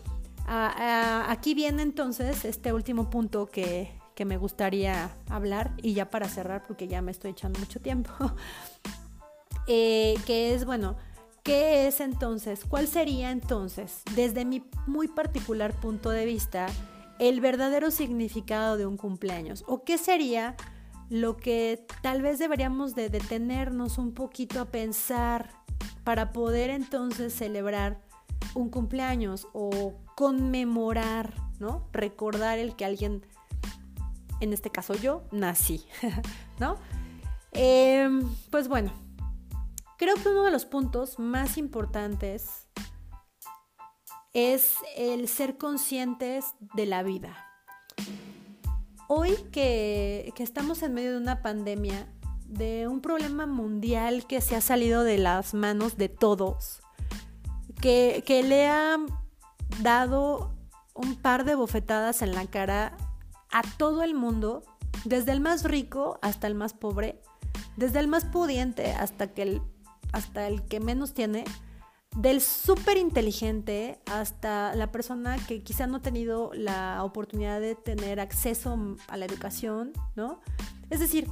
aquí 0.46 1.54
viene 1.54 1.82
entonces 1.82 2.44
este 2.44 2.72
último 2.72 3.10
punto 3.10 3.46
que, 3.46 3.98
me 4.20 4.36
gustaría 4.36 5.16
hablar 5.30 5.72
y 5.78 5.94
ya 5.94 6.10
para 6.10 6.28
cerrar 6.28 6.62
porque 6.66 6.86
ya 6.86 7.00
me 7.00 7.10
estoy 7.10 7.30
echando 7.30 7.58
mucho 7.58 7.80
tiempo, 7.80 8.12
eh, 9.66 10.14
que 10.26 10.52
es, 10.52 10.66
bueno, 10.66 10.98
¿qué 11.42 11.86
es 11.86 12.00
entonces? 12.00 12.66
¿Cuál 12.68 12.86
sería 12.86 13.30
entonces, 13.30 14.02
desde 14.14 14.44
mi 14.44 14.62
muy 14.86 15.08
particular 15.08 15.72
punto 15.80 16.10
de 16.10 16.26
vista, 16.26 16.66
el 17.18 17.40
verdadero 17.40 17.90
significado 17.90 18.76
de 18.76 18.84
un 18.84 18.98
cumpleaños? 18.98 19.64
¿O 19.66 19.84
qué 19.84 19.96
sería 19.96 20.54
lo 21.10 21.36
que 21.36 21.84
tal 22.02 22.22
vez 22.22 22.38
deberíamos 22.38 22.94
de 22.94 23.10
detenernos 23.10 23.98
un 23.98 24.14
poquito 24.14 24.60
a 24.60 24.66
pensar 24.66 25.50
para 26.04 26.32
poder 26.32 26.70
entonces 26.70 27.34
celebrar 27.34 28.00
un 28.54 28.70
cumpleaños 28.70 29.48
o 29.52 29.94
conmemorar, 30.14 31.34
¿no? 31.58 31.88
Recordar 31.92 32.60
el 32.60 32.76
que 32.76 32.84
alguien, 32.84 33.26
en 34.40 34.52
este 34.52 34.70
caso 34.70 34.94
yo, 34.94 35.24
nací, 35.32 35.84
¿no? 36.60 36.76
Em, 37.52 38.22
pues 38.50 38.68
bueno, 38.68 38.92
creo 39.98 40.14
que 40.14 40.28
uno 40.28 40.44
de 40.44 40.52
los 40.52 40.64
puntos 40.64 41.18
más 41.18 41.58
importantes 41.58 42.68
es 44.32 44.76
el 44.96 45.26
ser 45.26 45.58
conscientes 45.58 46.54
de 46.74 46.86
la 46.86 47.02
vida 47.02 47.49
hoy 49.12 49.34
que, 49.50 50.32
estamos 50.38 50.84
en 50.84 50.94
medio 50.94 51.10
de 51.10 51.16
una 51.16 51.42
pandemia, 51.42 52.06
de 52.46 52.86
un 52.86 53.00
problema 53.00 53.44
mundial 53.44 54.24
que 54.24 54.40
se 54.40 54.54
ha 54.54 54.60
salido 54.60 55.02
de 55.02 55.18
las 55.18 55.52
manos 55.52 55.96
de 55.96 56.08
todos, 56.08 56.80
que, 57.80 58.22
que 58.24 58.44
le 58.44 58.68
ha 58.68 58.98
dado 59.82 60.54
un 60.94 61.16
par 61.16 61.44
de 61.44 61.56
bofetadas 61.56 62.22
en 62.22 62.36
la 62.36 62.46
cara 62.46 62.96
a 63.50 63.62
todo 63.78 64.04
el 64.04 64.14
mundo, 64.14 64.62
desde 65.04 65.32
el 65.32 65.40
más 65.40 65.64
rico 65.64 66.20
hasta 66.22 66.46
el 66.46 66.54
más 66.54 66.72
pobre, 66.72 67.20
desde 67.76 67.98
el 67.98 68.06
más 68.06 68.24
pudiente 68.24 68.92
hasta, 68.92 69.34
que 69.34 69.42
el, 69.42 69.62
hasta 70.12 70.46
el 70.46 70.62
que 70.62 70.78
menos 70.78 71.14
tiene, 71.14 71.42
del 72.16 72.40
súper 72.40 72.96
inteligente 72.96 74.00
hasta 74.06 74.74
la 74.74 74.90
persona 74.90 75.36
que 75.46 75.62
quizá 75.62 75.86
no 75.86 75.98
ha 75.98 76.02
tenido 76.02 76.50
la 76.54 77.04
oportunidad 77.04 77.60
de 77.60 77.74
tener 77.74 78.20
acceso 78.20 78.96
a 79.08 79.16
la 79.16 79.26
educación, 79.26 79.92
¿no? 80.16 80.40
Es 80.90 81.00
decir, 81.00 81.28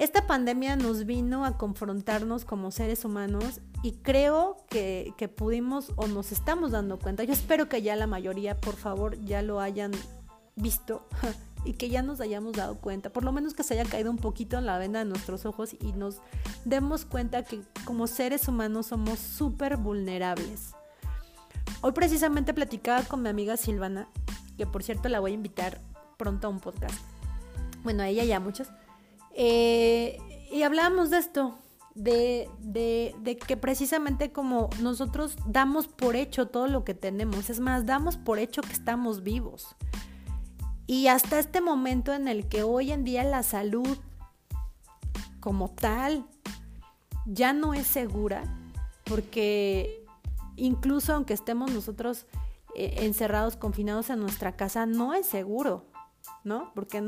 esta 0.00 0.26
pandemia 0.26 0.76
nos 0.76 1.04
vino 1.04 1.44
a 1.44 1.58
confrontarnos 1.58 2.46
como 2.46 2.70
seres 2.70 3.04
humanos 3.04 3.60
y 3.82 3.92
creo 3.92 4.56
que, 4.70 5.12
pudimos 5.36 5.92
o 5.96 6.06
nos 6.06 6.32
estamos 6.32 6.70
dando 6.72 6.98
cuenta. 6.98 7.22
Yo 7.22 7.34
espero 7.34 7.68
que 7.68 7.82
ya 7.82 7.96
la 7.96 8.06
mayoría, 8.06 8.58
por 8.58 8.76
favor, 8.76 9.20
ya 9.20 9.42
lo 9.42 9.60
hayan 9.60 9.92
visto 10.56 11.06
y 11.64 11.74
que 11.74 11.88
ya 11.88 12.02
nos 12.02 12.20
hayamos 12.20 12.54
dado 12.54 12.78
cuenta, 12.78 13.10
por 13.10 13.24
lo 13.24 13.32
menos 13.32 13.54
que 13.54 13.62
se 13.62 13.74
haya 13.74 13.88
caído 13.88 14.10
un 14.10 14.16
poquito 14.16 14.58
en 14.58 14.66
la 14.66 14.78
venda 14.78 14.98
de 15.00 15.04
nuestros 15.04 15.44
ojos 15.46 15.74
y 15.78 15.92
nos 15.92 16.20
demos 16.64 17.04
cuenta 17.04 17.44
que 17.44 17.60
como 17.84 18.06
seres 18.06 18.48
humanos 18.48 18.86
somos 18.86 19.18
súper 19.18 19.76
vulnerables. 19.76 20.74
Hoy 21.82 21.92
precisamente 21.92 22.54
platicaba 22.54 23.02
con 23.02 23.22
mi 23.22 23.28
amiga 23.28 23.56
Silvana, 23.56 24.08
que 24.56 24.66
por 24.66 24.82
cierto 24.82 25.08
la 25.08 25.20
voy 25.20 25.32
a 25.32 25.34
invitar 25.34 25.80
pronto 26.16 26.46
a 26.46 26.50
un 26.50 26.60
podcast. 26.60 26.94
Bueno, 27.82 28.02
a 28.02 28.08
ella 28.08 28.24
ya 28.24 28.40
muchos. 28.40 28.68
Eh, 29.34 30.18
y 30.52 30.62
hablábamos 30.62 31.10
de 31.10 31.18
esto, 31.18 31.58
de, 31.94 32.48
de, 32.60 33.38
que 33.46 33.56
precisamente 33.56 34.32
como 34.32 34.68
nosotros 34.82 35.36
damos 35.46 35.88
por 35.88 36.16
hecho 36.16 36.46
todo 36.48 36.66
lo 36.66 36.84
que 36.84 36.94
tenemos, 36.94 37.50
es 37.50 37.60
más, 37.60 37.86
damos 37.86 38.16
por 38.16 38.38
hecho 38.38 38.62
que 38.62 38.72
estamos 38.72 39.22
vivos. 39.22 39.76
Y 40.90 41.06
hasta 41.06 41.38
este 41.38 41.60
momento 41.60 42.12
en 42.12 42.26
el 42.26 42.48
que 42.48 42.64
hoy 42.64 42.90
en 42.90 43.04
día 43.04 43.22
la 43.22 43.44
salud 43.44 43.96
como 45.38 45.70
tal 45.70 46.26
ya 47.26 47.52
no 47.52 47.74
es 47.74 47.86
segura, 47.86 48.42
porque 49.04 50.04
incluso 50.56 51.14
aunque 51.14 51.32
estemos 51.32 51.70
nosotros 51.70 52.26
eh, 52.74 53.04
encerrados, 53.04 53.54
confinados 53.54 54.10
en 54.10 54.18
nuestra 54.18 54.56
casa, 54.56 54.84
no 54.84 55.14
es 55.14 55.26
seguro, 55.26 55.86
¿no? 56.42 56.72
Porque 56.74 57.00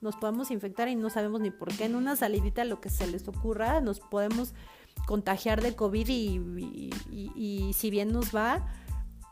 nos 0.00 0.14
podemos 0.14 0.52
infectar 0.52 0.86
y 0.86 0.94
no 0.94 1.10
sabemos 1.10 1.40
ni 1.40 1.50
por 1.50 1.76
qué. 1.76 1.86
En 1.86 1.96
una 1.96 2.14
salidita, 2.14 2.62
lo 2.62 2.80
que 2.80 2.90
se 2.90 3.08
les 3.08 3.26
ocurra, 3.26 3.80
nos 3.80 3.98
podemos 3.98 4.54
contagiar 5.08 5.62
de 5.62 5.74
COVID 5.74 6.08
y 6.08 7.72
si 7.74 7.90
bien 7.90 8.12
nos 8.12 8.32
va, 8.32 8.64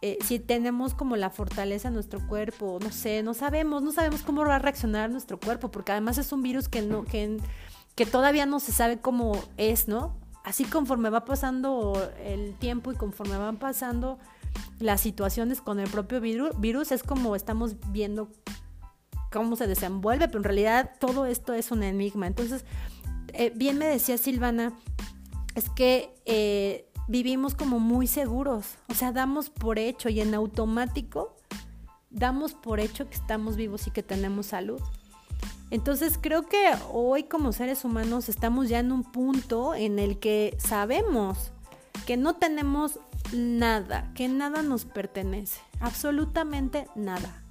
eh, 0.01 0.19
si 0.23 0.39
tenemos 0.39 0.95
como 0.95 1.17
la 1.17 1.31
fortaleza 1.31 1.89
en 1.89 1.95
nuestro 1.95 2.25
cuerpo, 2.27 2.79
no 2.81 2.93
sé, 2.93 3.23
no 3.23 3.35
sabemos, 3.35 3.83
no 3.83 3.93
sabemos 3.93 4.23
cómo 4.23 4.45
va 4.45 4.57
a 4.57 4.59
reaccionar 4.61 5.11
nuestro 5.11 5.41
cuerpo, 5.41 5.71
porque 5.71 5.93
además 5.93 6.19
es 6.19 6.33
un 6.33 6.43
virus 6.43 6.69
que 6.69 6.83
no, 6.83 7.05
que, 7.05 7.39
que 7.97 8.07
todavía 8.07 8.47
no 8.47 8.61
se 8.61 8.73
sabe 8.73 9.01
cómo 9.01 9.33
es, 9.57 9.89
¿no? 9.89 10.17
Así 10.45 10.65
conforme 10.65 11.11
va 11.11 11.25
pasando 11.25 12.11
el 12.25 12.55
tiempo 12.55 12.93
y 12.93 12.95
conforme 12.95 13.37
van 13.37 13.59
pasando 13.59 14.19
las 14.79 15.01
situaciones 15.01 15.61
con 15.61 15.81
el 15.81 15.91
propio 15.91 16.21
virus, 16.21 16.93
es 16.93 17.03
como 17.03 17.35
estamos 17.35 17.77
viendo 17.91 18.31
cómo 19.33 19.57
se 19.57 19.67
desenvuelve, 19.67 20.29
pero 20.29 20.39
en 20.39 20.45
realidad 20.45 20.93
todo 21.01 21.27
esto 21.27 21.53
es 21.53 21.71
un 21.71 21.83
enigma. 21.83 22.27
Entonces, 22.27 22.65
eh, 23.33 23.53
bien 23.55 23.79
me 23.79 23.87
decía 23.87 24.17
Silvana, 24.17 24.73
es 25.55 25.69
que 25.71 26.15
eh, 26.25 26.88
vivimos 27.09 27.55
como 27.55 27.81
muy 27.81 28.07
seguros, 28.07 28.77
o 28.89 28.95
sea, 28.95 29.13
damos 29.13 29.51
por 29.51 29.79
hecho 29.79 30.09
y 30.09 30.21
en 30.21 30.35
automático 30.35 31.35
damos 32.11 32.55
por 32.55 32.81
hecho 32.81 33.09
que 33.09 33.17
estamos 33.17 33.57
vivos 33.57 33.87
y 33.87 33.91
que 33.91 34.03
tenemos 34.03 34.47
salud. 34.47 34.81
Entonces 35.71 36.19
creo 36.21 36.47
que 36.47 36.71
hoy 36.93 37.25
como 37.25 37.53
seres 37.53 37.85
humanos 37.85 38.29
estamos 38.29 38.69
ya 38.69 38.79
en 38.79 38.93
un 38.93 39.03
punto 39.03 39.75
en 39.75 39.99
el 39.99 40.19
que 40.19 40.57
sabemos 40.59 41.53
que 42.07 42.17
no 42.17 42.37
tenemos 42.37 43.01
nada, 43.33 44.11
que 44.15 44.29
nada 44.29 44.63
nos 44.63 44.87
pertenece, 44.87 45.61
absolutamente 45.81 46.87
nada. 46.95 47.43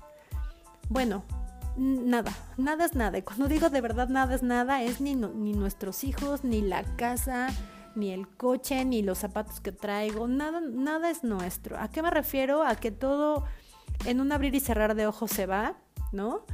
Bueno, 0.90 1.24
nada, 1.78 2.32
nada 2.58 2.86
es 2.86 2.96
nada. 2.96 3.20
Y 3.20 3.22
cuando 3.22 3.48
digo 3.48 3.70
de 3.70 3.82
verdad 3.82 4.10
nada 4.10 4.34
es 4.34 4.42
nada, 4.42 4.82
es 4.82 5.00
ni, 5.00 5.14
ni 5.14 5.54
nuestros 5.54 6.04
hijos, 6.04 6.44
ni 6.44 6.62
la 6.62 6.84
casa, 6.96 7.50
ni 7.98 8.12
el 8.12 8.28
coche, 8.28 8.86
ni 8.86 9.02
los 9.02 9.18
zapatos 9.18 9.60
que 9.60 9.72
traigo, 9.72 10.28
nada, 10.28 10.62
nada 10.62 11.10
es 11.10 11.24
nuestro. 11.24 11.78
¿A 11.78 11.90
qué 11.90 12.02
me 12.02 12.12
refiero? 12.12 12.64
A 12.64 12.76
que 12.76 12.92
todo 12.92 13.44
en 14.06 14.22
un 14.22 14.32
abrir 14.32 14.56
y 14.56 14.60
cerrar 14.60 14.96
de 14.96 15.08
ojos 15.08 15.32
se 15.32 15.46
va, 15.46 15.78
¿no? 16.12 16.46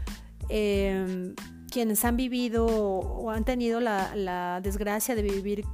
Em, 0.50 1.36
quienes 1.72 2.04
han 2.06 2.18
vivido 2.18 2.66
o 2.66 3.30
han 3.30 3.44
tenido 3.46 3.80
la, 3.80 4.60
desgracia 4.62 5.16
de 5.16 5.22
vivir 5.22 5.66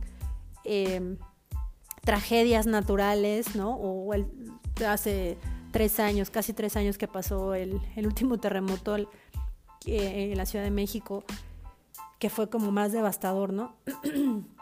em, 0.64 1.18
tragedias 2.02 2.66
naturales, 2.66 3.56
¿no? 3.56 3.76
O 3.76 4.14
hace 4.88 5.38
tres 5.72 6.00
años, 6.00 6.30
casi 6.30 6.54
tres 6.54 6.76
años 6.76 6.98
que 6.98 7.08
pasó 7.08 7.54
el, 7.54 7.80
último 7.98 8.40
terremoto 8.40 8.98
en 9.86 10.38
la 10.38 10.46
Ciudad 10.46 10.66
de 10.66 10.72
México, 10.72 11.24
que 12.18 12.30
fue 12.30 12.50
como 12.50 12.72
más 12.72 12.92
devastador, 12.92 13.54
¿no? 13.54 13.76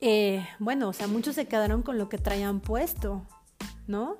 Eh, 0.00 0.46
bueno, 0.58 0.88
o 0.88 0.92
sea, 0.92 1.06
muchos 1.08 1.34
se 1.34 1.46
quedaron 1.46 1.82
con 1.82 1.98
lo 1.98 2.08
que 2.08 2.18
traían 2.18 2.60
puesto, 2.60 3.26
¿no? 3.86 4.16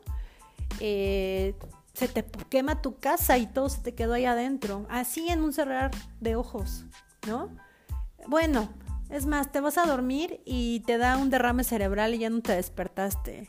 Eh, 0.80 1.54
se 1.94 2.08
te 2.08 2.24
quema 2.48 2.82
tu 2.82 2.98
casa 2.98 3.38
y 3.38 3.46
todo 3.46 3.68
se 3.68 3.80
te 3.80 3.94
quedó 3.94 4.14
ahí 4.14 4.24
adentro, 4.24 4.86
así 4.88 5.28
en 5.28 5.42
un 5.42 5.52
cerrar 5.52 5.90
de 6.20 6.36
ojos, 6.36 6.84
¿no? 7.26 7.50
Bueno, 8.26 8.68
es 9.10 9.26
más, 9.26 9.50
te 9.50 9.60
vas 9.60 9.78
a 9.78 9.86
dormir 9.86 10.40
y 10.44 10.80
te 10.80 10.98
da 10.98 11.16
un 11.16 11.30
derrame 11.30 11.64
cerebral 11.64 12.14
y 12.14 12.18
ya 12.18 12.30
no 12.30 12.40
te 12.40 12.52
despertaste. 12.52 13.48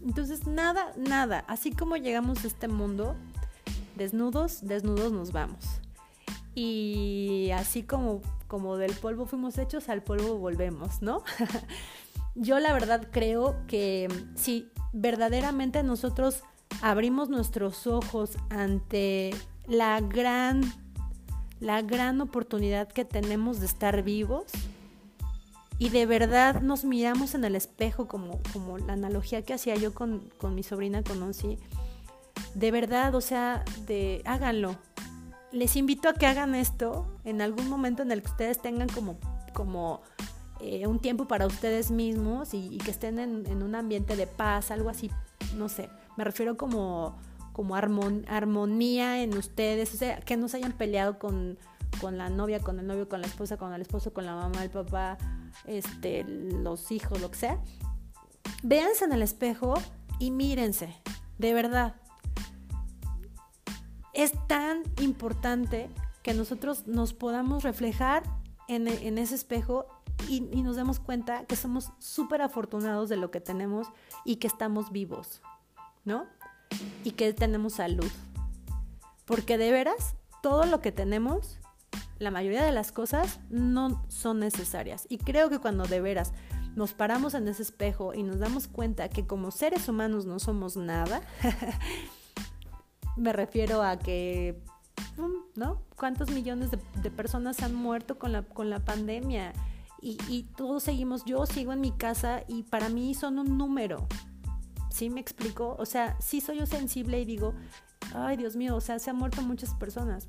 Entonces, 0.00 0.46
nada, 0.46 0.92
nada, 0.96 1.44
así 1.48 1.72
como 1.72 1.96
llegamos 1.96 2.44
a 2.44 2.46
este 2.46 2.68
mundo, 2.68 3.16
desnudos, 3.96 4.60
desnudos 4.62 5.12
nos 5.12 5.32
vamos. 5.32 5.64
Y 6.54 7.50
así 7.54 7.82
como, 7.82 8.20
como 8.48 8.76
del 8.76 8.92
polvo 8.94 9.26
fuimos 9.26 9.58
hechos, 9.58 9.88
al 9.88 10.02
polvo 10.02 10.38
volvemos, 10.38 11.02
¿no? 11.02 11.22
Yo 12.34 12.58
la 12.58 12.72
verdad 12.72 13.08
creo 13.10 13.56
que 13.66 14.08
si 14.34 14.70
verdaderamente 14.92 15.82
nosotros 15.82 16.42
abrimos 16.82 17.28
nuestros 17.28 17.86
ojos 17.86 18.36
ante 18.50 19.30
la 19.66 20.00
gran, 20.00 20.62
la 21.60 21.82
gran 21.82 22.20
oportunidad 22.20 22.88
que 22.88 23.04
tenemos 23.04 23.60
de 23.60 23.66
estar 23.66 24.02
vivos, 24.02 24.46
y 25.78 25.90
de 25.90 26.06
verdad 26.06 26.60
nos 26.60 26.84
miramos 26.84 27.34
en 27.34 27.44
el 27.44 27.54
espejo, 27.54 28.08
como, 28.08 28.40
como 28.52 28.78
la 28.78 28.94
analogía 28.94 29.42
que 29.42 29.54
hacía 29.54 29.76
yo 29.76 29.94
con, 29.94 30.28
mi 30.52 30.64
sobrina, 30.64 31.04
con 31.04 31.22
Onsi, 31.22 31.58
de 32.54 32.70
verdad, 32.72 33.14
o 33.14 33.20
sea, 33.20 33.64
de 33.86 34.22
háganlo. 34.24 34.76
Les 35.52 35.76
invito 35.76 36.08
a 36.08 36.14
que 36.14 36.26
hagan 36.26 36.54
esto 36.54 37.06
en 37.24 37.40
algún 37.40 37.68
momento 37.68 38.02
en 38.02 38.12
el 38.12 38.22
que 38.22 38.30
ustedes 38.30 38.60
tengan 38.60 38.88
como, 38.88 39.18
como 39.54 40.02
eh, 40.60 40.86
un 40.86 40.98
tiempo 40.98 41.26
para 41.26 41.46
ustedes 41.46 41.90
mismos 41.90 42.52
y, 42.52 42.78
que 42.78 42.90
estén 42.90 43.18
en, 43.18 43.62
un 43.62 43.74
ambiente 43.74 44.16
de 44.16 44.26
paz, 44.26 44.70
algo 44.70 44.90
así, 44.90 45.10
no 45.56 45.68
sé, 45.68 45.88
me 46.16 46.24
refiero 46.24 46.56
como, 46.56 47.16
como 47.52 47.76
armonía 47.76 49.22
en 49.22 49.36
ustedes, 49.36 49.94
o 49.94 49.96
sea, 49.96 50.20
que 50.20 50.36
no 50.36 50.48
se 50.48 50.58
hayan 50.58 50.72
peleado 50.72 51.18
con, 51.18 51.58
con 52.00 52.18
la 52.18 52.28
novia, 52.28 52.60
con 52.60 52.78
el 52.80 52.86
novio, 52.86 53.08
con 53.08 53.20
la 53.20 53.28
esposa, 53.28 53.56
con 53.56 53.72
el 53.72 53.82
esposo, 53.82 54.12
con 54.12 54.26
la 54.26 54.34
mamá, 54.34 54.64
el 54.64 54.70
papá, 54.70 55.16
este, 55.64 56.24
los 56.24 56.90
hijos, 56.90 57.20
lo 57.20 57.30
que 57.30 57.38
sea, 57.38 57.62
véanse 58.62 59.04
en 59.04 59.12
el 59.12 59.22
espejo 59.22 59.74
y 60.18 60.30
mírense, 60.30 60.94
de 61.38 61.54
verdad. 61.54 61.94
Es 64.18 64.32
tan 64.48 64.82
importante 65.00 65.88
que 66.24 66.34
nosotros 66.34 66.88
nos 66.88 67.14
podamos 67.14 67.62
reflejar 67.62 68.24
en, 68.66 68.88
ese 68.88 69.36
espejo 69.36 69.86
y, 70.28 70.48
y, 70.52 70.62
nos 70.62 70.74
demos 70.74 70.98
cuenta 70.98 71.44
que 71.46 71.54
somos 71.54 71.92
súper 72.00 72.42
afortunados 72.42 73.08
de 73.08 73.16
lo 73.16 73.30
que 73.30 73.40
tenemos 73.40 73.86
y 74.24 74.36
que 74.36 74.48
estamos 74.48 74.90
vivos, 74.90 75.40
¿no? 76.04 76.26
Y 77.04 77.12
que 77.12 77.32
tenemos 77.32 77.74
salud. 77.74 78.10
Porque 79.24 79.56
de 79.56 79.70
veras, 79.70 80.16
todo 80.42 80.66
lo 80.66 80.80
que 80.80 80.90
tenemos 80.90 81.60
la 82.18 82.32
mayoría 82.32 82.64
de 82.64 82.72
las 82.72 82.90
cosas 82.90 83.38
no 83.50 84.04
son 84.08 84.40
necesarias. 84.40 85.06
Y 85.08 85.18
creo 85.18 85.48
que 85.50 85.60
cuando 85.60 85.84
de 85.84 86.00
veras 86.00 86.32
nos 86.74 86.92
paramos 86.92 87.34
en 87.34 87.46
ese 87.46 87.62
espejo 87.62 88.14
y 88.14 88.24
nos 88.24 88.40
damos 88.40 88.66
cuenta 88.66 89.08
que 89.08 89.26
como 89.26 89.52
seres 89.52 89.88
humanos 89.88 90.26
no 90.26 90.40
somos 90.40 90.76
nada, 90.76 91.22
me 93.18 93.32
refiero 93.32 93.82
a 93.82 93.98
que, 93.98 94.60
mm, 95.16 95.58
¿no? 95.58 95.82
¿Cuántos 95.96 96.30
millones 96.30 96.70
de, 96.70 97.10
personas 97.10 97.62
han 97.62 97.74
muerto 97.74 98.18
con 98.18 98.32
la, 98.32 98.42
con 98.42 98.70
la 98.70 98.80
pandemia? 98.80 99.52
Y, 100.00 100.16
y, 100.28 100.44
todos 100.56 100.84
seguimos, 100.84 101.24
yo 101.24 101.44
sigo 101.46 101.72
en 101.72 101.80
mi 101.80 101.90
casa 101.90 102.44
y 102.46 102.62
para 102.62 102.88
mí 102.88 103.14
son 103.14 103.38
un 103.38 103.58
número. 103.58 104.06
¿Sí 104.90 105.10
me 105.10 105.20
explico? 105.20 105.76
O 105.78 105.86
sea, 105.86 106.16
sí 106.20 106.40
soy 106.40 106.58
yo 106.58 106.66
sensible 106.66 107.20
y 107.20 107.24
digo, 107.24 107.54
ay 108.14 108.36
Dios 108.36 108.56
mío, 108.56 108.76
o 108.76 108.80
sea, 108.80 108.98
se 108.98 109.10
han 109.10 109.16
muerto 109.16 109.42
muchas 109.42 109.74
personas 109.74 110.28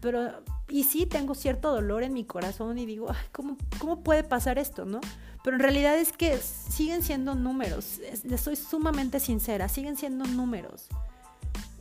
pero, 0.00 0.30
y 0.68 0.84
sí 0.84 1.06
tengo 1.06 1.34
cierto 1.34 1.72
dolor 1.72 2.02
en 2.02 2.12
mi 2.12 2.24
corazón 2.24 2.78
y 2.78 2.86
digo, 2.86 3.08
¿cómo, 3.32 3.56
¿cómo 3.78 4.02
puede 4.02 4.24
pasar 4.24 4.58
esto, 4.58 4.84
no? 4.84 5.00
Pero 5.42 5.56
en 5.56 5.62
realidad 5.62 5.96
es 5.96 6.12
que 6.12 6.38
siguen 6.38 7.02
siendo 7.02 7.34
números, 7.34 8.00
les 8.24 8.40
soy 8.40 8.56
sumamente 8.56 9.20
sincera, 9.20 9.68
siguen 9.68 9.96
siendo 9.96 10.24
números. 10.24 10.88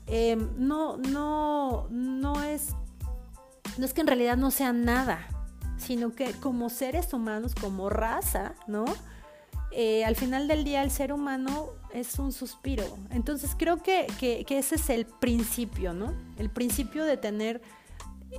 Em, 0.08 0.50
no, 0.58 0.98
no, 0.98 1.88
no 1.90 2.44
es, 2.44 2.76
no 3.78 3.86
es 3.86 3.94
que 3.94 4.02
en 4.02 4.08
realidad 4.08 4.38
no 4.38 4.52
sea 4.52 4.72
nada, 4.72 5.28
sino 5.78 6.14
que 6.14 6.32
como 6.34 6.70
seres 6.70 7.14
humanos, 7.14 7.56
como 7.56 7.90
raza, 7.90 8.54
¿no? 8.68 8.86
Eh, 9.72 10.06
al 10.06 10.16
final 10.16 10.48
del 10.48 10.64
día 10.64 10.84
el 10.84 10.92
ser 10.92 11.12
humano 11.12 11.70
es 11.94 12.20
un 12.20 12.32
suspiro. 12.32 12.86
Entonces 13.10 13.56
creo 13.58 13.82
que, 13.82 14.08
que, 14.20 14.46
ese 14.48 14.76
es 14.76 14.90
el 14.90 15.06
principio, 15.06 15.94
¿no? 15.94 16.14
El 16.38 16.50
principio 16.50 17.04
de 17.04 17.18
tener 17.18 17.62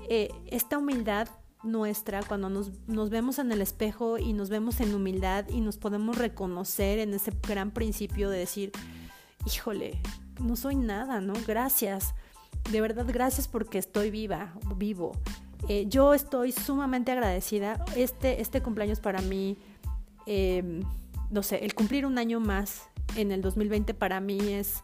eh, 0.09 0.31
esta 0.47 0.79
humildad 0.79 1.29
nuestra, 1.63 2.23
cuando 2.23 2.49
nos, 2.49 2.71
nos, 2.87 3.11
vemos 3.11 3.39
en 3.39 3.51
el 3.51 3.61
espejo 3.61 4.19
y 4.19 4.33
nos 4.33 4.51
vemos 4.51 4.81
en 4.81 4.95
humildad 4.95 5.47
y 5.49 5.61
nos 5.61 5.79
podemos 5.79 6.17
reconocer 6.17 7.01
en 7.01 7.13
ese 7.13 7.33
gran 7.47 7.73
principio 7.73 8.31
de 8.31 8.39
decir, 8.39 8.73
híjole, 9.47 10.01
no 10.41 10.57
soy 10.57 10.77
nada, 10.77 11.21
¿no? 11.21 11.35
Gracias. 11.47 12.15
De 12.71 12.81
verdad, 12.81 13.07
gracias 13.09 13.49
porque 13.49 13.79
estoy 13.79 14.11
viva, 14.11 14.55
vivo. 14.77 15.13
Eh, 15.69 15.87
yo 15.89 16.15
estoy 16.15 16.53
sumamente 16.53 17.13
agradecida. 17.13 17.85
Este, 17.97 18.41
este 18.41 18.63
cumpleaños 18.63 19.01
para 19.01 19.21
mí, 19.23 19.57
em, 20.27 20.83
no 21.31 21.43
sé, 21.43 21.65
el 21.65 21.75
cumplir 21.75 22.07
un 22.07 22.19
año 22.19 22.41
más 22.41 22.89
en 23.17 23.33
el 23.33 23.41
2020 23.41 23.95
para 23.95 24.21
mí 24.21 24.39
es 24.53 24.83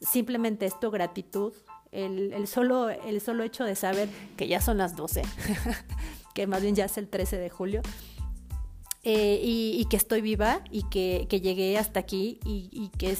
simplemente 0.00 0.66
esto, 0.66 0.90
gratitud, 0.90 1.52
el, 1.90 2.46
solo, 2.46 2.90
el 2.90 3.20
solo 3.20 3.42
hecho 3.42 3.64
de 3.64 3.74
saber 3.74 4.08
que 4.36 4.46
ya 4.46 4.60
son 4.60 4.78
las 4.78 4.94
12, 4.94 5.22
que 6.34 6.46
más 6.46 6.62
bien 6.62 6.74
ya 6.74 6.84
es 6.84 6.98
el 6.98 7.08
13 7.08 7.38
de 7.38 7.50
julio, 7.50 7.82
eh, 9.04 9.40
y, 9.42 9.84
que 9.86 9.96
estoy 9.96 10.20
viva 10.20 10.60
y 10.70 10.82
que, 10.82 11.26
llegué 11.30 11.78
hasta 11.78 12.00
aquí 12.00 12.40
y, 12.44 12.90
que 12.98 13.16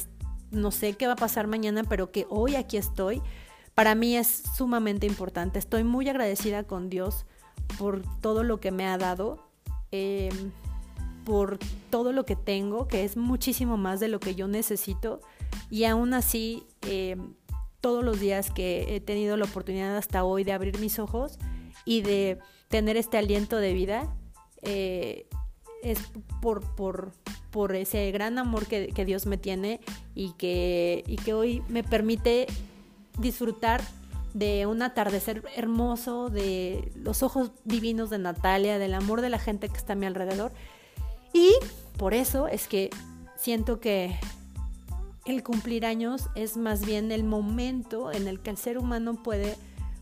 no 0.51 0.71
sé 0.71 0.93
qué 0.93 1.07
va 1.07 1.13
a 1.13 1.17
pasar 1.17 1.47
mañana, 1.47 1.83
pero 1.83 2.11
que 2.11 2.25
hoy 2.29 2.55
aquí 2.55 2.77
estoy, 2.77 3.21
para 3.75 3.95
mí 3.95 4.15
es 4.15 4.43
sumamente 4.55 5.05
importante. 5.05 5.59
Estoy 5.59 5.83
muy 5.83 6.07
agradecida 6.09 6.63
con 6.63 6.89
Dios 6.89 7.25
por 7.77 8.01
todo 8.21 8.43
lo 8.43 8.59
que 8.59 8.71
me 8.71 8.85
ha 8.87 8.97
dado, 8.97 9.47
em, 9.91 10.51
por 11.25 11.59
todo 11.89 12.11
lo 12.11 12.25
que 12.25 12.35
tengo, 12.35 12.87
que 12.87 13.03
es 13.03 13.15
muchísimo 13.17 13.77
más 13.77 13.99
de 13.99 14.07
lo 14.07 14.19
que 14.19 14.35
yo 14.35 14.47
necesito, 14.47 15.21
y 15.69 15.83
aún 15.85 16.13
así 16.13 16.65
em, 16.81 17.33
todos 17.81 18.03
los 18.03 18.19
días 18.19 18.51
que 18.51 18.95
he 18.95 18.99
tenido 18.99 19.37
la 19.37 19.45
oportunidad 19.45 19.95
hasta 19.95 20.23
hoy 20.23 20.43
de 20.43 20.53
abrir 20.53 20.79
mis 20.79 20.99
ojos 20.99 21.37
y 21.85 22.01
de 22.01 22.39
tener 22.67 22.97
este 22.97 23.17
aliento 23.17 23.57
de 23.57 23.73
vida, 23.73 24.13
eh, 24.61 25.27
es 25.83 25.99
por, 26.41 26.61
por, 26.75 27.13
por, 27.51 27.75
ese 27.75 28.11
gran 28.11 28.37
amor 28.37 28.67
que, 28.67 29.05
Dios 29.05 29.25
me 29.25 29.37
tiene 29.37 29.79
y 30.15 30.33
que, 30.33 31.03
y 31.07 31.15
que 31.17 31.33
hoy 31.33 31.63
me 31.69 31.83
permite 31.83 32.47
disfrutar 33.17 33.81
de 34.33 34.65
un 34.65 34.81
atardecer 34.81 35.43
hermoso, 35.55 36.29
de 36.29 36.91
los 36.95 37.23
ojos 37.23 37.51
divinos 37.65 38.09
de 38.09 38.19
Natalia, 38.19 38.77
del 38.77 38.93
amor 38.93 39.21
de 39.21 39.29
la 39.29 39.39
gente 39.39 39.69
que 39.69 39.77
está 39.77 39.93
a 39.93 39.95
mi 39.95 40.05
alrededor. 40.05 40.51
Y 41.33 41.53
por 41.97 42.13
eso 42.13 42.47
es 42.47 42.67
que 42.67 42.89
siento 43.35 43.79
que 43.79 44.15
el 45.25 45.43
cumplir 45.43 45.85
años 45.85 46.29
es 46.35 46.57
más 46.57 46.85
bien 46.85 47.11
el 47.11 47.23
momento 47.23 48.11
en 48.11 48.27
el 48.27 48.39
que 48.39 48.51
el 48.51 48.57
ser 48.57 48.77
humano 48.77 49.21
puede 49.21 49.55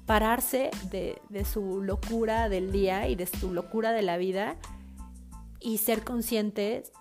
pararse 0.06 0.72
de, 0.90 1.22
de, 1.30 1.44
su 1.44 1.82
locura 1.82 2.48
del 2.48 2.72
día 2.72 3.10
y 3.10 3.16
de 3.16 3.28
su 3.28 3.54
locura 3.54 3.92
de 3.92 4.02
la 4.04 4.18
vida 4.18 4.56
y 5.60 5.80
ser 5.80 6.06
conscientes 6.06 6.94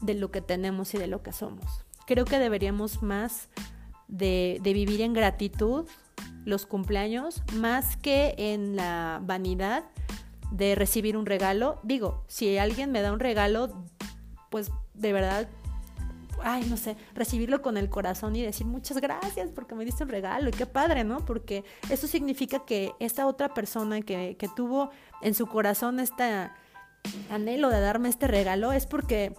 de 0.00 0.14
lo 0.14 0.30
que 0.30 0.40
tenemos 0.40 0.94
y 0.94 0.98
de 0.98 1.06
lo 1.06 1.22
que 1.22 1.32
somos. 1.32 1.84
Creo 2.06 2.24
que 2.24 2.38
deberíamos 2.38 3.02
más 3.02 3.48
de, 4.06 4.58
de 4.62 4.72
vivir 4.72 5.00
en 5.02 5.12
gratitud 5.12 5.86
los 6.44 6.66
cumpleaños, 6.66 7.42
más 7.54 7.96
que 7.96 8.34
en 8.38 8.76
la 8.76 9.20
vanidad 9.22 9.84
de 10.50 10.74
recibir 10.74 11.16
un 11.16 11.26
regalo. 11.26 11.78
Digo, 11.82 12.24
si 12.26 12.56
alguien 12.56 12.90
me 12.90 13.02
da 13.02 13.12
un 13.12 13.20
regalo, 13.20 13.84
pues 14.50 14.70
de 14.94 15.12
verdad 15.12 15.48
ay, 16.42 16.64
no 16.68 16.76
sé, 16.76 16.96
recibirlo 17.14 17.62
con 17.62 17.76
el 17.76 17.88
corazón 17.88 18.36
y 18.36 18.42
decir 18.42 18.66
muchas 18.66 18.98
gracias 19.00 19.50
porque 19.54 19.74
me 19.74 19.84
diste 19.84 20.04
un 20.04 20.10
regalo 20.10 20.48
y 20.48 20.52
qué 20.52 20.66
padre, 20.66 21.04
¿no? 21.04 21.24
Porque 21.24 21.64
eso 21.90 22.06
significa 22.06 22.64
que 22.64 22.92
esta 23.00 23.26
otra 23.26 23.54
persona 23.54 24.00
que, 24.02 24.36
que 24.38 24.48
tuvo 24.48 24.90
en 25.22 25.34
su 25.34 25.46
corazón 25.46 26.00
este 26.00 26.50
anhelo 27.30 27.70
de 27.70 27.80
darme 27.80 28.08
este 28.08 28.26
regalo 28.26 28.72
es 28.72 28.86
porque 28.86 29.34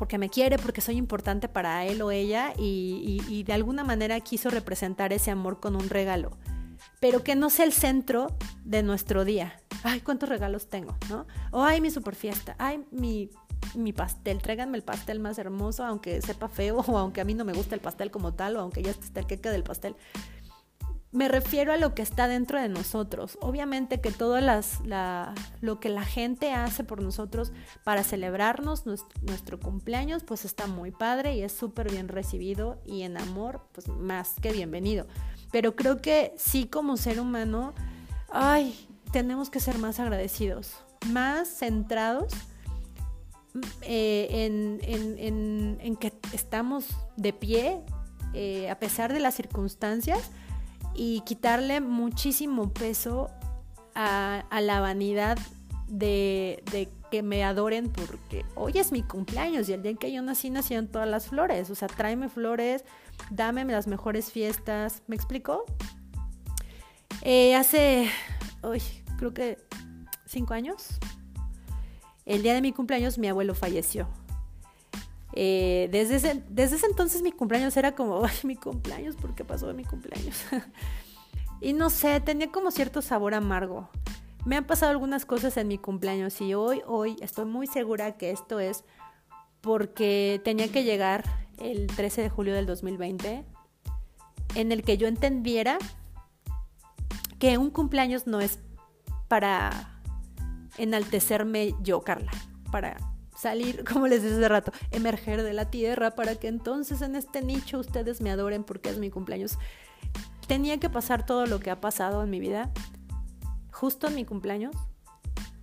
porque 0.00 0.16
me 0.16 0.30
quiere, 0.30 0.56
porque 0.56 0.80
soy 0.80 0.96
importante 0.96 1.46
para 1.46 1.84
él 1.84 2.00
o 2.00 2.10
ella 2.10 2.54
y, 2.56 3.44
de 3.46 3.52
alguna 3.52 3.84
manera 3.84 4.18
quiso 4.20 4.48
representar 4.48 5.12
ese 5.12 5.30
amor 5.30 5.60
con 5.60 5.76
un 5.76 5.90
regalo. 5.90 6.38
Pero 7.00 7.22
que 7.22 7.36
no 7.36 7.50
sea 7.50 7.66
el 7.66 7.74
centro 7.74 8.28
de 8.64 8.82
nuestro 8.82 9.26
día. 9.26 9.60
Ay, 9.82 10.00
cuántos 10.00 10.30
regalos 10.30 10.70
tengo, 10.70 10.96
¿no? 11.10 11.26
O 11.50 11.62
ay, 11.62 11.82
mi 11.82 11.90
super 11.90 12.14
fiesta, 12.14 12.56
ay, 12.58 12.82
mi 12.90 13.28
mi 13.74 13.92
pastel, 13.92 14.40
tráiganme 14.40 14.78
el 14.78 14.82
pastel 14.82 15.20
más 15.20 15.38
hermoso, 15.38 15.84
aunque 15.84 16.22
sepa 16.22 16.48
feo 16.48 16.78
o 16.88 16.96
aunque 16.96 17.20
a 17.20 17.24
mí 17.24 17.34
no 17.34 17.44
me 17.44 17.52
gusta 17.52 17.74
el 17.74 17.82
pastel 17.82 18.10
como 18.10 18.32
tal 18.32 18.56
o 18.56 18.60
aunque 18.60 18.82
ya 18.82 18.92
esté 18.92 19.20
el 19.20 19.26
queque 19.26 19.50
del 19.50 19.64
pastel. 19.64 19.96
Me 21.12 21.26
refiero 21.26 21.72
a 21.72 21.76
lo 21.76 21.92
que 21.92 22.02
está 22.02 22.28
dentro 22.28 22.60
de 22.60 22.68
nosotros. 22.68 23.36
Obviamente 23.40 24.00
que 24.00 24.12
todo 24.12 24.40
las, 24.40 24.78
lo 25.60 25.80
que 25.80 25.88
la 25.88 26.04
gente 26.04 26.52
hace 26.52 26.84
por 26.84 27.02
nosotros 27.02 27.52
para 27.82 28.04
celebrarnos 28.04 28.86
nuestro, 28.86 29.58
cumpleaños, 29.58 30.22
pues 30.22 30.44
está 30.44 30.68
muy 30.68 30.92
padre 30.92 31.34
y 31.34 31.42
es 31.42 31.52
súper 31.52 31.90
bien 31.90 32.06
recibido 32.06 32.80
y 32.86 33.02
en 33.02 33.16
amor, 33.16 33.66
pues 33.72 33.88
más 33.88 34.34
que 34.40 34.52
bienvenido. 34.52 35.08
Pero 35.50 35.74
creo 35.74 36.00
que 36.00 36.32
sí 36.36 36.66
como 36.66 36.96
ser 36.96 37.18
humano, 37.18 37.74
ay, 38.30 38.88
tenemos 39.10 39.50
que 39.50 39.58
ser 39.58 39.78
más 39.78 39.98
agradecidos, 39.98 40.76
más 41.08 41.48
centrados 41.48 42.32
eh, 43.82 44.46
en, 44.46 45.96
que 45.96 46.12
estamos 46.32 46.86
de 47.16 47.32
pie 47.32 47.80
eh, 48.32 48.70
a 48.70 48.78
pesar 48.78 49.12
de 49.12 49.18
las 49.18 49.34
circunstancias 49.34 50.30
y 50.94 51.20
quitarle 51.22 51.80
muchísimo 51.80 52.72
peso 52.72 53.30
a, 53.94 54.44
la 54.60 54.80
vanidad 54.80 55.38
de, 55.88 56.62
que 57.10 57.22
me 57.22 57.44
adoren 57.44 57.90
porque 57.90 58.44
hoy 58.54 58.72
es 58.76 58.92
mi 58.92 59.02
cumpleaños 59.02 59.68
y 59.68 59.72
el 59.72 59.82
día 59.82 59.90
en 59.90 59.96
que 59.96 60.12
yo 60.12 60.22
nací 60.22 60.50
nacieron 60.50 60.88
todas 60.88 61.08
las 61.08 61.26
flores. 61.26 61.70
O 61.70 61.74
sea, 61.74 61.88
tráeme 61.88 62.28
flores, 62.28 62.84
dame 63.30 63.64
las 63.64 63.86
mejores 63.86 64.30
fiestas. 64.30 65.02
¿Me 65.06 65.16
explico? 65.16 65.64
Eh, 67.22 67.54
hace, 67.54 68.08
uy, 68.62 68.82
creo 69.18 69.34
que 69.34 69.58
cinco 70.26 70.54
años, 70.54 70.98
el 72.24 72.42
día 72.42 72.54
de 72.54 72.62
mi 72.62 72.72
cumpleaños 72.72 73.18
mi 73.18 73.28
abuelo 73.28 73.54
falleció. 73.54 74.08
Eh, 75.32 75.88
desde, 75.92 76.16
ese, 76.16 76.42
desde 76.48 76.76
ese 76.76 76.86
entonces 76.86 77.22
mi 77.22 77.32
cumpleaños 77.32 77.76
era 77.76 77.94
como, 77.94 78.24
ay, 78.24 78.36
mi 78.44 78.56
cumpleaños, 78.56 79.16
¿por 79.16 79.34
qué 79.34 79.44
pasó 79.44 79.72
mi 79.74 79.84
cumpleaños? 79.84 80.44
y 81.60 81.72
no 81.72 81.90
sé, 81.90 82.20
tenía 82.20 82.50
como 82.50 82.70
cierto 82.70 83.02
sabor 83.02 83.34
amargo. 83.34 83.88
Me 84.44 84.56
han 84.56 84.64
pasado 84.64 84.90
algunas 84.90 85.26
cosas 85.26 85.56
en 85.58 85.68
mi 85.68 85.76
cumpleaños 85.76 86.40
y 86.40 86.54
hoy, 86.54 86.82
hoy 86.86 87.16
estoy 87.20 87.44
muy 87.44 87.66
segura 87.66 88.16
que 88.16 88.30
esto 88.30 88.58
es 88.58 88.84
porque 89.60 90.40
tenía 90.42 90.68
que 90.68 90.82
llegar 90.82 91.24
el 91.58 91.86
13 91.88 92.22
de 92.22 92.30
julio 92.30 92.54
del 92.54 92.64
2020 92.64 93.44
en 94.54 94.72
el 94.72 94.82
que 94.82 94.96
yo 94.96 95.06
entendiera 95.08 95.78
que 97.38 97.58
un 97.58 97.70
cumpleaños 97.70 98.26
no 98.26 98.40
es 98.40 98.60
para 99.28 100.00
enaltecerme 100.78 101.74
yo, 101.82 102.00
Carla, 102.00 102.32
para 102.72 102.96
salir, 103.40 103.84
como 103.90 104.06
les 104.06 104.22
dije 104.22 104.36
hace 104.36 104.48
rato, 104.48 104.72
emerger 104.90 105.42
de 105.42 105.52
la 105.52 105.70
tierra 105.70 106.12
para 106.12 106.34
que 106.36 106.48
entonces 106.48 107.02
en 107.02 107.16
este 107.16 107.42
nicho 107.42 107.78
ustedes 107.78 108.20
me 108.20 108.30
adoren 108.30 108.64
porque 108.64 108.90
es 108.90 108.98
mi 108.98 109.10
cumpleaños. 109.10 109.58
Tenía 110.46 110.78
que 110.78 110.90
pasar 110.90 111.24
todo 111.24 111.46
lo 111.46 111.60
que 111.60 111.70
ha 111.70 111.80
pasado 111.80 112.22
en 112.22 112.30
mi 112.30 112.40
vida, 112.40 112.70
justo 113.72 114.08
en 114.08 114.16
mi 114.16 114.24
cumpleaños, 114.24 114.74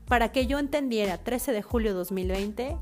para 0.07 0.31
que 0.31 0.47
yo 0.47 0.59
entendiera, 0.59 1.17
13 1.17 1.51
de 1.51 1.61
julio 1.61 1.91
de 1.91 1.97
2020, 1.97 2.77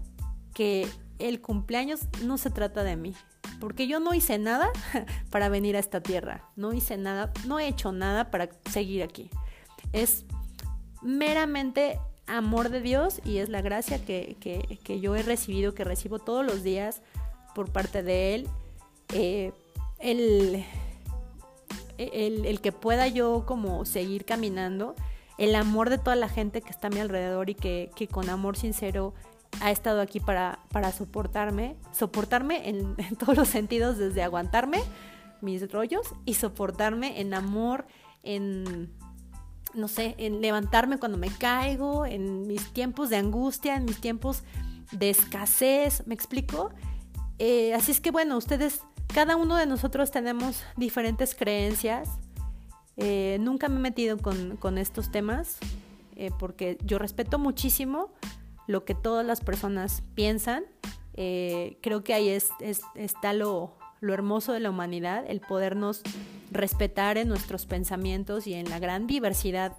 que 0.53 0.87
el 1.17 1.41
cumpleaños 1.41 2.01
no 2.23 2.37
se 2.37 2.51
trata 2.51 2.83
de 2.83 2.95
mí. 2.95 3.13
Porque 3.59 3.87
yo 3.87 3.99
no 3.99 4.13
hice 4.13 4.37
nada 4.37 4.69
para 5.31 5.49
venir 5.49 5.75
a 5.75 5.79
esta 5.79 6.01
tierra. 6.01 6.49
No 6.55 6.73
hice 6.73 6.97
nada, 6.97 7.31
no 7.47 7.59
he 7.59 7.67
hecho 7.67 7.91
nada 7.91 8.29
para 8.29 8.49
seguir 8.69 9.01
aquí. 9.01 9.31
Es 9.91 10.25
meramente 11.01 11.99
amor 12.27 12.69
de 12.69 12.81
Dios 12.81 13.21
y 13.23 13.37
es 13.37 13.49
la 13.49 13.61
gracia 13.61 14.03
que, 14.03 14.37
yo 15.01 15.15
he 15.15 15.23
recibido, 15.23 15.73
que 15.73 15.83
recibo 15.83 16.19
todos 16.19 16.45
los 16.45 16.63
días 16.63 17.01
por 17.53 17.71
parte 17.71 18.03
de 18.03 18.35
Él. 18.35 18.47
Eh, 19.13 19.53
el, 19.99 20.65
el, 21.97 22.61
que 22.61 22.71
pueda 22.71 23.07
yo 23.07 23.45
como 23.45 23.85
seguir 23.85 24.25
caminando, 24.25 24.95
el 25.37 25.55
amor 25.55 25.89
de 25.89 25.97
toda 25.97 26.15
la 26.15 26.29
gente 26.29 26.61
que 26.61 26.69
está 26.69 26.87
a 26.87 26.89
mi 26.89 26.99
alrededor 26.99 27.49
y 27.49 27.55
que, 27.55 28.09
con 28.11 28.29
amor 28.29 28.57
sincero 28.57 29.13
ha 29.61 29.71
estado 29.71 30.01
aquí 30.01 30.19
para, 30.19 30.59
para 30.71 30.91
soportarme, 30.91 31.77
soportarme 31.93 32.67
en, 32.69 32.95
en 32.97 33.15
todos 33.15 33.37
los 33.37 33.47
sentidos, 33.47 33.97
desde 33.97 34.23
aguantarme 34.23 34.81
mis 35.41 35.71
rollos 35.71 36.13
y 36.25 36.33
soportarme 36.33 37.21
en 37.21 37.33
amor, 37.33 37.85
en 38.23 38.91
no 39.75 39.87
sé, 39.87 40.15
en 40.17 40.41
levantarme 40.41 40.97
cuando 40.97 41.17
me 41.17 41.29
caigo, 41.29 42.05
en 42.05 42.47
mis 42.47 42.71
tiempos 42.73 43.09
de 43.09 43.17
angustia, 43.17 43.75
en 43.75 43.85
mis 43.85 43.99
tiempos 43.99 44.43
de 44.91 45.09
escasez, 45.09 46.05
¿me 46.07 46.13
explico? 46.13 46.71
Eh, 47.39 47.73
así 47.73 47.91
es 47.91 48.01
que 48.01 48.11
bueno, 48.11 48.37
ustedes, 48.37 48.81
cada 49.13 49.35
uno 49.35 49.55
de 49.57 49.65
nosotros 49.65 50.11
tenemos 50.11 50.63
diferentes 50.77 51.35
creencias. 51.35 52.09
Eh, 52.97 53.37
nunca 53.41 53.67
me 53.67 53.77
he 53.77 53.79
metido 53.79 54.17
con, 54.17 54.77
estos 54.77 55.11
temas 55.11 55.57
eh, 56.15 56.31
porque 56.39 56.77
yo 56.85 56.97
respeto 56.97 57.37
muchísimo 57.37 58.13
lo 58.67 58.85
que 58.85 58.95
todas 58.95 59.25
las 59.25 59.41
personas 59.41 60.01
piensan. 60.15 60.63
creo 61.13 62.03
que 62.03 62.13
ahí 62.13 62.29
es, 62.29 62.49
está 62.95 63.33
lo, 63.33 63.77
lo 64.05 64.13
hermoso 64.13 64.53
de 64.53 64.59
la 64.59 64.69
humanidad, 64.69 65.25
el 65.27 65.41
podernos 65.41 66.01
respetar 66.51 67.17
en 67.17 67.27
nuestros 67.27 67.65
pensamientos 67.65 68.47
y 68.47 68.53
en 68.53 68.69
la 68.69 68.79
gran 68.79 69.07
diversidad 69.07 69.75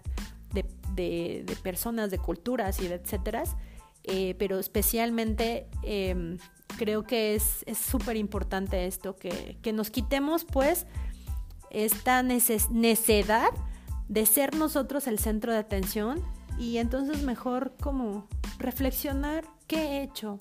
de, 0.53 1.45
personas, 1.63 2.11
de 2.11 2.19
culturas 2.19 2.81
y 2.81 2.89
de 2.89 2.97
etcétera. 2.97 3.45
Eh, 4.05 4.35
pero 4.39 4.59
especialmente 4.59 5.67
em, 5.83 6.39
creo 6.79 7.05
que 7.05 7.35
es 7.35 7.65
súper 7.77 8.17
importante 8.17 8.87
esto, 8.87 9.17
que, 9.17 9.73
nos 9.73 9.91
quitemos 9.91 10.45
pues 10.45 10.87
esta 11.71 12.23
necedad 12.23 13.51
de 14.09 14.27
ser 14.27 14.55
nosotros 14.55 15.07
el 15.09 15.19
centro 15.19 15.53
de 15.53 15.59
atención 15.59 16.23
y 16.59 16.79
entonces 16.79 17.23
mejor 17.23 17.75
como 17.81 18.29
reflexionar 18.59 19.45
qué 19.67 19.77
he 19.77 20.03
hecho 20.03 20.39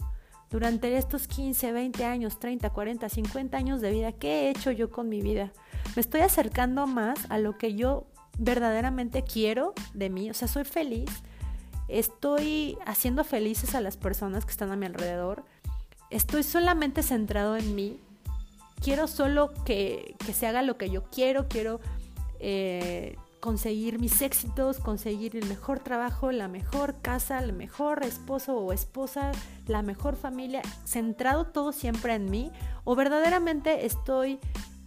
durante 0.49 0.95
estos 0.97 1.27
15, 1.27 1.71
20 1.71 2.05
años, 2.05 2.39
30, 2.39 2.69
40, 2.69 3.09
50 3.09 3.57
años 3.57 3.81
de 3.81 3.91
vida, 3.91 4.11
qué 4.11 4.47
he 4.47 4.49
hecho 4.49 4.71
yo 4.71 4.91
con 4.91 5.09
mi 5.09 5.21
vida 5.21 5.51
me 5.95 6.01
estoy 6.01 6.21
acercando 6.21 6.87
más 6.87 7.19
a 7.29 7.37
lo 7.37 7.57
que 7.57 7.75
yo 7.75 8.05
verdaderamente 8.37 9.23
quiero 9.23 9.73
de 9.93 10.09
mí, 10.09 10.29
o 10.29 10.33
sea, 10.33 10.47
soy 10.47 10.65
feliz, 10.65 11.09
estoy 11.87 12.77
haciendo 12.85 13.23
felices 13.23 13.75
a 13.75 13.81
las 13.81 13.95
personas 13.95 14.45
que 14.45 14.51
están 14.51 14.71
a 14.71 14.75
mi 14.75 14.85
alrededor, 14.85 15.45
estoy 16.09 16.43
solamente 16.43 17.01
centrado 17.01 17.55
en 17.55 17.75
mí, 17.75 17.99
quiero 18.81 19.07
solo 19.07 19.53
que, 19.63 20.15
se 20.33 20.47
haga 20.47 20.63
lo 20.63 20.77
que 20.77 20.89
yo 20.89 21.03
quiero, 21.03 21.47
quiero 21.47 21.79
eh, 22.39 23.15
conseguir 23.45 23.99
mis 23.99 24.23
éxitos, 24.23 24.79
conseguir 24.79 25.35
el 25.35 25.47
mejor 25.47 25.77
trabajo, 25.77 26.31
la 26.31 26.47
mejor 26.47 26.95
casa, 27.03 27.37
el 27.37 27.53
mejor 27.53 28.03
esposo 28.03 28.57
o 28.57 28.73
esposa, 28.73 29.33
la 29.67 29.83
mejor 29.83 30.15
familia, 30.15 30.63
centrado 30.83 31.45
todo 31.45 31.71
siempre 31.71 32.15
en 32.15 32.31
mí, 32.31 32.51
o 32.85 32.95
verdaderamente 32.95 33.85
estoy 33.85 34.39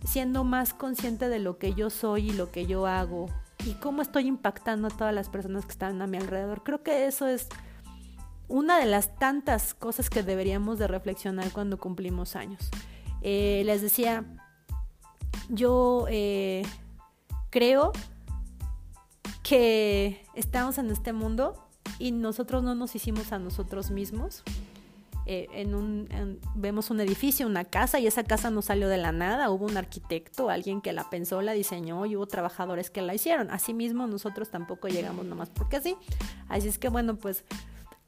siendo 0.04 0.42
más 0.42 0.74
consciente 0.74 1.28
de 1.28 1.38
lo 1.38 1.56
que 1.58 1.74
yo 1.74 1.88
soy 1.88 2.30
y 2.30 2.32
lo 2.32 2.50
que 2.50 2.66
yo 2.66 2.88
hago 2.88 3.26
y 3.64 3.74
cómo 3.74 4.02
estoy 4.02 4.26
impactando 4.26 4.88
a 4.88 4.90
todas 4.90 5.14
las 5.14 5.28
personas 5.28 5.64
que 5.64 5.70
están 5.70 6.02
a 6.02 6.08
mi 6.08 6.16
alrededor. 6.16 6.64
Creo 6.64 6.82
que 6.82 7.06
eso 7.06 7.28
es 7.28 7.46
una 8.48 8.80
de 8.80 8.86
las 8.86 9.14
tantas 9.20 9.72
cosas 9.72 10.10
que 10.10 10.24
deberíamos 10.24 10.80
de 10.80 10.88
reflexionar 10.88 11.52
cuando 11.52 11.78
cumplimos 11.78 12.34
años. 12.34 12.70
Eh, 13.22 13.62
les 13.66 13.82
decía, 13.82 14.24
yo 15.48 16.06
eh, 16.08 16.64
creo 17.50 17.92
que 19.48 20.26
estamos 20.34 20.76
en 20.76 20.90
este 20.90 21.14
mundo 21.14 21.54
y 21.98 22.12
nosotros 22.12 22.62
no 22.62 22.74
nos 22.74 22.94
hicimos 22.94 23.32
a 23.32 23.38
nosotros 23.38 23.90
mismos. 23.90 24.42
Eh, 25.24 25.46
en 25.52 25.74
un, 25.74 26.38
vemos 26.54 26.90
un 26.90 27.00
edificio, 27.00 27.46
una 27.46 27.64
casa, 27.64 27.98
y 27.98 28.06
esa 28.06 28.24
casa 28.24 28.50
no 28.50 28.60
salió 28.60 28.88
de 28.88 28.98
la 28.98 29.12
nada, 29.12 29.50
hubo 29.50 29.64
un 29.64 29.76
arquitecto, 29.78 30.50
alguien 30.50 30.82
que 30.82 30.92
la 30.92 31.08
pensó, 31.08 31.40
la 31.40 31.52
diseñó 31.52 32.04
y 32.04 32.16
hubo 32.16 32.26
trabajadores 32.26 32.90
que 32.90 33.00
la 33.00 33.14
hicieron. 33.14 33.50
Asimismo, 33.50 34.06
nosotros 34.06 34.50
tampoco 34.50 34.88
llegamos 34.88 35.24
nomás 35.24 35.48
porque 35.48 35.76
así. 35.76 35.96
Así 36.48 36.68
es 36.68 36.78
que 36.78 36.90
bueno, 36.90 37.16
pues 37.16 37.44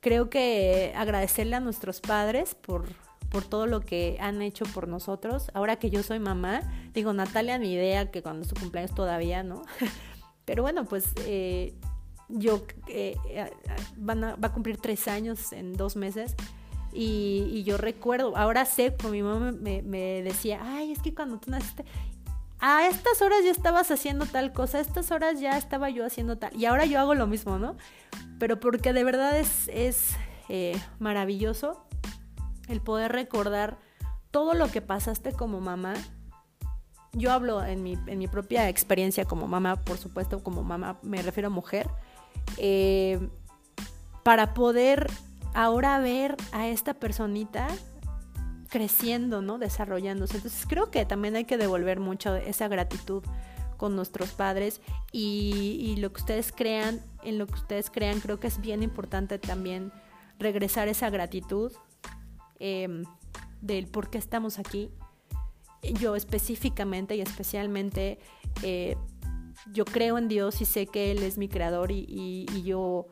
creo 0.00 0.28
que 0.28 0.92
agradecerle 0.94 1.56
a 1.56 1.60
nuestros 1.60 2.00
padres 2.02 2.54
por, 2.54 2.84
por 3.30 3.44
todo 3.44 3.66
lo 3.66 3.80
que 3.80 4.18
han 4.20 4.42
hecho 4.42 4.66
por 4.66 4.88
nosotros. 4.88 5.50
Ahora 5.54 5.76
que 5.76 5.88
yo 5.88 6.02
soy 6.02 6.18
mamá, 6.18 6.62
digo, 6.92 7.14
Natalia, 7.14 7.58
mi 7.58 7.72
idea 7.72 8.10
que 8.10 8.22
cuando 8.22 8.44
su 8.44 8.54
cumpleaños 8.54 8.94
todavía, 8.94 9.42
¿no? 9.42 9.62
Pero 10.50 10.64
bueno, 10.64 10.84
pues 10.84 11.04
eh, 11.26 11.72
yo 12.28 12.64
eh, 12.88 13.16
van 13.96 14.20
va 14.20 14.48
a 14.48 14.52
cumplir 14.52 14.78
tres 14.78 15.06
años 15.06 15.52
en 15.52 15.74
dos 15.74 15.94
meses 15.94 16.34
y, 16.92 17.62
yo 17.62 17.76
recuerdo, 17.76 18.36
ahora 18.36 18.64
sé, 18.64 18.96
como 18.96 19.12
mi 19.12 19.22
mamá 19.22 19.52
me, 19.52 19.80
me, 19.82 20.24
decía, 20.24 20.58
ay, 20.60 20.90
es 20.90 21.00
que 21.00 21.14
cuando 21.14 21.38
tú 21.38 21.52
naciste, 21.52 21.84
a 22.58 22.88
estas 22.88 23.22
horas 23.22 23.44
ya 23.44 23.52
estabas 23.52 23.92
haciendo 23.92 24.26
tal 24.26 24.52
cosa, 24.52 24.78
a 24.78 24.80
estas 24.80 25.12
horas 25.12 25.38
ya 25.38 25.56
estaba 25.56 25.88
yo 25.88 26.04
haciendo 26.04 26.36
tal, 26.36 26.50
y 26.56 26.64
ahora 26.64 26.84
yo 26.84 26.98
hago 26.98 27.14
lo 27.14 27.28
mismo, 27.28 27.60
¿no? 27.60 27.76
Pero 28.40 28.58
porque 28.58 28.92
de 28.92 29.04
verdad 29.04 29.38
es, 29.38 29.68
es 29.68 30.16
eh, 30.48 30.76
maravilloso 30.98 31.86
el 32.66 32.80
poder 32.80 33.12
recordar 33.12 33.78
todo 34.32 34.54
lo 34.54 34.66
que 34.66 34.82
pasaste 34.82 35.30
como 35.32 35.60
mamá. 35.60 35.94
Yo 37.12 37.32
hablo 37.32 37.64
en 37.64 37.82
mi, 37.82 37.98
en 38.06 38.18
mi 38.18 38.28
propia 38.28 38.68
experiencia 38.68 39.24
como 39.24 39.48
mamá, 39.48 39.76
por 39.76 39.98
supuesto, 39.98 40.42
como 40.42 40.62
mamá 40.62 40.98
me 41.02 41.20
refiero 41.22 41.48
a 41.48 41.50
mujer, 41.50 41.88
eh, 42.56 43.18
para 44.22 44.54
poder 44.54 45.10
ahora 45.54 45.98
ver 45.98 46.36
a 46.52 46.68
esta 46.68 46.94
personita 46.94 47.66
creciendo, 48.68 49.42
¿no? 49.42 49.58
Desarrollándose. 49.58 50.36
Entonces 50.36 50.64
creo 50.66 50.90
que 50.90 51.04
también 51.04 51.36
hay 51.36 51.44
que 51.44 51.58
devolver 51.58 52.00
mucho 52.00 52.36
esa 52.36 52.68
gratitud 52.68 53.22
con 53.76 53.96
nuestros 53.96 54.30
padres 54.30 54.80
y, 55.10 55.96
lo 55.98 56.12
que 56.12 56.20
ustedes 56.20 56.52
crean, 56.52 57.00
en 57.22 57.38
lo 57.38 57.46
que 57.46 57.54
ustedes 57.54 57.90
crean, 57.90 58.20
creo 58.20 58.38
que 58.38 58.46
es 58.46 58.60
bien 58.60 58.82
importante 58.82 59.38
también 59.38 59.90
regresar 60.38 60.88
esa 60.88 61.10
gratitud 61.10 61.72
em, 62.58 63.04
del 63.60 63.86
por 63.86 64.10
qué 64.10 64.18
estamos 64.18 64.58
aquí. 64.58 64.90
Yo 65.82 66.16
específicamente 66.16 67.16
y 67.16 67.20
especialmente, 67.20 68.18
eh, 68.62 68.96
yo 69.72 69.84
creo 69.84 70.18
en 70.18 70.28
Dios 70.28 70.60
y 70.60 70.64
sé 70.64 70.86
que 70.86 71.10
Él 71.10 71.22
es 71.22 71.38
mi 71.38 71.48
creador 71.48 71.90
y 71.90 72.46
yo 72.64 73.06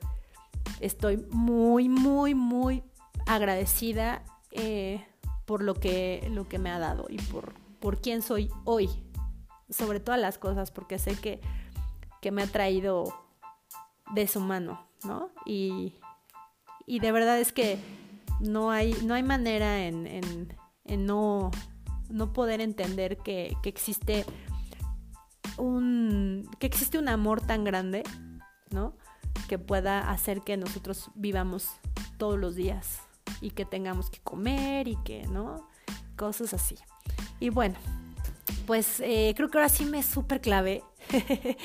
estoy 0.81 1.17
muy, 1.31 1.89
muy, 1.89 2.35
muy 2.35 2.83
agradecida 3.27 4.23
eh, 4.53 5.05
por 5.45 5.63
lo 5.63 5.75
que, 5.75 6.27
lo 6.33 6.49
que 6.49 6.59
me 6.59 6.71
ha 6.71 6.79
dado 6.79 7.07
y 7.09 7.17
por, 7.17 7.55
por 7.81 8.01
quién 8.01 8.23
soy 8.23 8.51
hoy, 8.65 8.89
sobre 9.71 10.01
todas 10.01 10.21
las 10.21 10.39
cosas, 10.39 10.71
porque 10.71 10.99
sé 10.99 11.15
que, 11.17 11.41
que 12.21 12.31
me 12.31 12.43
ha 12.43 12.47
traído 12.47 13.05
de 14.15 14.27
su 14.27 14.41
mano, 14.41 14.87
¿no? 15.05 15.31
Y, 15.45 15.95
y 16.87 17.01
de 17.01 17.13
verdad 17.13 17.39
es 17.39 17.53
que 17.53 17.79
no 18.41 18.71
hay, 18.71 18.95
no 19.05 19.15
hay 19.15 19.23
manera 19.23 19.85
en, 19.87 20.55
no, 20.87 21.51
no 22.09 22.33
poder 22.33 22.61
entender 22.61 23.19
que, 23.19 23.57
que 23.63 23.69
existe 23.69 24.25
un 25.57 26.49
que 26.59 26.67
existe 26.67 26.99
un 26.99 27.09
amor 27.09 27.41
tan 27.41 27.65
grande, 27.65 28.05
¿no? 28.71 28.95
que 29.49 29.59
pueda 29.59 30.11
hacer 30.11 30.43
que 30.43 30.57
nosotros 30.57 31.11
vivamos 31.15 31.71
todos 32.19 32.39
los 32.39 32.55
días 32.55 33.01
y 33.41 33.51
que 33.51 33.65
tengamos 33.65 34.11
que 34.11 34.19
comer 34.21 34.89
y 34.89 34.97
que, 35.05 35.27
¿no? 35.27 35.69
Cosas 36.17 36.55
así. 36.55 36.77
Y 37.41 37.51
bueno, 37.51 37.77
pues 38.67 39.01
eh, 39.01 39.33
creo 39.37 39.49
que 39.49 39.59
ahora 39.59 39.69
sí 39.69 39.85
me 39.85 40.03
súper 40.03 40.41
clave. 40.41 40.83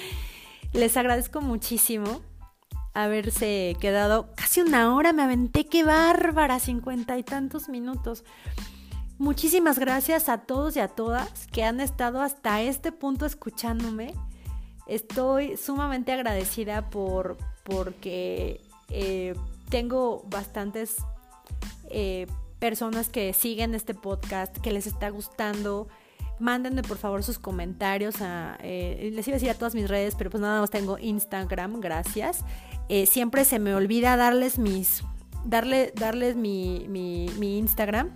Les 0.73 0.97
agradezco 0.97 1.41
muchísimo 1.41 2.21
haberse 2.93 3.75
quedado 3.79 4.33
casi 4.35 4.61
una 4.61 4.95
hora, 4.95 5.13
me 5.13 5.23
aventé, 5.23 5.65
qué 5.65 5.83
bárbara, 5.83 6.59
cincuenta 6.59 7.17
y 7.17 7.23
tantos 7.23 7.69
minutos. 7.69 8.23
Muchísimas 9.23 9.79
gracias 9.79 10.27
a 10.27 10.39
todos 10.39 10.75
y 10.75 10.81
a 10.81 10.89
todas 10.89 11.47
que 11.47 11.63
han 11.63 11.79
estado 11.79 12.21
hasta 12.21 12.61
este 12.61 12.91
punto 12.91 13.25
escuchándome. 13.25 14.13
Estoy 14.85 15.55
sumamente 15.55 16.11
agradecida 16.11 16.89
por, 16.89 17.37
porque 17.63 18.59
eh, 18.89 19.33
tengo 19.69 20.25
bastantes 20.29 20.97
eh, 21.89 22.27
personas 22.59 23.07
que 23.07 23.31
siguen 23.31 23.75
este 23.75 23.93
podcast, 23.93 24.57
que 24.57 24.73
les 24.73 24.87
está 24.87 25.09
gustando. 25.09 25.87
Mándenme 26.41 26.81
por 26.81 26.97
favor 26.97 27.23
sus 27.23 27.39
comentarios. 27.39 28.15
Eh, 28.19 29.09
les 29.13 29.25
iba 29.25 29.35
a 29.35 29.39
decir 29.39 29.51
a 29.51 29.53
todas 29.53 29.73
mis 29.73 29.87
redes, 29.87 30.15
pero 30.17 30.31
pues 30.31 30.41
nada 30.41 30.59
más 30.59 30.69
tengo 30.69 30.99
Instagram, 30.99 31.79
gracias. 31.79 32.43
siempre 33.05 33.45
se 33.45 33.57
me 33.57 33.73
olvida 33.73 34.17
darles 34.17 34.59
mis. 34.59 35.01
Darle, 35.45 35.93
darles 35.95 36.35
mi, 36.35 36.87
mi 36.89 37.57
Instagram. 37.57 38.11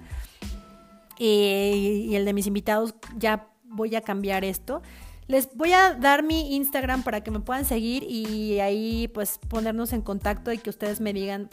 Y 1.18 2.15
el 2.15 2.26
de 2.26 2.34
mis 2.34 2.47
invitados. 2.47 2.95
Ya 3.18 3.49
voy 3.63 3.95
a 3.95 4.01
cambiar 4.01 4.43
esto. 4.43 4.82
Les 5.28 5.53
voy 5.55 5.74
a 5.74 5.93
dar 5.93 6.24
mi 6.24 6.55
Instagram 6.55 7.03
para 7.03 7.22
que 7.22 7.32
me 7.32 7.41
puedan 7.41 7.65
seguir 7.65 8.03
y 8.03 8.59
ahí 8.61 9.09
pues 9.09 9.39
ponernos 9.49 9.91
en 9.91 10.01
contacto 10.01 10.53
y 10.53 10.57
que 10.57 10.70
ustedes 10.70 11.01
me 11.01 11.11
digan 11.11 11.49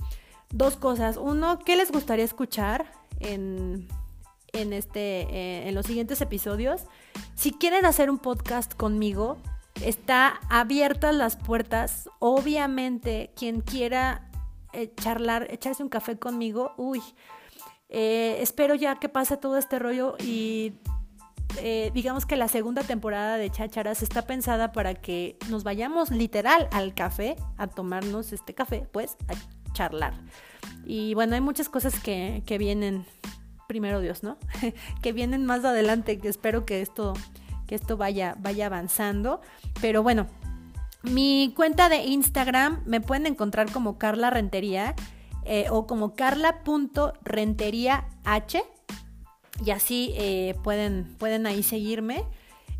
dos 0.50 0.76
cosas. 0.76 1.16
Uno, 1.16 1.58
¿qué 1.58 1.74
les 1.76 1.90
gustaría 1.90 2.24
escuchar 2.24 2.86
en, 3.18 3.88
en, 4.52 4.72
este, 4.72 5.22
eh, 5.22 5.68
en 5.68 5.74
los 5.74 5.86
siguientes 5.86 6.20
episodios? 6.20 6.82
Si 7.34 7.50
quieren 7.50 7.84
hacer 7.84 8.10
un 8.10 8.18
podcast 8.18 8.74
conmigo, 8.74 9.38
está 9.82 10.40
abiertas 10.50 11.12
las 11.12 11.34
puertas. 11.34 12.08
Obviamente, 12.20 13.32
quien 13.34 13.60
quiera 13.60 14.30
eh, 14.72 14.92
charlar, 14.94 15.48
echarse 15.50 15.82
un 15.82 15.88
café 15.88 16.16
conmigo, 16.16 16.74
uy, 16.76 17.02
eh, 17.96 18.42
espero 18.42 18.74
ya 18.74 18.96
que 18.96 19.08
pase 19.08 19.36
todo 19.36 19.56
este 19.56 19.78
rollo 19.78 20.16
y 20.18 20.72
eh, 21.58 21.92
digamos 21.94 22.26
que 22.26 22.34
la 22.34 22.48
segunda 22.48 22.82
temporada 22.82 23.36
de 23.36 23.48
Chácharas 23.50 24.02
está 24.02 24.22
pensada 24.22 24.72
para 24.72 24.94
que 24.94 25.38
nos 25.48 25.62
vayamos 25.62 26.10
literal 26.10 26.68
al 26.72 26.92
café, 26.94 27.36
a 27.56 27.68
tomarnos 27.68 28.32
este 28.32 28.52
café, 28.52 28.88
pues 28.90 29.16
a 29.28 29.72
charlar. 29.72 30.12
Y 30.84 31.14
bueno, 31.14 31.36
hay 31.36 31.40
muchas 31.40 31.68
cosas 31.68 32.00
que, 32.00 32.42
que 32.46 32.58
vienen, 32.58 33.06
primero 33.68 34.00
Dios, 34.00 34.24
¿no? 34.24 34.38
que 35.00 35.12
vienen 35.12 35.46
más 35.46 35.64
adelante, 35.64 36.18
que 36.18 36.26
espero 36.28 36.66
que 36.66 36.82
esto, 36.82 37.12
que 37.68 37.76
esto 37.76 37.96
vaya, 37.96 38.34
vaya 38.40 38.66
avanzando. 38.66 39.40
Pero 39.80 40.02
bueno, 40.02 40.26
mi 41.04 41.52
cuenta 41.54 41.88
de 41.88 41.98
Instagram 41.98 42.82
me 42.86 43.00
pueden 43.00 43.26
encontrar 43.26 43.70
como 43.70 43.98
Carla 43.98 44.30
Rentería 44.30 44.96
eh, 45.44 45.66
o 45.70 45.86
como 45.86 46.14
carla.renteriah 46.14 48.08
y 49.64 49.70
así 49.70 50.12
eh, 50.16 50.56
pueden, 50.62 51.14
pueden 51.18 51.46
ahí 51.46 51.62
seguirme. 51.62 52.24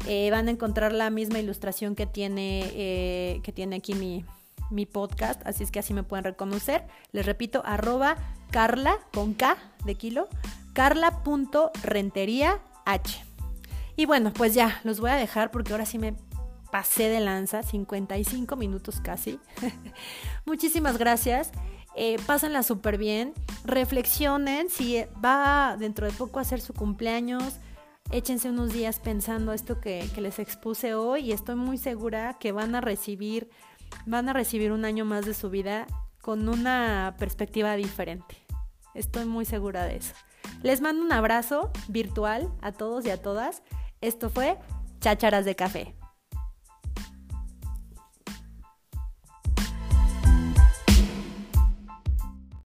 Eh, 0.07 0.31
van 0.31 0.49
a 0.49 0.51
encontrar 0.51 0.93
la 0.93 1.09
misma 1.11 1.39
ilustración 1.39 1.95
que 1.95 2.07
tiene, 2.07 3.41
que 3.43 3.53
tiene 3.53 3.77
aquí 3.77 3.95
mi, 3.95 4.25
mi, 4.71 4.85
podcast, 4.87 5.47
así 5.47 5.63
es 5.63 5.71
que 5.71 5.79
así 5.79 5.95
me 5.95 6.03
pueden 6.03 6.25
reconocer. 6.25 6.85
Les 7.13 7.25
repito, 7.25 7.63
arroba 7.65 8.17
carla 8.51 8.99
con 9.13 9.35
K 9.35 9.57
de 9.85 9.95
kilo, 9.95 10.29
carla.rentería 10.73 12.61
h. 12.85 13.25
Y 13.97 14.07
bueno, 14.07 14.33
pues 14.33 14.55
ya, 14.55 14.81
los 14.85 15.01
voy 15.01 15.11
a 15.11 15.17
dejar 15.17 15.51
porque 15.51 15.73
ahora 15.73 15.87
sí 15.87 15.99
me 15.99 16.15
pasé 16.75 17.09
de 17.09 17.21
lanza, 17.21 17.63
55 17.63 18.57
minutos 18.57 19.01
casi. 19.01 19.39
Muchísimas 20.45 20.99
gracias. 20.99 21.53
Eh, 21.97 22.17
pásenla 22.27 22.63
súper 22.63 22.99
bien, 22.99 23.35
reflexionen, 23.65 24.69
si 24.69 25.05
va 25.25 25.77
dentro 25.79 26.07
de 26.07 26.13
poco 26.13 26.41
a 26.41 26.45
ser 26.45 26.61
su 26.61 26.75
cumpleaños, 26.75 27.61
échense 28.11 28.51
unos 28.51 28.73
días 28.73 28.99
pensando 28.99 29.53
esto 29.53 29.81
que, 29.81 30.09
les 30.17 30.39
expuse 30.39 30.95
hoy 30.95 31.27
y 31.27 31.33
estoy 31.33 31.55
muy 31.55 31.79
segura 31.79 32.37
que 32.41 32.53
van 32.53 32.75
a 32.75 32.81
recibir, 32.81 33.49
van 34.07 34.29
a 34.29 34.33
recibir 34.33 34.73
un 34.73 34.85
año 34.85 35.05
más 35.05 35.25
de 35.25 35.35
su 35.35 35.51
vida 35.51 35.87
con 36.21 36.49
una 36.49 37.15
perspectiva 37.19 37.77
diferente. 37.77 38.37
Estoy 38.95 39.25
muy 39.25 39.45
segura 39.45 39.85
de 39.85 39.97
eso. 39.97 40.15
Les 40.63 40.81
mando 40.81 41.05
un 41.05 41.13
abrazo 41.13 41.71
virtual 41.89 42.53
a 42.61 42.73
todos 42.73 43.05
y 43.07 43.11
a 43.11 43.21
todas. 43.21 43.63
Esto 44.01 44.31
fue 44.31 44.59
Chácharas 45.01 45.45
de 45.45 45.55
Café. 45.55 45.95